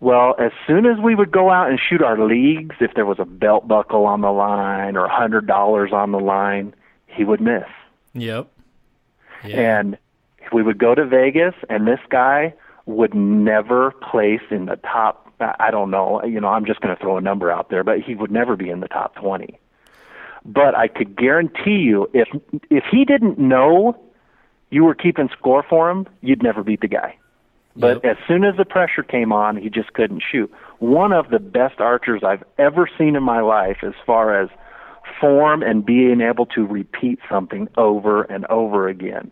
Well, 0.00 0.34
as 0.38 0.52
soon 0.66 0.86
as 0.86 0.98
we 0.98 1.14
would 1.14 1.30
go 1.30 1.50
out 1.50 1.68
and 1.68 1.78
shoot 1.78 2.02
our 2.02 2.18
leagues, 2.18 2.76
if 2.80 2.94
there 2.94 3.04
was 3.04 3.18
a 3.18 3.26
belt 3.26 3.68
buckle 3.68 4.06
on 4.06 4.22
the 4.22 4.32
line 4.32 4.96
or 4.96 5.04
a 5.04 5.14
hundred 5.14 5.46
dollars 5.46 5.92
on 5.92 6.12
the 6.12 6.18
line, 6.18 6.74
he 7.06 7.24
would 7.24 7.40
miss. 7.40 7.64
yep 8.14 8.48
yeah. 9.44 9.78
And 9.78 9.98
we 10.52 10.62
would 10.62 10.78
go 10.78 10.94
to 10.94 11.04
Vegas, 11.04 11.54
and 11.68 11.86
this 11.86 12.00
guy 12.08 12.54
would 12.86 13.14
never 13.14 13.92
place 13.92 14.42
in 14.50 14.66
the 14.66 14.76
top. 14.76 15.32
I 15.40 15.70
don't 15.70 15.90
know. 15.90 16.22
You 16.24 16.40
know, 16.40 16.48
I'm 16.48 16.66
just 16.66 16.80
going 16.80 16.94
to 16.94 17.00
throw 17.00 17.16
a 17.16 17.20
number 17.20 17.50
out 17.50 17.70
there, 17.70 17.82
but 17.82 18.00
he 18.00 18.14
would 18.14 18.30
never 18.30 18.56
be 18.56 18.68
in 18.68 18.80
the 18.80 18.88
top 18.88 19.14
20. 19.14 19.58
But 20.44 20.74
I 20.74 20.88
could 20.88 21.16
guarantee 21.16 21.78
you, 21.78 22.10
if 22.12 22.28
if 22.70 22.84
he 22.90 23.04
didn't 23.04 23.38
know 23.38 23.98
you 24.70 24.84
were 24.84 24.94
keeping 24.94 25.28
score 25.36 25.62
for 25.62 25.90
him, 25.90 26.06
you'd 26.22 26.42
never 26.42 26.62
beat 26.62 26.80
the 26.80 26.88
guy. 26.88 27.16
But 27.76 28.02
Yep. 28.02 28.16
as 28.16 28.16
soon 28.26 28.44
as 28.44 28.56
the 28.56 28.64
pressure 28.64 29.02
came 29.02 29.32
on, 29.32 29.56
he 29.56 29.70
just 29.70 29.92
couldn't 29.92 30.22
shoot. 30.28 30.52
One 30.78 31.12
of 31.12 31.30
the 31.30 31.38
best 31.38 31.80
archers 31.80 32.22
I've 32.24 32.42
ever 32.58 32.88
seen 32.98 33.16
in 33.16 33.22
my 33.22 33.40
life, 33.40 33.78
as 33.82 33.94
far 34.04 34.40
as 34.40 34.48
form 35.20 35.62
and 35.62 35.84
being 35.84 36.20
able 36.20 36.46
to 36.46 36.66
repeat 36.66 37.18
something 37.28 37.68
over 37.76 38.22
and 38.22 38.44
over 38.46 38.88
again. 38.88 39.30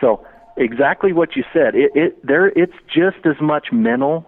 So 0.00 0.24
exactly 0.56 1.12
what 1.12 1.36
you 1.36 1.44
said. 1.52 1.74
It, 1.74 1.92
it 1.94 2.26
there 2.26 2.48
it's 2.48 2.74
just 2.86 3.24
as 3.24 3.40
much 3.40 3.72
mental. 3.72 4.26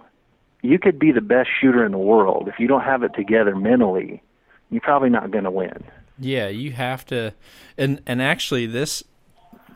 You 0.63 0.79
could 0.79 0.99
be 0.99 1.11
the 1.11 1.21
best 1.21 1.49
shooter 1.61 1.85
in 1.85 1.93
the 1.93 1.99
world 1.99 2.49
if 2.49 2.59
you 2.59 2.69
don't 2.69 2.83
have 2.83 3.03
it 3.03 3.13
together 3.15 3.57
mentally. 3.57 4.23
You're 4.71 4.81
probably 4.81 5.11
not 5.11 5.31
going 5.31 5.45
to 5.45 5.51
win. 5.51 5.85
Yeah, 6.19 6.49
you 6.49 6.73
have 6.73 7.05
to, 7.07 7.35
and 7.77 8.01
and 8.07 8.23
actually 8.23 8.67
this 8.67 9.03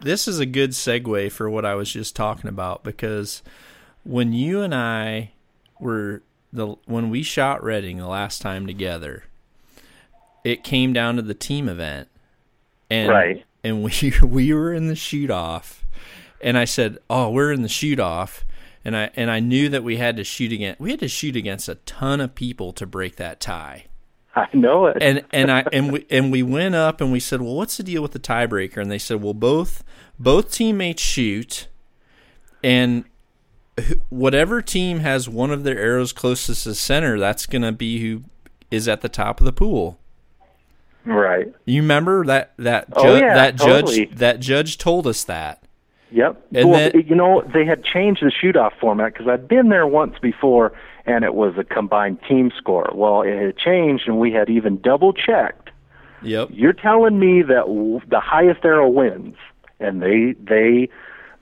this 0.00 0.28
is 0.28 0.38
a 0.38 0.46
good 0.46 0.70
segue 0.70 1.30
for 1.32 1.48
what 1.50 1.64
I 1.64 1.74
was 1.74 1.92
just 1.92 2.16
talking 2.16 2.48
about 2.48 2.84
because 2.84 3.42
when 4.04 4.32
you 4.32 4.62
and 4.62 4.74
I 4.74 5.32
were 5.80 6.22
the 6.52 6.76
when 6.86 7.10
we 7.10 7.22
shot 7.22 7.62
Redding 7.62 7.98
the 7.98 8.06
last 8.06 8.40
time 8.40 8.66
together, 8.66 9.24
it 10.44 10.64
came 10.64 10.92
down 10.92 11.16
to 11.16 11.22
the 11.22 11.34
team 11.34 11.68
event, 11.68 12.08
and 12.88 13.08
Right. 13.10 13.44
and 13.64 13.82
we 13.82 14.12
we 14.22 14.52
were 14.52 14.72
in 14.72 14.88
the 14.88 14.96
shoot 14.96 15.30
off, 15.30 15.84
and 16.40 16.56
I 16.56 16.64
said, 16.64 16.98
"Oh, 17.10 17.30
we're 17.30 17.52
in 17.52 17.62
the 17.62 17.68
shoot 17.68 17.98
off," 18.00 18.44
and 18.84 18.96
I 18.96 19.10
and 19.16 19.30
I 19.30 19.40
knew 19.40 19.68
that 19.68 19.84
we 19.84 19.96
had 19.96 20.16
to 20.16 20.24
shoot 20.24 20.52
against 20.52 20.80
we 20.80 20.90
had 20.92 21.00
to 21.00 21.08
shoot 21.08 21.36
against 21.36 21.68
a 21.68 21.74
ton 21.76 22.20
of 22.20 22.34
people 22.34 22.72
to 22.74 22.86
break 22.86 23.16
that 23.16 23.40
tie. 23.40 23.86
I 24.38 24.48
know 24.52 24.86
it. 24.86 24.98
And 25.00 25.24
and 25.32 25.50
I 25.50 25.64
and 25.72 25.90
we 25.92 26.06
and 26.10 26.30
we 26.30 26.42
went 26.42 26.74
up 26.74 27.00
and 27.00 27.10
we 27.10 27.20
said, 27.20 27.40
"Well, 27.40 27.54
what's 27.54 27.78
the 27.78 27.82
deal 27.82 28.02
with 28.02 28.12
the 28.12 28.18
tiebreaker?" 28.18 28.76
And 28.76 28.90
they 28.90 28.98
said, 28.98 29.22
"Well, 29.22 29.34
both 29.34 29.82
both 30.18 30.52
teammates 30.52 31.02
shoot 31.02 31.68
and 32.62 33.04
whatever 34.10 34.60
team 34.60 35.00
has 35.00 35.28
one 35.28 35.50
of 35.50 35.64
their 35.64 35.78
arrows 35.78 36.12
closest 36.12 36.64
to 36.64 36.74
center, 36.74 37.18
that's 37.18 37.46
going 37.46 37.62
to 37.62 37.72
be 37.72 38.00
who 38.00 38.24
is 38.70 38.88
at 38.88 39.00
the 39.00 39.08
top 39.08 39.40
of 39.40 39.46
the 39.46 39.52
pool." 39.52 39.98
Right. 41.06 41.54
You 41.64 41.80
remember 41.82 42.24
that 42.26 42.52
that 42.58 42.88
oh, 42.92 43.02
ju- 43.02 43.08
Oh, 43.08 43.16
yeah, 43.16 43.34
that 43.34 43.58
totally. 43.58 44.06
judge 44.06 44.18
that 44.18 44.40
judge 44.40 44.76
told 44.76 45.06
us 45.06 45.24
that. 45.24 45.62
Yep. 46.10 46.46
And 46.54 46.70
well, 46.70 46.90
you 46.90 47.14
know, 47.14 47.42
they 47.52 47.64
had 47.64 47.82
changed 47.84 48.22
the 48.22 48.30
shoot-off 48.30 48.74
format 48.80 49.12
because 49.12 49.28
I'd 49.28 49.48
been 49.48 49.68
there 49.70 49.86
once 49.86 50.16
before, 50.20 50.72
and 51.06 51.24
it 51.24 51.34
was 51.34 51.54
a 51.56 51.64
combined 51.64 52.18
team 52.28 52.50
score. 52.56 52.90
Well, 52.94 53.22
it 53.22 53.36
had 53.40 53.56
changed, 53.56 54.08
and 54.08 54.18
we 54.18 54.32
had 54.32 54.48
even 54.50 54.80
double-checked. 54.80 55.70
Yep. 56.22 56.48
You're 56.52 56.72
telling 56.72 57.18
me 57.18 57.42
that 57.42 57.66
w- 57.66 58.00
the 58.08 58.20
highest 58.20 58.64
arrow 58.64 58.88
wins, 58.88 59.36
and 59.78 60.02
they 60.02 60.34
they 60.42 60.88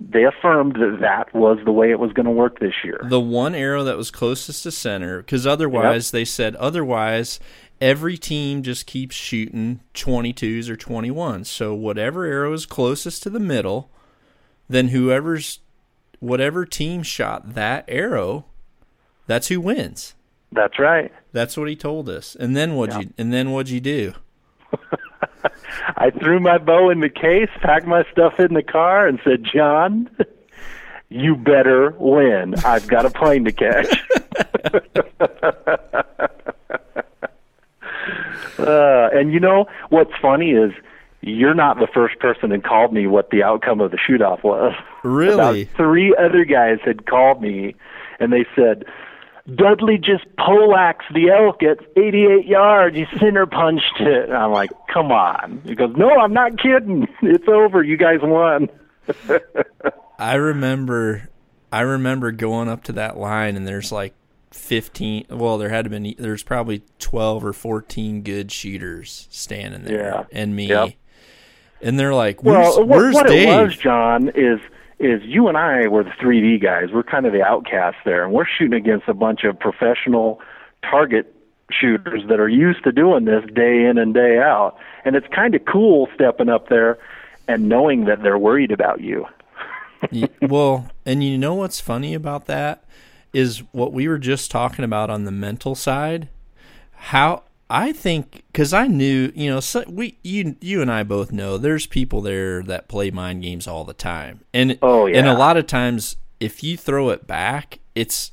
they 0.00 0.24
affirmed 0.24 0.74
that 0.74 0.98
that 1.00 1.32
was 1.34 1.58
the 1.64 1.70
way 1.72 1.90
it 1.90 1.98
was 2.00 2.12
going 2.12 2.26
to 2.26 2.32
work 2.32 2.58
this 2.58 2.74
year. 2.82 3.00
the 3.08 3.20
one 3.20 3.54
arrow 3.54 3.84
that 3.84 3.96
was 3.96 4.10
closest 4.10 4.64
to 4.64 4.70
center 4.72 5.18
because 5.18 5.46
otherwise 5.46 6.10
they 6.10 6.24
said 6.24 6.56
otherwise 6.56 7.38
every 7.80 8.18
team 8.18 8.62
just 8.62 8.86
keeps 8.86 9.14
shooting 9.14 9.80
22s 9.94 10.68
or 10.68 10.76
21s 10.76 11.46
so 11.46 11.72
whatever 11.74 12.24
arrow 12.26 12.52
is 12.52 12.66
closest 12.66 13.22
to 13.22 13.30
the 13.30 13.38
middle 13.40 13.88
then 14.68 14.88
whoever's 14.88 15.60
whatever 16.18 16.66
team 16.66 17.02
shot 17.04 17.54
that 17.54 17.84
arrow 17.86 18.44
that's 19.26 19.48
who 19.48 19.60
wins 19.60 20.14
That's 20.52 20.78
right. 20.78 21.12
that's 21.32 21.56
what 21.56 21.68
he 21.68 21.76
told 21.76 22.08
us 22.08 22.36
and 22.38 22.56
then 22.56 22.74
what'd 22.76 22.94
Yeah. 22.94 23.00
you 23.02 23.12
and 23.18 23.32
then 23.32 23.50
what'd 23.52 23.70
you 23.70 23.80
do 23.80 24.14
I 25.96 26.10
threw 26.10 26.40
my 26.40 26.58
bow 26.58 26.90
in 26.90 27.00
the 27.00 27.08
case, 27.10 27.50
packed 27.60 27.86
my 27.86 28.04
stuff 28.10 28.40
in 28.40 28.54
the 28.54 28.62
car, 28.62 29.06
and 29.06 29.20
said, 29.22 29.44
"John, 29.44 30.08
you 31.10 31.36
better 31.36 31.94
win. 31.98 32.54
I've 32.64 32.86
got 32.88 33.04
a 33.04 33.10
plane 33.10 33.44
to 33.44 33.52
catch." 33.52 33.86
uh, 38.58 39.08
and 39.12 39.32
you 39.32 39.40
know 39.40 39.66
what's 39.90 40.12
funny 40.20 40.50
is 40.52 40.72
you're 41.20 41.54
not 41.54 41.78
the 41.78 41.88
first 41.92 42.18
person 42.18 42.50
that 42.50 42.64
called 42.64 42.92
me 42.92 43.06
what 43.06 43.30
the 43.30 43.42
outcome 43.42 43.80
of 43.80 43.90
the 43.90 43.98
shoot 43.98 44.22
off 44.22 44.42
was. 44.44 44.72
Really? 45.04 45.62
About 45.64 45.76
three 45.76 46.16
other 46.16 46.46
guys 46.46 46.78
had 46.82 47.04
called 47.06 47.42
me, 47.42 47.74
and 48.18 48.32
they 48.32 48.46
said. 48.56 48.86
Dudley 49.52 49.98
just 49.98 50.24
poleaxed 50.38 51.12
the 51.12 51.28
elk 51.30 51.62
at 51.62 51.78
88 51.96 52.46
yards. 52.46 52.96
He 52.96 53.04
center 53.18 53.44
punched 53.46 54.00
it. 54.00 54.24
And 54.30 54.36
I'm 54.36 54.52
like, 54.52 54.70
come 54.92 55.12
on. 55.12 55.60
He 55.64 55.74
goes, 55.74 55.94
no, 55.96 56.08
I'm 56.10 56.32
not 56.32 56.58
kidding. 56.58 57.06
It's 57.22 57.46
over. 57.48 57.82
You 57.82 57.96
guys 57.98 58.20
won. 58.22 58.68
I 60.18 60.34
remember 60.34 61.28
I 61.72 61.80
remember 61.80 62.30
going 62.32 62.68
up 62.68 62.84
to 62.84 62.92
that 62.92 63.16
line 63.18 63.56
and 63.56 63.66
there's 63.66 63.90
like 63.92 64.14
15 64.52 65.26
well 65.30 65.58
there 65.58 65.68
had 65.68 65.84
to 65.84 65.90
been 65.90 66.14
there's 66.18 66.42
probably 66.44 66.82
12 67.00 67.44
or 67.44 67.52
14 67.52 68.22
good 68.22 68.52
shooters 68.52 69.26
standing 69.30 69.82
there 69.82 70.04
Yeah. 70.04 70.24
and 70.30 70.54
me 70.54 70.68
Yep. 70.68 70.90
and 71.82 71.98
they're 71.98 72.14
like 72.14 72.42
where's, 72.44 72.56
well, 72.76 72.78
what, 72.86 72.88
where's 72.88 73.14
what 73.14 73.26
Dave 73.26 73.48
it 73.48 73.62
was, 73.62 73.76
John, 73.76 74.28
is 74.36 74.60
is 74.98 75.22
you 75.24 75.48
and 75.48 75.56
I 75.56 75.88
were 75.88 76.04
the 76.04 76.10
3D 76.10 76.62
guys. 76.62 76.90
We're 76.92 77.02
kind 77.02 77.26
of 77.26 77.32
the 77.32 77.42
outcasts 77.42 78.00
there, 78.04 78.24
and 78.24 78.32
we're 78.32 78.46
shooting 78.46 78.78
against 78.78 79.08
a 79.08 79.14
bunch 79.14 79.44
of 79.44 79.58
professional 79.58 80.40
target 80.82 81.34
shooters 81.70 82.22
that 82.28 82.40
are 82.40 82.48
used 82.48 82.84
to 82.84 82.92
doing 82.92 83.24
this 83.24 83.44
day 83.54 83.84
in 83.84 83.98
and 83.98 84.14
day 84.14 84.38
out. 84.38 84.76
And 85.04 85.16
it's 85.16 85.26
kind 85.34 85.54
of 85.54 85.64
cool 85.64 86.08
stepping 86.14 86.48
up 86.48 86.68
there 86.68 86.98
and 87.48 87.68
knowing 87.68 88.04
that 88.04 88.22
they're 88.22 88.38
worried 88.38 88.70
about 88.70 89.00
you. 89.00 89.26
Y- 90.12 90.28
well, 90.42 90.90
and 91.06 91.24
you 91.24 91.38
know 91.38 91.54
what's 91.54 91.80
funny 91.80 92.14
about 92.14 92.46
that 92.46 92.84
is 93.32 93.62
what 93.72 93.92
we 93.92 94.06
were 94.06 94.18
just 94.18 94.50
talking 94.50 94.84
about 94.84 95.10
on 95.10 95.24
the 95.24 95.32
mental 95.32 95.74
side. 95.74 96.28
How 96.92 97.42
I 97.70 97.92
think 97.92 98.44
because 98.52 98.72
I 98.72 98.86
knew, 98.86 99.32
you 99.34 99.50
know, 99.50 99.60
so 99.60 99.84
we 99.88 100.18
you 100.22 100.56
you 100.60 100.82
and 100.82 100.90
I 100.90 101.02
both 101.02 101.32
know 101.32 101.56
there's 101.58 101.86
people 101.86 102.20
there 102.20 102.62
that 102.64 102.88
play 102.88 103.10
mind 103.10 103.42
games 103.42 103.66
all 103.66 103.84
the 103.84 103.94
time, 103.94 104.40
and 104.52 104.78
Oh, 104.82 105.06
yeah, 105.06 105.18
and 105.18 105.28
a 105.28 105.34
lot 105.34 105.56
of 105.56 105.66
times 105.66 106.16
if 106.40 106.62
you 106.62 106.76
throw 106.76 107.10
it 107.10 107.26
back, 107.26 107.80
it's 107.94 108.32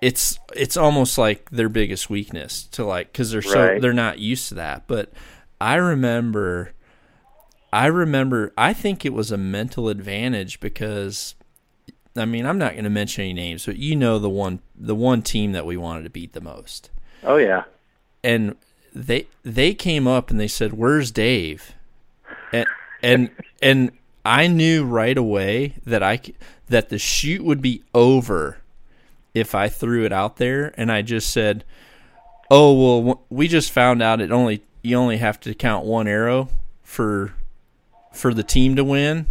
it's 0.00 0.38
it's 0.54 0.76
almost 0.76 1.18
like 1.18 1.50
their 1.50 1.68
biggest 1.68 2.08
weakness 2.08 2.64
to 2.64 2.84
like 2.84 3.12
because 3.12 3.30
they're 3.30 3.42
so 3.42 3.66
Right. 3.66 3.80
they're 3.80 3.92
not 3.92 4.18
used 4.18 4.48
to 4.48 4.54
that. 4.54 4.84
But 4.86 5.12
I 5.60 5.74
remember 5.74 6.72
I 7.72 7.86
remember 7.86 8.52
I 8.56 8.72
think 8.72 9.04
it 9.04 9.12
was 9.12 9.30
a 9.30 9.36
mental 9.36 9.88
advantage 9.88 10.60
because 10.60 11.34
I 12.16 12.24
mean, 12.24 12.46
I'm 12.46 12.58
not 12.58 12.72
going 12.72 12.84
to 12.84 12.90
mention 12.90 13.24
any 13.24 13.32
names, 13.34 13.66
but 13.66 13.76
you 13.76 13.94
know 13.94 14.18
the 14.18 14.30
one 14.30 14.60
the 14.74 14.94
one 14.94 15.22
team 15.22 15.52
that 15.52 15.66
we 15.66 15.76
wanted 15.76 16.04
to 16.04 16.10
beat 16.10 16.32
the 16.32 16.40
most. 16.40 16.90
Oh 17.22 17.36
yeah. 17.36 17.64
And 18.22 18.56
they 18.94 19.26
they 19.42 19.74
came 19.74 20.06
up 20.06 20.30
and 20.30 20.38
they 20.40 20.48
said, 20.48 20.72
"Where's 20.72 21.10
Dave?" 21.10 21.74
And 22.52 22.66
and 23.02 23.30
and 23.62 23.92
I 24.24 24.46
knew 24.46 24.84
right 24.84 25.16
away 25.16 25.74
that 25.86 26.02
I 26.02 26.20
that 26.68 26.88
the 26.88 26.98
shoot 26.98 27.42
would 27.44 27.62
be 27.62 27.82
over 27.94 28.58
if 29.34 29.54
I 29.54 29.68
threw 29.68 30.04
it 30.04 30.12
out 30.12 30.36
there 30.36 30.74
and 30.76 30.90
I 30.90 31.02
just 31.02 31.30
said, 31.30 31.64
"Oh, 32.50 33.02
well, 33.02 33.22
we 33.30 33.48
just 33.48 33.70
found 33.70 34.02
out 34.02 34.20
it 34.20 34.32
only 34.32 34.62
you 34.82 34.96
only 34.96 35.18
have 35.18 35.38
to 35.40 35.54
count 35.54 35.84
one 35.84 36.08
arrow 36.08 36.48
for 36.82 37.34
for 38.12 38.34
the 38.34 38.42
team 38.42 38.76
to 38.76 38.84
win." 38.84 39.26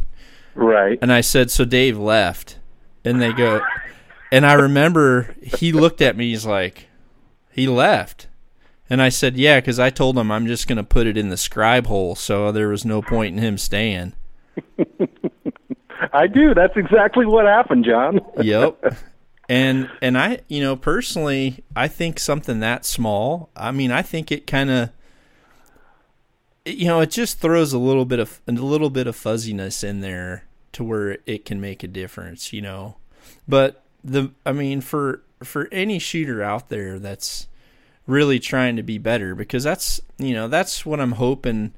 Right. 0.56 0.98
And 1.02 1.12
I 1.12 1.22
said, 1.22 1.52
"So 1.52 1.66
Dave 1.66 1.98
left." 1.98 2.58
And 3.04 3.22
they 3.22 3.32
go 3.32 3.62
and 4.32 4.46
I 4.46 4.54
remember 4.54 5.36
he 5.42 5.72
looked 5.72 6.02
at 6.02 6.18
me 6.18 6.30
he's 6.30 6.46
like, 6.46 6.88
"He 7.52 7.68
left." 7.68 8.27
And 8.90 9.02
I 9.02 9.10
said, 9.10 9.38
"Yeah, 9.38 9.60
cuz 9.62 9.80
I 9.80 9.90
told 9.90 10.18
him 10.18 10.32
I'm 10.32 10.48
just 10.48 10.68
going 10.68 10.78
to 10.78 10.84
put 10.84 11.08
it 11.08 11.18
in 11.18 11.30
the 11.30 11.38
scribe 11.38 11.88
hole, 11.88 12.16
so 12.16 12.52
there 12.52 12.70
was 12.70 12.86
no 12.86 13.02
point 13.02 13.36
in 13.36 13.44
him 13.44 13.58
staying." 13.58 14.14
I 16.14 16.28
do. 16.28 16.54
That's 16.54 16.78
exactly 16.78 17.26
what 17.26 17.46
happened, 17.46 17.86
John. 17.86 18.20
yep. 18.42 18.96
And 19.50 19.90
and 20.02 20.18
I, 20.18 20.40
you 20.48 20.62
know, 20.62 20.76
personally, 20.76 21.64
I 21.76 21.88
think 21.88 22.20
something 22.20 22.60
that 22.60 22.86
small, 22.86 23.50
I 23.56 23.72
mean, 23.72 23.92
I 23.92 24.02
think 24.02 24.32
it 24.32 24.48
kind 24.48 24.70
of 24.70 24.90
you 26.66 26.86
know, 26.86 27.00
it 27.00 27.12
just 27.12 27.40
throws 27.40 27.72
a 27.72 27.80
little 27.80 28.06
bit 28.06 28.20
of 28.20 28.42
a 28.48 28.52
little 28.52 28.90
bit 28.90 29.08
of 29.08 29.16
fuzziness 29.16 29.84
in 29.84 30.02
there 30.02 30.44
to 30.74 30.84
where 30.84 31.18
it 31.26 31.46
can 31.46 31.62
make 31.62 31.84
a 31.84 31.88
difference, 31.88 32.52
you 32.52 32.62
know. 32.62 32.98
But 33.48 33.84
the 34.04 34.32
I 34.46 34.52
mean, 34.52 34.82
for 34.82 35.22
for 35.44 35.70
any 35.72 36.00
shooter 36.00 36.44
out 36.44 36.70
there 36.70 37.00
that's 37.00 37.48
really 38.08 38.40
trying 38.40 38.76
to 38.78 38.84
be 38.84 38.98
better 38.98 39.36
because 39.36 39.64
that's, 39.64 40.02
you 40.18 40.34
know, 40.34 40.48
that's 40.48 40.86
what 40.86 41.00
I'm 41.00 41.14
hoping 41.14 41.74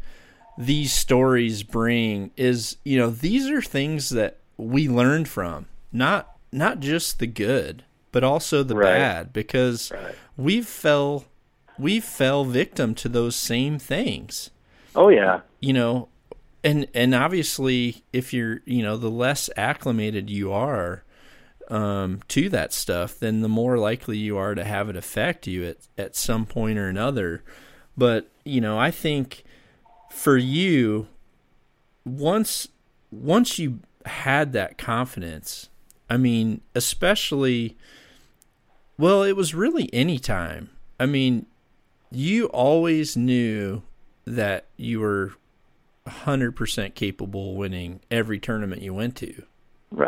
these 0.58 0.92
stories 0.94 1.64
bring 1.64 2.32
is 2.36 2.76
you 2.84 2.98
know 2.98 3.10
these 3.10 3.50
are 3.50 3.62
things 3.62 4.10
that 4.10 4.40
we 4.58 4.90
learned 4.90 5.26
from 5.26 5.66
not 5.94 6.36
not 6.52 6.82
just 6.82 7.20
the 7.20 7.28
good 7.28 7.82
but 8.12 8.26
also 8.26 8.62
the 8.62 8.76
Right. 8.76 8.84
bad 8.98 9.32
because 9.32 9.90
Right. 9.90 10.16
we 10.36 10.62
fell 10.62 11.24
we 11.78 12.02
fell 12.02 12.44
victim 12.44 12.94
to 12.96 13.08
those 13.08 13.38
same 13.38 13.80
things 13.80 14.50
Oh 14.98 15.08
yeah. 15.08 15.40
you 15.62 15.72
know 15.72 16.10
and 16.62 16.88
and 16.94 17.16
obviously 17.16 18.04
if 18.12 18.34
you're 18.34 18.60
you 18.66 18.84
know 18.84 18.98
the 18.98 19.10
less 19.10 19.50
acclimated 19.56 20.30
you 20.30 20.52
are 20.52 21.06
um, 21.70 22.22
to 22.28 22.50
that 22.50 22.74
stuff 22.74 23.20
then 23.20 23.42
the 23.42 23.50
more 23.50 23.78
likely 23.78 24.18
you 24.18 24.38
are 24.38 24.56
to 24.56 24.64
have 24.64 24.90
it 24.90 24.96
affect 24.96 25.48
you 25.48 25.66
at, 25.66 25.78
at 25.98 26.16
some 26.16 26.46
point 26.46 26.78
or 26.78 26.88
another. 26.88 27.44
But 27.98 28.30
you 28.50 28.60
know 28.62 28.78
i 28.78 28.92
think 28.92 29.44
for 30.10 30.36
you 30.36 31.08
once 32.06 32.68
once 33.12 33.60
you 33.60 33.80
had 34.06 34.54
that 34.54 34.78
confidence 34.78 35.70
i 36.10 36.18
mean 36.18 36.62
especially 36.74 37.78
well 38.98 39.24
it 39.24 39.36
was 39.36 39.54
really 39.54 39.90
any 39.94 40.20
time. 40.20 40.70
I 41.00 41.06
mean 41.06 41.46
you 42.12 42.48
always 42.48 43.16
knew 43.16 43.84
that 44.26 44.66
you 44.76 45.00
were 45.00 45.34
100% 46.08 46.96
capable 46.96 47.52
of 47.52 47.58
winning 47.58 48.00
every 48.10 48.40
tournament 48.40 48.82
you 48.82 48.94
went 48.94 49.16
to 49.18 49.44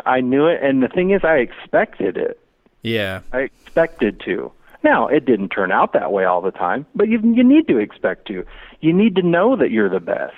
I 0.06 0.20
knew 0.20 0.46
it, 0.46 0.62
and 0.62 0.82
the 0.82 0.88
thing 0.88 1.10
is, 1.10 1.22
I 1.24 1.36
expected 1.36 2.16
it. 2.16 2.38
yeah 2.82 3.20
I 3.32 3.40
expected 3.40 4.20
to. 4.24 4.52
Now, 4.84 5.06
it 5.06 5.24
didn't 5.24 5.50
turn 5.50 5.70
out 5.70 5.92
that 5.92 6.10
way 6.10 6.24
all 6.24 6.40
the 6.40 6.50
time, 6.50 6.86
but 6.94 7.08
you 7.08 7.20
you 7.20 7.44
need 7.44 7.68
to 7.68 7.78
expect 7.78 8.26
to. 8.28 8.44
You 8.80 8.92
need 8.92 9.14
to 9.16 9.22
know 9.22 9.56
that 9.56 9.70
you're 9.70 9.90
the 9.90 10.00
best. 10.00 10.34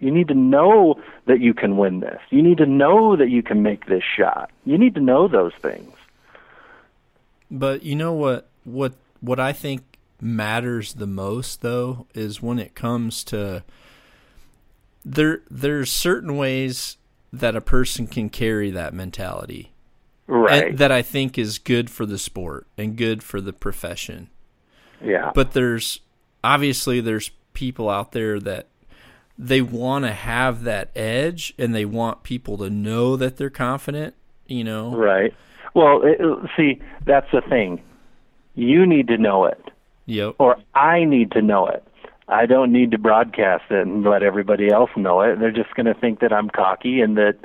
You 0.00 0.10
need 0.12 0.28
to 0.28 0.34
know 0.34 1.00
that 1.26 1.40
you 1.40 1.54
can 1.54 1.76
win 1.76 2.00
this. 2.00 2.20
You 2.30 2.42
need 2.42 2.58
to 2.58 2.66
know 2.66 3.16
that 3.16 3.30
you 3.30 3.42
can 3.42 3.62
make 3.62 3.86
this 3.86 4.02
shot. 4.16 4.50
You 4.64 4.78
need 4.78 4.94
to 4.94 5.00
know 5.00 5.26
those 5.26 5.52
things. 5.60 5.92
But 7.50 7.82
you 7.82 7.96
know 7.96 8.12
what 8.12 8.48
what 8.64 8.94
what 9.20 9.40
I 9.40 9.52
think 9.52 9.82
matters 10.20 10.94
the 10.94 11.06
most 11.06 11.62
though 11.62 12.06
is 12.14 12.42
when 12.42 12.58
it 12.58 12.74
comes 12.74 13.22
to 13.24 13.62
there 15.04 15.42
there's 15.50 15.90
certain 15.90 16.36
ways 16.36 16.96
that 17.32 17.56
a 17.56 17.60
person 17.60 18.06
can 18.06 18.28
carry 18.30 18.70
that 18.70 18.94
mentality. 18.94 19.72
Right. 20.26 20.68
And 20.68 20.78
that 20.78 20.92
I 20.92 21.02
think 21.02 21.38
is 21.38 21.58
good 21.58 21.88
for 21.90 22.04
the 22.06 22.18
sport 22.18 22.66
and 22.76 22.96
good 22.96 23.22
for 23.22 23.40
the 23.40 23.52
profession. 23.52 24.28
yeah. 25.02 25.30
But 25.34 25.52
there's 25.52 26.00
obviously 26.44 27.00
there's 27.00 27.30
people 27.54 27.88
out 27.88 28.12
there 28.12 28.38
that 28.40 28.66
they 29.38 29.62
want 29.62 30.04
to 30.04 30.12
have 30.12 30.64
that 30.64 30.90
edge 30.96 31.54
and 31.58 31.74
they 31.74 31.84
want 31.84 32.22
people 32.24 32.58
to 32.58 32.68
know 32.70 33.16
that 33.16 33.36
they're 33.36 33.50
confident, 33.50 34.14
you 34.46 34.64
know. 34.64 34.94
Right. 34.94 35.32
Well, 35.74 36.02
it, 36.04 36.18
see, 36.56 36.80
that's 37.06 37.30
the 37.32 37.40
thing. 37.42 37.80
You 38.54 38.84
need 38.86 39.06
to 39.08 39.16
know 39.18 39.44
it, 39.44 39.62
Yep. 40.06 40.34
or 40.38 40.56
I 40.74 41.04
need 41.04 41.30
to 41.32 41.42
know 41.42 41.66
it. 41.68 41.84
I 42.28 42.46
don't 42.46 42.72
need 42.72 42.90
to 42.90 42.98
broadcast 42.98 43.64
it 43.70 43.86
and 43.86 44.04
let 44.04 44.22
everybody 44.22 44.70
else 44.70 44.90
know 44.96 45.20
it. 45.22 45.38
They're 45.40 45.50
just 45.50 45.74
going 45.74 45.86
to 45.86 45.94
think 45.94 46.20
that 46.20 46.32
I'm 46.32 46.50
cocky 46.50 47.00
and 47.00 47.16
that, 47.16 47.36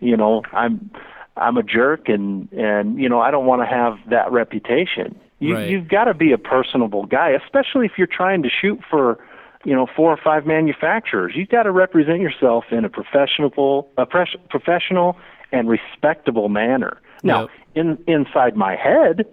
you 0.00 0.16
know, 0.16 0.42
I'm 0.52 0.90
I'm 1.36 1.56
a 1.56 1.62
jerk 1.62 2.08
and 2.08 2.50
and 2.52 2.98
you 3.00 3.08
know 3.08 3.20
I 3.20 3.30
don't 3.30 3.46
want 3.46 3.62
to 3.62 3.66
have 3.66 3.98
that 4.10 4.30
reputation. 4.32 5.18
You 5.38 5.54
Right. 5.54 5.68
you've 5.70 5.88
got 5.88 6.04
to 6.04 6.14
be 6.14 6.32
a 6.32 6.38
personable 6.38 7.06
guy, 7.06 7.30
especially 7.30 7.86
if 7.86 7.92
you're 7.96 8.06
trying 8.06 8.42
to 8.42 8.48
shoot 8.50 8.80
for, 8.90 9.18
you 9.64 9.74
know, 9.74 9.86
four 9.94 10.10
or 10.10 10.18
five 10.22 10.46
manufacturers. 10.46 11.32
You've 11.34 11.48
got 11.48 11.62
to 11.64 11.70
represent 11.72 12.20
yourself 12.20 12.64
in 12.70 12.84
a 12.84 12.88
professional 12.90 13.88
a 13.96 14.06
pres- 14.06 14.36
professional 14.48 15.16
and 15.52 15.68
respectable 15.68 16.48
manner. 16.48 16.98
Now, 17.22 17.42
Yep. 17.42 17.50
in 17.74 17.98
inside 18.06 18.56
my 18.56 18.74
head, 18.76 19.26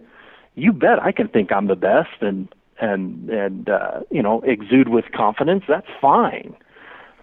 you 0.56 0.74
bet 0.74 1.02
I 1.02 1.12
can 1.12 1.28
think 1.28 1.52
I'm 1.52 1.68
the 1.68 1.76
best 1.76 2.22
and 2.22 2.48
and 2.80 3.30
and 3.30 3.70
uh, 3.70 4.02
you 4.12 4.22
know 4.22 4.42
exude 4.42 4.90
with 4.90 5.06
confidence. 5.14 5.64
That's 5.68 5.88
fine, 6.02 6.56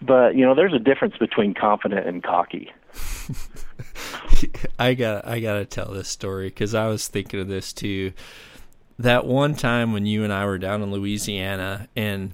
but 0.02 0.34
you 0.36 0.44
know 0.44 0.55
there's 0.55 0.74
a 0.74 0.78
difference 0.78 1.16
between 1.18 1.55
confident 1.55 2.07
and 2.07 2.22
cocky. 2.22 2.70
I 4.78 4.94
got 4.94 5.26
I 5.26 5.40
got 5.40 5.55
to 5.55 5.64
tell 5.64 5.92
this 5.92 6.09
story 6.09 6.50
cuz 6.50 6.74
I 6.74 6.88
was 6.88 7.09
thinking 7.09 7.40
of 7.40 7.48
this 7.48 7.72
too. 7.72 8.12
That 8.98 9.26
one 9.26 9.55
time 9.55 9.92
when 9.92 10.07
you 10.07 10.22
and 10.22 10.32
I 10.32 10.46
were 10.46 10.59
down 10.59 10.82
in 10.82 10.92
Louisiana 10.92 11.88
and 11.96 12.32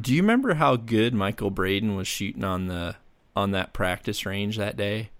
do 0.00 0.14
you 0.14 0.22
remember 0.22 0.54
how 0.54 0.76
good 0.76 1.12
Michael 1.12 1.50
Braden 1.50 1.94
was 1.94 2.08
shooting 2.08 2.44
on 2.44 2.66
the 2.66 2.96
on 3.36 3.50
that 3.50 3.72
practice 3.72 4.24
range 4.24 4.56
that 4.56 4.76
day? 4.76 5.10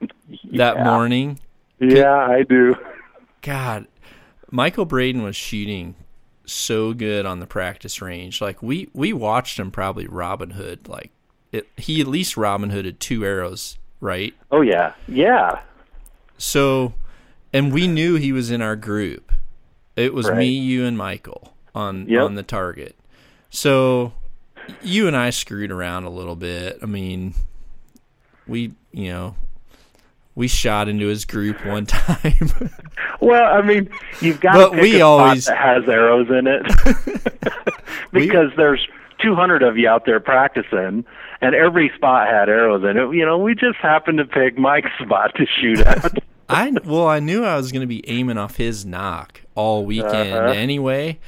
That 0.00 0.76
Yeah. 0.76 0.84
morning? 0.84 1.40
Yeah, 1.78 2.14
I 2.14 2.44
do. 2.48 2.74
God, 3.42 3.86
Michael 4.50 4.86
Braden 4.86 5.22
was 5.22 5.36
shooting 5.36 5.94
so 6.46 6.92
good 6.92 7.26
on 7.26 7.40
the 7.40 7.46
practice 7.46 8.00
range. 8.02 8.40
Like 8.40 8.62
we 8.62 8.88
we 8.92 9.12
watched 9.12 9.58
him 9.58 9.70
probably 9.70 10.06
Robin 10.06 10.50
Hood. 10.50 10.88
Like 10.88 11.10
it, 11.52 11.68
he 11.76 12.00
at 12.00 12.06
least 12.06 12.36
Robin 12.36 12.70
Hooded 12.70 13.00
two 13.00 13.24
arrows, 13.24 13.78
right? 14.00 14.34
Oh 14.50 14.60
yeah, 14.60 14.94
yeah, 15.08 15.60
So, 16.36 16.94
and 17.52 17.72
we 17.72 17.86
knew 17.86 18.16
he 18.16 18.32
was 18.32 18.50
in 18.50 18.60
our 18.60 18.76
group. 18.76 19.30
It 19.96 20.12
was 20.12 20.28
Right. 20.28 20.38
me, 20.38 20.46
you, 20.48 20.84
and 20.84 20.98
Michael 20.98 21.54
on 21.74 22.06
Yep. 22.08 22.22
on 22.22 22.34
the 22.34 22.42
target. 22.42 22.96
So, 23.50 24.12
you 24.82 25.06
and 25.06 25.16
I 25.16 25.30
screwed 25.30 25.70
around 25.70 26.04
a 26.04 26.10
little 26.10 26.34
bit. 26.34 26.78
I 26.82 26.86
mean, 26.86 27.34
we 28.46 28.72
you 28.92 29.10
know 29.10 29.36
we 30.34 30.48
shot 30.48 30.88
into 30.88 31.06
his 31.06 31.24
group 31.24 31.64
one 31.64 31.86
time. 31.86 32.50
Well, 33.20 33.44
I 33.52 33.62
mean, 33.62 33.88
you've 34.20 34.40
got 34.40 34.54
But 34.54 34.64
to 34.70 34.74
pick 34.74 34.82
we 34.82 34.94
a 34.96 34.98
spot 34.98 35.02
always- 35.20 35.44
that 35.46 35.56
has 35.56 35.88
arrows 35.88 36.28
in 36.30 36.46
it 36.46 36.66
We- 38.12 38.26
because 38.26 38.50
there's 38.56 38.86
200 39.22 39.62
of 39.62 39.78
you 39.78 39.88
out 39.88 40.04
there 40.06 40.20
practicing, 40.20 41.04
and 41.40 41.54
every 41.54 41.90
spot 41.96 42.28
had 42.28 42.48
arrows 42.48 42.82
in 42.82 42.96
it. 42.96 43.14
You 43.14 43.24
know, 43.24 43.38
we 43.38 43.54
just 43.54 43.76
happened 43.78 44.18
to 44.18 44.24
pick 44.24 44.58
Mike's 44.58 44.90
spot 45.02 45.32
to 45.36 45.46
shoot 45.46 45.78
at. 45.80 46.18
I 46.48 46.72
well, 46.84 47.06
I 47.08 47.20
knew 47.20 47.42
I 47.44 47.56
was 47.56 47.72
going 47.72 47.80
to 47.80 47.86
be 47.86 48.06
aiming 48.08 48.36
off 48.36 48.56
his 48.56 48.84
nock 48.84 49.40
all 49.54 49.84
weekend 49.86 50.32
Uh-huh. 50.34 50.48
anyway. 50.52 51.18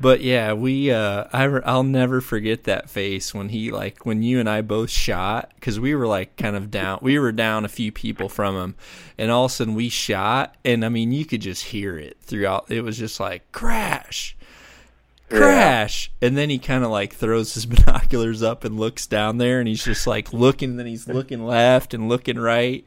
But 0.00 0.20
yeah, 0.20 0.52
we 0.52 0.90
uh 0.90 1.24
I 1.32 1.44
re- 1.44 1.62
I'll 1.64 1.82
never 1.82 2.20
forget 2.20 2.64
that 2.64 2.88
face 2.88 3.34
when 3.34 3.48
he 3.48 3.70
like 3.70 4.06
when 4.06 4.22
you 4.22 4.38
and 4.38 4.48
I 4.48 4.60
both 4.60 4.90
shot 4.90 5.52
cuz 5.60 5.80
we 5.80 5.94
were 5.94 6.06
like 6.06 6.36
kind 6.36 6.54
of 6.54 6.70
down. 6.70 7.00
We 7.02 7.18
were 7.18 7.32
down 7.32 7.64
a 7.64 7.68
few 7.68 7.90
people 7.90 8.28
from 8.28 8.56
him 8.56 8.74
and 9.16 9.30
all 9.30 9.46
of 9.46 9.50
a 9.50 9.54
sudden 9.54 9.74
we 9.74 9.88
shot 9.88 10.56
and 10.64 10.84
I 10.84 10.88
mean 10.88 11.10
you 11.10 11.24
could 11.24 11.40
just 11.40 11.64
hear 11.66 11.98
it 11.98 12.16
throughout. 12.22 12.66
It 12.70 12.82
was 12.82 12.96
just 12.96 13.18
like 13.18 13.50
crash. 13.50 14.36
Crash. 15.28 16.10
And 16.22 16.38
then 16.38 16.48
he 16.48 16.58
kind 16.58 16.84
of 16.84 16.90
like 16.90 17.14
throws 17.14 17.54
his 17.54 17.66
binoculars 17.66 18.42
up 18.42 18.62
and 18.64 18.78
looks 18.78 19.06
down 19.06 19.38
there 19.38 19.58
and 19.58 19.66
he's 19.66 19.84
just 19.84 20.06
like 20.06 20.32
looking 20.32 20.76
then 20.76 20.86
he's 20.86 21.08
looking 21.08 21.44
left 21.44 21.92
and 21.92 22.08
looking 22.08 22.38
right 22.38 22.84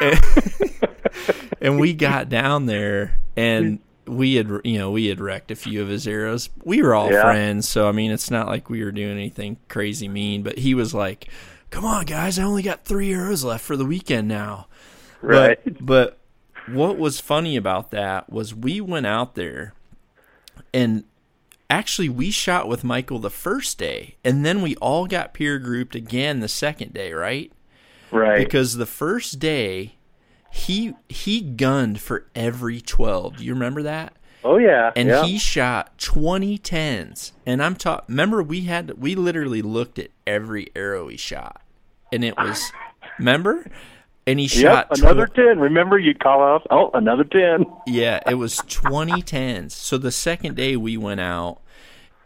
and 1.60 1.78
we 1.78 1.92
got 1.92 2.28
down 2.28 2.66
there 2.66 3.18
and 3.36 3.78
we 4.08 4.34
had 4.36 4.50
you 4.64 4.78
know 4.78 4.90
we 4.90 5.06
had 5.06 5.20
wrecked 5.20 5.50
a 5.50 5.56
few 5.56 5.80
of 5.82 5.88
his 5.88 6.06
arrows 6.08 6.48
we 6.64 6.82
were 6.82 6.94
all 6.94 7.10
Yeah. 7.12 7.22
friends 7.22 7.68
so 7.68 7.88
i 7.88 7.92
mean 7.92 8.10
it's 8.10 8.30
not 8.30 8.46
like 8.46 8.68
we 8.70 8.82
were 8.82 8.90
doing 8.92 9.12
anything 9.12 9.58
crazy 9.68 10.08
mean 10.08 10.42
but 10.42 10.58
he 10.58 10.74
was 10.74 10.94
like 10.94 11.28
come 11.70 11.84
on 11.84 12.04
guys 12.06 12.38
i 12.38 12.42
only 12.42 12.62
got 12.62 12.84
three 12.84 13.12
arrows 13.12 13.44
left 13.44 13.64
for 13.64 13.76
the 13.76 13.84
weekend 13.84 14.26
now 14.28 14.66
Right. 15.20 15.58
but, 15.64 15.84
but 15.84 16.18
what 16.74 16.96
was 16.98 17.20
funny 17.20 17.56
about 17.56 17.90
that 17.90 18.30
was 18.30 18.54
we 18.54 18.80
went 18.80 19.06
out 19.06 19.34
there 19.34 19.74
and 20.72 21.04
actually 21.70 22.08
we 22.08 22.30
shot 22.30 22.68
with 22.68 22.84
michael 22.84 23.18
the 23.18 23.30
first 23.30 23.78
day 23.78 24.16
and 24.24 24.44
then 24.44 24.62
we 24.62 24.74
all 24.76 25.06
got 25.06 25.34
peer 25.34 25.58
grouped 25.58 25.94
again 25.94 26.40
the 26.40 26.48
second 26.48 26.94
day 26.94 27.12
right 27.12 27.52
right. 28.10 28.38
because 28.38 28.76
the 28.76 28.86
first 28.86 29.38
day 29.38 29.94
he 30.50 30.94
he 31.08 31.40
gunned 31.40 32.00
for 32.00 32.26
every 32.34 32.80
12 32.80 33.38
do 33.38 33.44
you 33.44 33.52
remember 33.52 33.82
that 33.82 34.14
oh 34.44 34.56
yeah. 34.56 34.90
and 34.96 35.08
yeah. 35.08 35.24
he 35.24 35.38
shot 35.38 35.96
20 35.98 36.58
tens 36.58 37.32
and 37.46 37.62
i'm 37.62 37.74
taught 37.74 38.04
remember 38.08 38.42
we 38.42 38.62
had 38.62 38.92
we 38.98 39.14
literally 39.14 39.62
looked 39.62 39.98
at 39.98 40.10
every 40.26 40.68
arrow 40.74 41.08
he 41.08 41.16
shot 41.16 41.62
and 42.12 42.24
it 42.24 42.36
was 42.36 42.72
remember 43.18 43.66
and 44.26 44.38
he 44.38 44.44
Yep, 44.44 44.88
shot 44.90 44.98
another 44.98 45.26
tw- 45.26 45.36
10. 45.36 45.58
Remember, 45.58 45.98
you 45.98 46.14
call 46.14 46.42
out, 46.42 46.66
oh, 46.70 46.90
another 46.92 47.24
10. 47.24 47.64
yeah 47.86 48.20
it 48.28 48.34
was 48.34 48.58
20 48.68 49.22
tens 49.22 49.74
so 49.74 49.96
the 49.98 50.12
second 50.12 50.54
day 50.54 50.76
we 50.76 50.96
went 50.96 51.20
out 51.20 51.60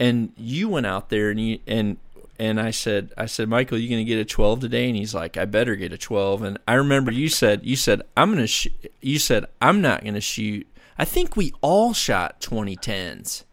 and 0.00 0.32
you 0.36 0.68
went 0.68 0.86
out 0.86 1.10
there 1.10 1.30
and 1.30 1.40
you 1.40 1.58
and 1.66 1.96
and 2.42 2.60
I 2.60 2.72
said 2.72 3.12
I 3.16 3.26
said 3.26 3.48
Michael 3.48 3.78
you 3.78 3.88
going 3.88 4.04
to 4.04 4.08
get 4.08 4.18
a 4.18 4.24
12 4.24 4.58
today? 4.58 4.88
And 4.88 4.96
he's 4.96 5.14
like 5.14 5.36
I 5.36 5.44
better 5.44 5.76
get 5.76 5.92
a 5.92 5.98
12 5.98 6.42
and 6.42 6.58
I 6.66 6.74
remember 6.74 7.12
you 7.12 7.28
said 7.28 7.64
you 7.64 7.76
said 7.76 8.02
I'm 8.16 8.30
going 8.30 8.42
to 8.42 8.48
sh-, 8.48 8.66
you 9.00 9.20
said 9.20 9.46
I'm 9.60 9.80
not 9.80 10.02
going 10.02 10.14
to 10.14 10.20
shoot. 10.20 10.66
I 10.98 11.04
think 11.04 11.36
we 11.36 11.52
all 11.60 11.94
shot 11.94 12.40
2010s 12.40 13.44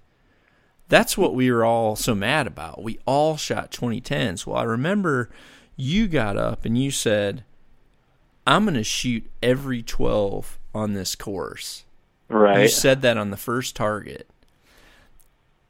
that's 0.87 1.15
what 1.15 1.35
we 1.35 1.51
were 1.51 1.63
all 1.63 1.95
so 1.95 2.15
mad 2.15 2.47
about. 2.47 2.81
We 2.81 2.97
all 3.05 3.37
shot 3.37 3.71
2010s 3.71 4.47
well 4.47 4.57
I 4.57 4.63
remember 4.63 5.29
you 5.75 6.07
got 6.07 6.35
up 6.35 6.65
and 6.65 6.75
you 6.75 6.89
said 6.89 7.43
I'm 8.47 8.65
going 8.65 8.73
to 8.73 8.83
shoot 8.83 9.29
every 9.43 9.83
12 9.83 10.57
on 10.73 10.93
this 10.93 11.13
course. 11.13 11.85
Right. 12.27 12.63
you 12.63 12.67
said 12.67 13.03
that 13.03 13.17
on 13.17 13.29
the 13.29 13.37
first 13.37 13.75
target. 13.75 14.27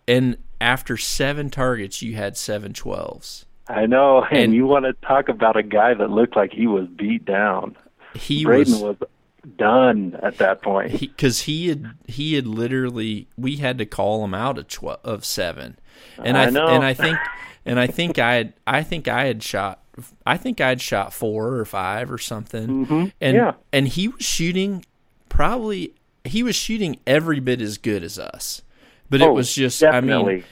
And 0.07 0.37
after 0.61 0.97
seven 0.97 1.49
targets, 1.49 2.01
you 2.01 2.15
had 2.15 2.35
seven 2.37 2.73
12s. 2.73 3.45
I 3.67 3.85
know. 3.85 4.23
And, 4.23 4.37
And- 4.37 4.53
you 4.53 4.65
want 4.65 4.85
to 4.85 4.93
talk 5.07 5.29
about 5.29 5.55
a 5.55 5.63
guy 5.63 5.93
that 5.93 6.09
looked 6.09 6.35
like 6.35 6.51
he 6.51 6.67
was 6.67 6.87
beat 6.87 7.25
down. 7.25 7.77
He 8.15 8.43
Braden 8.43 8.73
was 8.81 8.81
was 8.99 9.09
done 9.55 10.19
at 10.23 10.37
that 10.39 10.61
point. 10.61 10.99
because 10.99 11.41
he, 11.41 11.67
had 11.69 11.91
he 12.07 12.33
had 12.33 12.47
literally 12.47 13.27
we 13.37 13.57
had 13.57 13.77
to 13.77 13.85
call 13.85 14.23
him 14.25 14.33
out 14.33 14.57
of 14.57 14.67
twelve 14.67 14.99
of 15.03 15.23
seven, 15.23 15.77
and 16.17 16.35
I 16.37 16.45
I, 16.45 16.49
know. 16.49 16.67
and 16.67 16.83
I 16.83 16.93
think 16.95 17.17
and 17.65 17.79
I 17.79 17.85
think 17.87 18.17
I 18.17 18.33
had 18.35 18.53
I 18.65 18.81
think 18.83 19.07
I 19.07 19.25
had 19.25 19.43
shot 19.43 19.79
I 20.25 20.37
think 20.37 20.59
I 20.59 20.69
had 20.69 20.81
shot 20.81 21.13
four 21.13 21.53
or 21.55 21.65
five 21.65 22.11
or 22.11 22.17
something, 22.17 22.87
Mhm. 22.87 23.11
and 23.21 23.35
Yeah. 23.35 23.53
and 23.71 23.87
he 23.87 24.07
was 24.07 24.25
shooting 24.25 24.83
probably 25.29 25.93
he 26.25 26.41
was 26.43 26.55
shooting 26.55 26.99
every 27.07 27.39
bit 27.39 27.61
as 27.61 27.77
good 27.77 28.03
as 28.03 28.17
us, 28.19 28.61
but 29.09 29.21
it 29.21 29.27
Oh, 29.27 29.33
was 29.33 29.53
just 29.53 29.79
definitely. 29.81 30.33
I 30.33 30.37
mean 30.37 30.43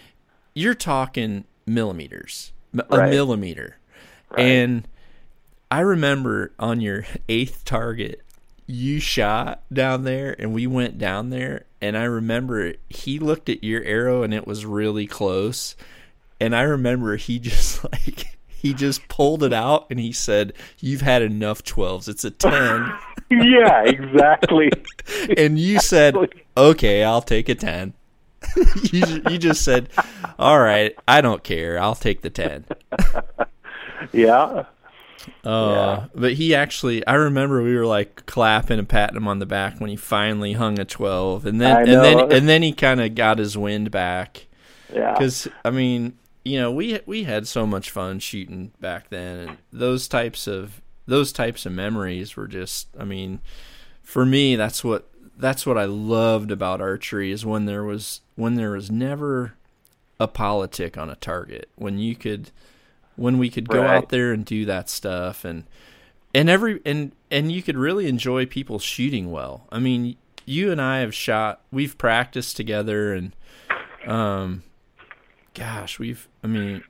you're 0.53 0.73
talking 0.73 1.43
millimeters, 1.67 2.51
a 2.89 2.97
Right. 2.97 3.11
millimeter. 3.11 3.77
And 4.35 4.87
I 5.69 5.81
remember 5.81 6.51
on 6.57 6.81
your 6.81 7.05
eighth 7.29 7.63
target, 7.63 8.21
you 8.65 8.99
shot 8.99 9.61
down 9.71 10.03
there, 10.03 10.35
and 10.39 10.53
we 10.53 10.65
went 10.67 10.97
down 10.97 11.29
there. 11.29 11.65
And 11.79 11.95
I 11.97 12.03
remember 12.05 12.73
he 12.89 13.19
looked 13.19 13.49
at 13.49 13.63
your 13.63 13.83
arrow, 13.83 14.23
and 14.23 14.33
it 14.33 14.47
was 14.47 14.65
really 14.65 15.05
close. 15.05 15.75
And 16.41 16.55
I 16.55 16.63
remember 16.63 17.17
he 17.17 17.37
just 17.39 17.83
like 17.83 18.03
he 18.03 18.69
he 18.69 18.73
just 18.73 19.07
pulled 19.07 19.43
it 19.43 19.53
out 19.53 19.85
and 19.91 19.99
he 19.99 20.11
said, 20.11 20.51
"You've 20.79 21.01
had 21.01 21.21
enough 21.21 21.63
12s. 21.63 22.07
It's 22.09 22.25
a 22.25 22.31
10." 22.31 22.91
yeah, 23.29 23.83
exactly. 23.85 24.71
and 25.37 25.59
you 25.59 25.79
said, 25.79 26.15
"Okay, 26.57 27.03
I'll 27.03 27.21
take 27.21 27.47
a 27.49 27.55
10." 27.55 27.93
you 28.91 29.21
you 29.29 29.37
just 29.37 29.63
said, 29.63 29.89
"All 30.39 30.59
right, 30.59 30.95
I 31.07 31.21
don't 31.21 31.43
care. 31.43 31.79
I'll 31.79 31.95
take 31.95 32.21
the 32.21 32.29
10." 32.29 32.65
yeah. 34.13 34.65
Uh, 35.43 35.45
Yeah. 35.45 36.05
but 36.15 36.33
he 36.33 36.55
actually, 36.55 37.05
I 37.05 37.15
remember 37.15 37.61
we 37.61 37.75
were 37.75 37.85
like 37.85 38.25
clapping 38.25 38.79
and 38.79 38.87
patting 38.87 39.17
him 39.17 39.27
on 39.27 39.39
the 39.39 39.45
back 39.45 39.79
when 39.79 39.89
he 39.89 39.95
finally 39.95 40.53
hung 40.53 40.79
a 40.79 40.85
12 40.85 41.45
and 41.45 41.59
then 41.59 41.77
and 41.77 42.03
then 42.03 42.31
and 42.31 42.47
then 42.49 42.61
he 42.63 42.71
kind 42.71 43.01
of 43.01 43.13
got 43.15 43.37
his 43.37 43.57
wind 43.57 43.91
back. 43.91 44.47
Yeah. 44.93 45.11
Because 45.13 45.47
I 45.65 45.71
mean, 45.71 46.17
you 46.45 46.59
know, 46.59 46.71
we 46.71 46.99
we 47.05 47.23
had 47.23 47.47
so 47.47 47.67
much 47.67 47.91
fun 47.91 48.19
shooting 48.19 48.71
back 48.79 49.09
then, 49.09 49.39
and 49.39 49.57
those 49.73 50.07
types 50.07 50.47
of 50.47 50.81
those 51.05 51.31
types 51.33 51.65
of 51.65 51.71
memories 51.73 52.35
were 52.37 52.47
just. 52.47 52.87
I 52.97 53.03
mean, 53.03 53.41
for 54.01 54.25
me, 54.25 54.55
that's 54.55 54.81
what 54.83 55.09
that's 55.37 55.65
what 55.65 55.77
I 55.77 55.85
loved 55.85 56.51
about 56.51 56.79
archery 56.79 57.31
is 57.31 57.45
when 57.45 57.65
there 57.65 57.83
was 57.83 58.21
when 58.37 58.55
there 58.55 58.71
was 58.71 58.89
never 58.89 59.55
a 60.19 60.27
politic 60.27 60.97
on 60.97 61.09
a 61.09 61.15
target 61.17 61.69
when 61.75 61.99
you 61.99 62.15
could 62.15 62.51
when 63.17 63.37
we 63.37 63.49
could 63.49 63.67
go 63.67 63.81
Right. 63.81 63.97
out 63.97 64.09
there 64.09 64.31
and 64.31 64.45
do 64.45 64.63
that 64.65 64.89
stuff 64.89 65.43
and 65.43 65.65
and 66.33 66.49
every 66.49 66.79
and 66.85 67.11
and 67.29 67.51
you 67.51 67.61
could 67.61 67.77
really 67.77 68.07
enjoy 68.07 68.45
people 68.45 68.79
shooting 68.79 69.31
well. 69.31 69.67
I 69.71 69.79
mean, 69.79 70.15
you 70.45 70.71
and 70.71 70.79
I 70.81 70.99
have 70.99 71.13
shot. 71.13 71.61
We've 71.71 71.97
practiced 71.97 72.55
together, 72.55 73.13
and 73.13 73.35
um, 74.05 74.63
gosh, 75.53 75.99
we've. 75.99 76.27
I 76.43 76.47
mean, 76.47 76.83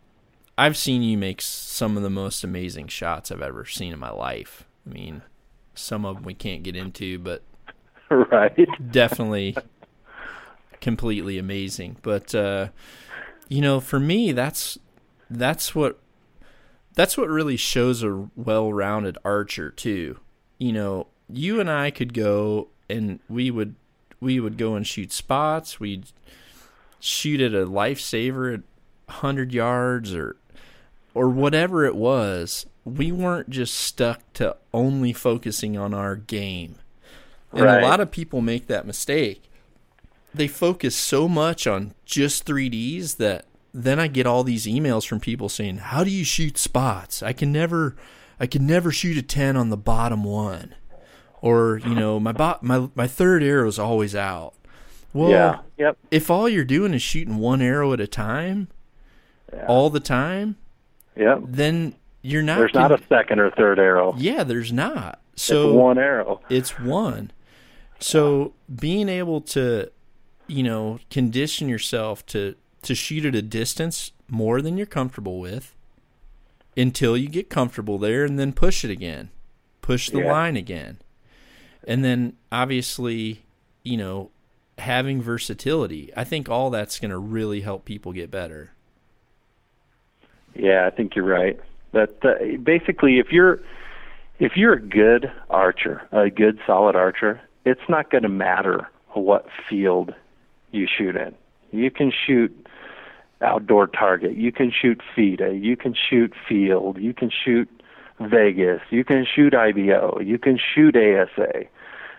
I've 0.57 0.77
seen 0.77 1.01
you 1.01 1.17
make 1.17 1.41
some 1.41 1.97
of 1.97 2.03
the 2.03 2.09
most 2.09 2.43
amazing 2.43 2.87
shots 2.87 3.31
I've 3.31 3.41
ever 3.41 3.65
seen 3.65 3.93
in 3.93 3.99
my 3.99 4.11
life. 4.11 4.65
I 4.87 4.93
mean, 4.93 5.21
some 5.75 6.05
of 6.05 6.15
them 6.17 6.23
we 6.25 6.33
can't 6.33 6.61
get 6.63 6.75
into, 6.75 7.17
but 7.19 7.41
right. 8.09 8.57
definitely 8.91 9.55
completely 10.81 11.37
amazing. 11.37 11.97
But 12.01 12.33
uh, 12.35 12.69
you 13.49 13.61
know, 13.61 13.79
for 13.79 13.99
me, 13.99 14.31
that's 14.31 14.77
that's 15.29 15.73
what 15.75 15.99
that's 16.93 17.17
what 17.17 17.29
really 17.29 17.57
shows 17.57 18.03
a 18.03 18.29
well-rounded 18.35 19.17
archer 19.23 19.69
too. 19.69 20.19
You 20.57 20.73
know, 20.73 21.07
you 21.29 21.59
and 21.59 21.69
I 21.69 21.91
could 21.91 22.13
go 22.13 22.69
and 22.89 23.19
we 23.29 23.51
would 23.51 23.75
we 24.19 24.39
would 24.39 24.57
go 24.57 24.75
and 24.75 24.85
shoot 24.87 25.11
spots. 25.11 25.79
We'd 25.79 26.05
shoot 26.99 27.39
at 27.41 27.53
a 27.53 27.65
lifesaver 27.67 28.53
at 28.55 28.61
100 29.05 29.53
yards 29.53 30.13
or 30.13 30.37
or 31.13 31.29
whatever 31.29 31.85
it 31.85 31.95
was. 31.95 32.65
We 32.83 33.11
weren't 33.11 33.49
just 33.49 33.73
stuck 33.75 34.21
to 34.33 34.55
only 34.73 35.11
focusing 35.13 35.77
on 35.77 35.93
our 35.93 36.15
game. 36.15 36.75
And 37.51 37.61
Right. 37.63 37.83
a 37.83 37.85
lot 37.85 37.99
of 37.99 38.11
people 38.11 38.41
make 38.41 38.67
that 38.67 38.85
mistake. 38.87 39.43
They 40.37 40.47
focus 40.47 40.95
so 40.95 41.27
much 41.27 41.65
on 41.67 41.93
just 42.05 42.45
3Ds 42.45 43.17
that 43.17 43.45
then 43.73 43.99
I 43.99 44.07
get 44.07 44.25
all 44.25 44.43
these 44.43 44.65
emails 44.65 45.05
from 45.07 45.19
people 45.19 45.49
saying, 45.49 45.77
"How 45.77 46.03
do 46.03 46.09
you 46.11 46.23
shoot 46.23 46.57
spots? 46.57 47.21
I 47.21 47.33
can 47.33 47.51
never 47.51 47.95
I 48.39 48.45
can 48.47 48.65
never 48.65 48.91
shoot 48.91 49.17
a 49.17 49.21
10 49.21 49.55
on 49.57 49.69
the 49.69 49.77
bottom 49.77 50.23
one." 50.23 50.75
Or, 51.41 51.79
you 51.85 51.93
know, 51.93 52.19
my 52.19 52.31
bo- 52.31 52.57
my 52.61 52.89
my 52.95 53.07
third 53.07 53.43
arrow 53.43 53.67
is 53.67 53.77
always 53.77 54.15
out. 54.15 54.53
Well, 55.13 55.29
yeah. 55.29 55.59
Yep. 55.77 55.97
if 56.11 56.29
all 56.29 56.49
you're 56.49 56.65
doing 56.65 56.93
is 56.93 57.01
shooting 57.01 57.37
one 57.37 57.61
arrow 57.61 57.93
at 57.93 57.99
a 57.99 58.07
time 58.07 58.67
Yeah. 59.53 59.65
all 59.67 59.89
the 59.89 59.99
time, 59.99 60.57
Yep. 61.15 61.39
then 61.47 61.93
you're 62.21 62.41
not 62.43 62.57
There's 62.59 62.73
not 62.73 62.91
a 62.91 62.99
second 63.07 63.39
or 63.39 63.49
third 63.51 63.79
arrow. 63.79 64.13
Yeah, 64.17 64.43
there's 64.43 64.73
not. 64.73 65.19
it's 65.33 65.43
So 65.43 65.73
one 65.73 65.97
arrow. 65.97 66.41
it's 66.49 66.79
one. 66.79 67.31
So 67.99 68.53
being 68.75 69.07
able 69.09 69.41
to, 69.41 69.89
you 70.47 70.63
know, 70.63 70.99
condition 71.09 71.69
yourself 71.69 72.25
to 72.27 72.55
to 72.83 72.95
shoot 72.95 73.25
at 73.25 73.35
a 73.35 73.41
distance 73.41 74.11
more 74.29 74.61
than 74.61 74.77
you're 74.77 74.85
comfortable 74.85 75.39
with 75.39 75.75
until 76.75 77.17
you 77.17 77.27
get 77.27 77.49
comfortable 77.49 77.97
there 77.97 78.23
and 78.23 78.37
then 78.39 78.53
push 78.53 78.85
it 78.85 78.91
again. 78.91 79.29
Push 79.81 80.09
the 80.09 80.19
Yeah. 80.19 80.31
line 80.31 80.55
again. 80.55 80.97
And 81.87 82.03
then 82.03 82.33
obviously, 82.51 83.43
you 83.83 83.97
know, 83.97 84.29
having 84.77 85.21
versatility. 85.21 86.11
I 86.15 86.23
think 86.23 86.49
all 86.49 86.69
that's 86.69 86.99
going 86.99 87.11
to 87.11 87.17
really 87.17 87.61
help 87.61 87.83
people 87.83 88.11
get 88.13 88.29
better. 88.29 88.71
Yeah, 90.55 90.85
I 90.85 90.89
think 90.91 91.15
you're 91.15 91.25
right. 91.25 91.59
That 91.93 92.23
uh, 92.23 92.57
basically, 92.61 93.19
if 93.19 93.31
you're 93.31 93.59
if 94.39 94.55
you're 94.55 94.73
a 94.73 94.81
good 94.81 95.31
archer, 95.49 96.07
a 96.11 96.29
good 96.29 96.59
solid 96.67 96.95
archer, 96.95 97.41
it's 97.65 97.81
not 97.89 98.11
going 98.11 98.23
to 98.23 98.29
matter 98.29 98.87
what 99.13 99.47
field 99.67 100.13
you 100.71 100.87
shoot 100.87 101.15
in. 101.15 101.33
You 101.71 101.91
can 101.91 102.11
shoot 102.25 102.67
outdoor 103.41 103.87
target. 103.87 104.35
You 104.35 104.51
can 104.51 104.71
shoot 104.71 105.01
FITA. 105.15 105.55
You 105.61 105.75
can 105.77 105.93
shoot 106.09 106.33
field. 106.47 106.97
You 106.99 107.13
can 107.13 107.29
shoot 107.29 107.69
Vegas. 108.19 108.81
You 108.89 109.03
can 109.03 109.25
shoot 109.25 109.53
IBO. 109.53 110.19
You 110.19 110.39
can 110.39 110.57
shoot 110.73 110.95
ASA. 110.95 111.65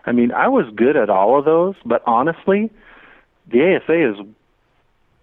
I 0.06 0.12
mean, 0.12 0.32
I 0.32 0.48
was 0.48 0.66
good 0.74 0.96
at 0.96 1.10
all 1.10 1.38
of 1.38 1.44
those, 1.44 1.74
but 1.84 2.02
honestly, 2.06 2.70
the 3.50 3.76
ASA 3.76 4.10
is 4.10 4.26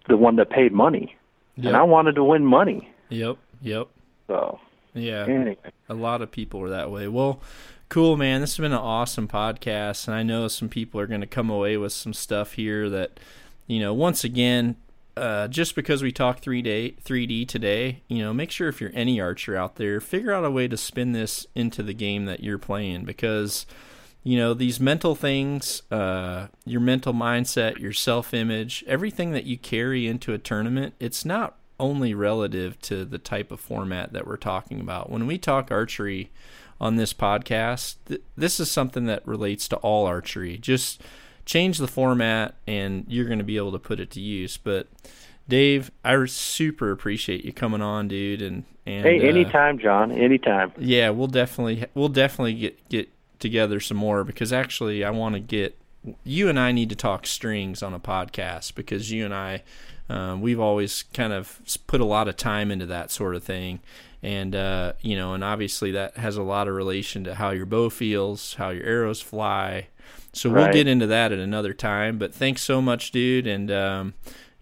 the 0.08 0.16
one 0.16 0.36
that 0.36 0.50
paid 0.50 0.72
money, 0.72 1.16
and 1.56 1.74
I 1.76 1.82
wanted 1.82 2.14
to 2.16 2.24
win 2.24 2.44
money. 2.44 2.88
Yep. 3.08 3.38
Yep. 3.62 3.88
So 4.28 4.60
Yeah. 4.94 5.24
anyway, 5.24 5.56
A 5.88 5.94
lot 5.94 6.20
of 6.22 6.30
people 6.30 6.60
are 6.62 6.68
that 6.70 6.90
way. 6.90 7.08
Well, 7.08 7.40
cool, 7.88 8.16
man. 8.16 8.40
This 8.40 8.56
has 8.56 8.62
been 8.62 8.72
an 8.72 8.78
awesome 8.78 9.28
podcast, 9.28 10.06
and 10.06 10.14
I 10.14 10.22
know 10.22 10.48
some 10.48 10.68
people 10.68 11.00
are 11.00 11.06
going 11.06 11.20
to 11.20 11.26
come 11.26 11.50
away 11.50 11.76
with 11.76 11.92
some 11.92 12.12
stuff 12.12 12.52
here 12.52 12.88
that, 12.90 13.18
you 13.66 13.80
know, 13.80 13.94
once 13.94 14.24
again, 14.24 14.76
uh, 15.16 15.48
just 15.48 15.74
because 15.74 16.02
we 16.02 16.12
talk 16.12 16.40
3D, 16.40 17.00
3D 17.02 17.48
today, 17.48 18.02
you 18.08 18.18
know, 18.18 18.34
make 18.34 18.50
sure 18.50 18.68
if 18.68 18.80
you're 18.80 18.90
any 18.92 19.20
archer 19.20 19.56
out 19.56 19.76
there, 19.76 20.00
figure 20.00 20.32
out 20.32 20.44
a 20.44 20.50
way 20.50 20.68
to 20.68 20.76
spin 20.76 21.12
this 21.12 21.46
into 21.54 21.82
the 21.82 21.94
game 21.94 22.26
that 22.26 22.42
you're 22.42 22.58
playing 22.58 23.04
because, 23.04 23.64
you 24.22 24.36
know, 24.36 24.52
these 24.52 24.78
mental 24.78 25.14
things, 25.14 25.82
uh, 25.90 26.48
your 26.66 26.82
mental 26.82 27.14
mindset, 27.14 27.78
your 27.78 27.94
self 27.94 28.34
image, 28.34 28.84
everything 28.86 29.30
that 29.32 29.44
you 29.44 29.56
carry 29.56 30.06
into 30.06 30.34
a 30.34 30.38
tournament, 30.38 30.94
it's 31.00 31.24
not 31.24 31.56
only 31.80 32.12
relative 32.12 32.78
to 32.80 33.04
the 33.04 33.18
type 33.18 33.50
of 33.50 33.60
format 33.60 34.12
that 34.12 34.26
we're 34.26 34.36
talking 34.36 34.80
about. 34.80 35.10
When 35.10 35.26
we 35.26 35.38
talk 35.38 35.70
archery 35.70 36.30
on 36.80 36.96
this 36.96 37.12
podcast, 37.12 37.96
th- 38.06 38.22
this 38.36 38.60
is 38.60 38.70
something 38.70 39.06
that 39.06 39.26
relates 39.26 39.68
to 39.68 39.76
all 39.76 40.06
archery. 40.06 40.58
Just 40.58 41.00
change 41.44 41.78
the 41.78 41.88
format 41.88 42.54
and 42.66 43.04
you're 43.08 43.26
going 43.26 43.38
to 43.38 43.44
be 43.44 43.56
able 43.56 43.72
to 43.72 43.78
put 43.78 44.00
it 44.00 44.10
to 44.10 44.20
use. 44.20 44.56
But 44.56 44.88
Dave, 45.48 45.90
I 46.04 46.24
super 46.26 46.90
appreciate 46.90 47.44
you 47.44 47.52
coming 47.52 47.82
on, 47.82 48.08
dude. 48.08 48.42
And, 48.42 48.64
and 48.84 49.04
hey, 49.04 49.20
uh, 49.20 49.30
anytime, 49.30 49.78
John, 49.78 50.12
anytime. 50.12 50.72
yeah, 50.78 51.10
we'll 51.10 51.28
definitely 51.28 51.86
we'll 51.94 52.08
definitely 52.08 52.54
get 52.54 52.88
get 52.88 53.08
together 53.38 53.80
some 53.80 53.96
more 53.96 54.24
because 54.24 54.52
actually 54.52 55.04
I 55.04 55.10
want 55.10 55.34
to 55.34 55.40
get 55.40 55.78
you 56.24 56.48
and 56.48 56.58
I 56.58 56.72
need 56.72 56.88
to 56.90 56.96
talk 56.96 57.26
strings 57.26 57.82
on 57.82 57.94
a 57.94 58.00
podcast 58.00 58.74
because 58.74 59.10
you 59.10 59.24
and 59.24 59.34
I 59.34 59.62
um, 60.08 60.40
we've 60.40 60.60
always 60.60 61.02
kind 61.02 61.32
of 61.32 61.60
put 61.86 62.00
a 62.00 62.04
lot 62.04 62.28
of 62.28 62.36
time 62.36 62.70
into 62.70 62.86
that 62.86 63.10
sort 63.10 63.34
of 63.34 63.42
thing 63.42 63.80
and 64.26 64.56
uh, 64.56 64.92
you 65.00 65.16
know 65.16 65.34
and 65.34 65.44
obviously 65.44 65.92
that 65.92 66.16
has 66.16 66.36
a 66.36 66.42
lot 66.42 66.66
of 66.68 66.74
relation 66.74 67.22
to 67.24 67.34
how 67.36 67.50
your 67.50 67.66
bow 67.66 67.88
feels 67.88 68.54
how 68.54 68.70
your 68.70 68.84
arrows 68.84 69.20
fly. 69.22 69.86
So 70.32 70.50
we'll 70.50 70.72
get 70.72 70.86
into 70.88 71.06
that 71.06 71.32
at 71.32 71.38
another 71.38 71.72
time 71.72 72.18
but 72.18 72.34
thanks 72.34 72.60
so 72.62 72.82
much 72.82 73.10
dude. 73.12 73.46
And 73.46 73.70
um, 73.70 74.14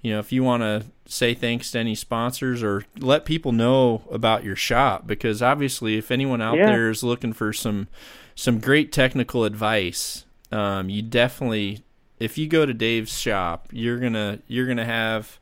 you 0.02 0.12
know 0.12 0.18
if 0.20 0.30
you 0.32 0.44
want 0.44 0.62
to 0.62 0.84
say 1.06 1.34
thanks 1.34 1.70
to 1.72 1.78
any 1.78 1.94
sponsors 1.94 2.62
or 2.62 2.84
let 2.98 3.24
people 3.24 3.52
know 3.52 4.02
about 4.10 4.44
your 4.44 4.56
shop 4.56 5.06
because 5.06 5.42
obviously 5.42 5.96
if 5.96 6.10
anyone 6.10 6.40
out 6.42 6.56
Yeah. 6.58 6.66
there 6.66 6.90
is 6.90 7.02
looking 7.02 7.32
for 7.32 7.52
some 7.52 7.88
some 8.34 8.58
great 8.58 8.90
technical 8.92 9.44
advice 9.44 10.24
um, 10.52 10.88
you 10.88 11.02
definitely 11.02 11.80
if 12.18 12.38
you 12.38 12.46
go 12.46 12.64
to 12.66 12.72
Dave's 12.74 13.18
shop 13.18 13.68
you're 13.72 13.98
gonna 13.98 14.38
you're 14.46 14.66
gonna 14.66 14.84
have 14.86 15.38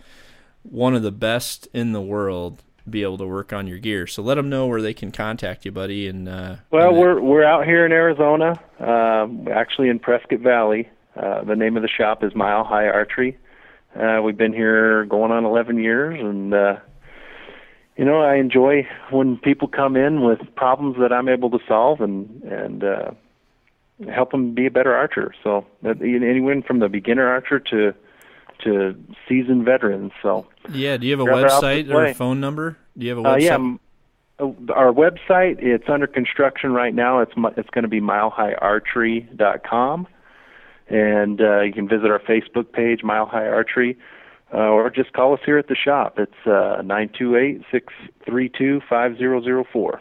one 0.63 0.95
of 0.95 1.03
the 1.03 1.13
best 1.13 1.69
in 1.73 1.93
the 1.93 2.01
world 2.01 2.63
be 2.89 3.03
able 3.03 3.19
to 3.19 3.27
work 3.27 3.53
on 3.53 3.67
your 3.67 3.79
gear 3.79 4.07
so 4.07 4.23
let 4.23 4.35
them 4.35 4.49
know 4.49 4.67
where 4.67 4.83
they 4.83 4.95
can 4.95 5.13
contact 5.13 5.65
you 5.65 5.71
buddy 5.73 6.09
and 6.09 6.29
uh, 6.29 6.57
Well, 6.71 6.89
and- 6.91 6.99
we're 6.99 7.21
we're 7.21 7.45
out 7.45 7.65
here 7.65 7.87
in 7.87 7.93
Arizona, 7.93 8.61
um, 8.81 9.47
actually 9.51 9.89
in 9.89 9.99
Prescott 9.99 10.41
Valley. 10.41 10.89
Uh, 11.17 11.45
the 11.45 11.55
name 11.57 11.77
of 11.77 11.83
the 11.83 11.89
shop 11.89 12.25
is 12.25 12.35
Mile 12.35 12.65
High 12.65 12.89
Archery. 12.89 13.37
Uh, 13.95 14.21
we've 14.25 14.37
been 14.39 14.55
here 14.55 15.05
going 15.05 15.31
on 15.31 15.45
11 15.45 15.79
years, 15.79 16.19
and 16.19 16.55
uh, 16.55 16.77
you 17.97 18.05
know 18.05 18.21
I 18.23 18.37
enjoy 18.37 18.87
when 19.11 19.37
people 19.37 19.69
come 19.69 19.97
in 19.97 20.23
with 20.23 20.39
problems 20.57 20.97
that 21.01 21.13
I'm 21.13 21.29
able 21.29 21.51
to 21.51 21.59
solve 21.69 22.01
and 22.01 22.43
and 22.45 22.83
uh, 22.83 23.11
help 24.13 24.31
them 24.31 24.55
be 24.55 24.67
a 24.67 24.71
better 24.71 24.95
archer. 24.95 25.33
So 25.45 25.67
that, 25.83 26.01
anyone 26.01 26.63
from 26.63 26.79
the 26.79 26.89
beginner 26.89 27.29
archer 27.29 27.61
to 27.61 27.95
to 28.65 28.97
seasoned 29.29 29.65
veterans. 29.65 30.13
So 30.23 30.47
yeah 30.71 30.97
do 30.97 31.07
you 31.07 31.19
have 31.19 31.27
a 31.27 31.31
website 31.31 31.93
or 31.93 32.07
a 32.07 32.15
phone 32.15 32.41
number 32.41 32.77
do 32.97 33.07
you 33.07 33.17
have 33.17 33.25
a 33.25 33.29
uh, 33.29 33.37
website 33.37 33.43
yeah, 33.43 33.55
m- 33.55 33.81
our 34.43 34.93
website 34.93 35.63
it's 35.63 35.89
under 35.89 36.07
construction 36.07 36.73
right 36.73 36.95
now. 36.95 37.21
It's 37.21 37.33
it's 37.57 37.71
going 37.71 37.83
to 37.83 37.89
be 37.89 38.01
milehigharchery.com, 38.01 40.07
and 40.89 41.41
uh, 41.41 41.61
you 41.61 41.73
can 41.73 41.89
visit 41.89 42.11
our 42.11 42.21
Facebook 42.21 42.73
page, 42.73 43.03
Mile 43.03 43.27
High 43.27 43.47
Archery, 43.47 43.99
uh, 44.53 44.57
or 44.57 44.91
just 44.91 45.13
call 45.13 45.35
us 45.35 45.41
here 45.45 45.59
at 45.59 45.69
the 45.69 45.77
shop. 45.77 46.19
It's 46.19 46.47
uh, 46.47 46.83
nine 46.85 47.11
two 47.17 47.37
eight 47.37 47.63
six 47.71 47.93
three 48.25 48.49
two 48.49 48.81
five 48.89 49.17
zero 49.19 49.43
zero 49.43 49.65
four. 49.73 50.01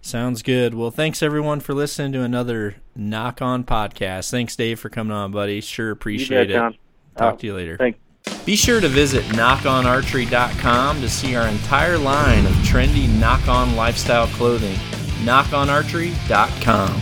Sounds 0.00 0.42
good. 0.42 0.74
Well, 0.74 0.92
thanks 0.92 1.22
everyone 1.22 1.60
for 1.60 1.74
listening 1.74 2.12
to 2.12 2.22
another 2.22 2.76
Nock 2.94 3.42
On 3.42 3.64
podcast. 3.64 4.30
Thanks, 4.30 4.54
Dave, 4.54 4.78
for 4.78 4.90
coming 4.90 5.12
on, 5.12 5.32
buddy. 5.32 5.60
Sure 5.60 5.90
appreciate 5.90 6.46
bet, 6.48 6.54
John. 6.54 6.78
Talk 7.18 7.34
Oh, 7.34 7.36
to 7.38 7.46
you 7.46 7.54
later. 7.54 7.76
Thanks. 7.76 7.98
Be 8.44 8.56
sure 8.56 8.80
to 8.80 8.88
visit 8.88 9.24
nockonarchery.com 9.26 11.00
to 11.00 11.08
see 11.08 11.34
our 11.36 11.46
entire 11.48 11.98
line 11.98 12.46
of 12.46 12.52
trendy 12.64 13.08
Nock 13.18 13.46
On 13.48 13.74
lifestyle 13.76 14.26
clothing. 14.28 14.76
nockonarchery.com. 15.24 17.00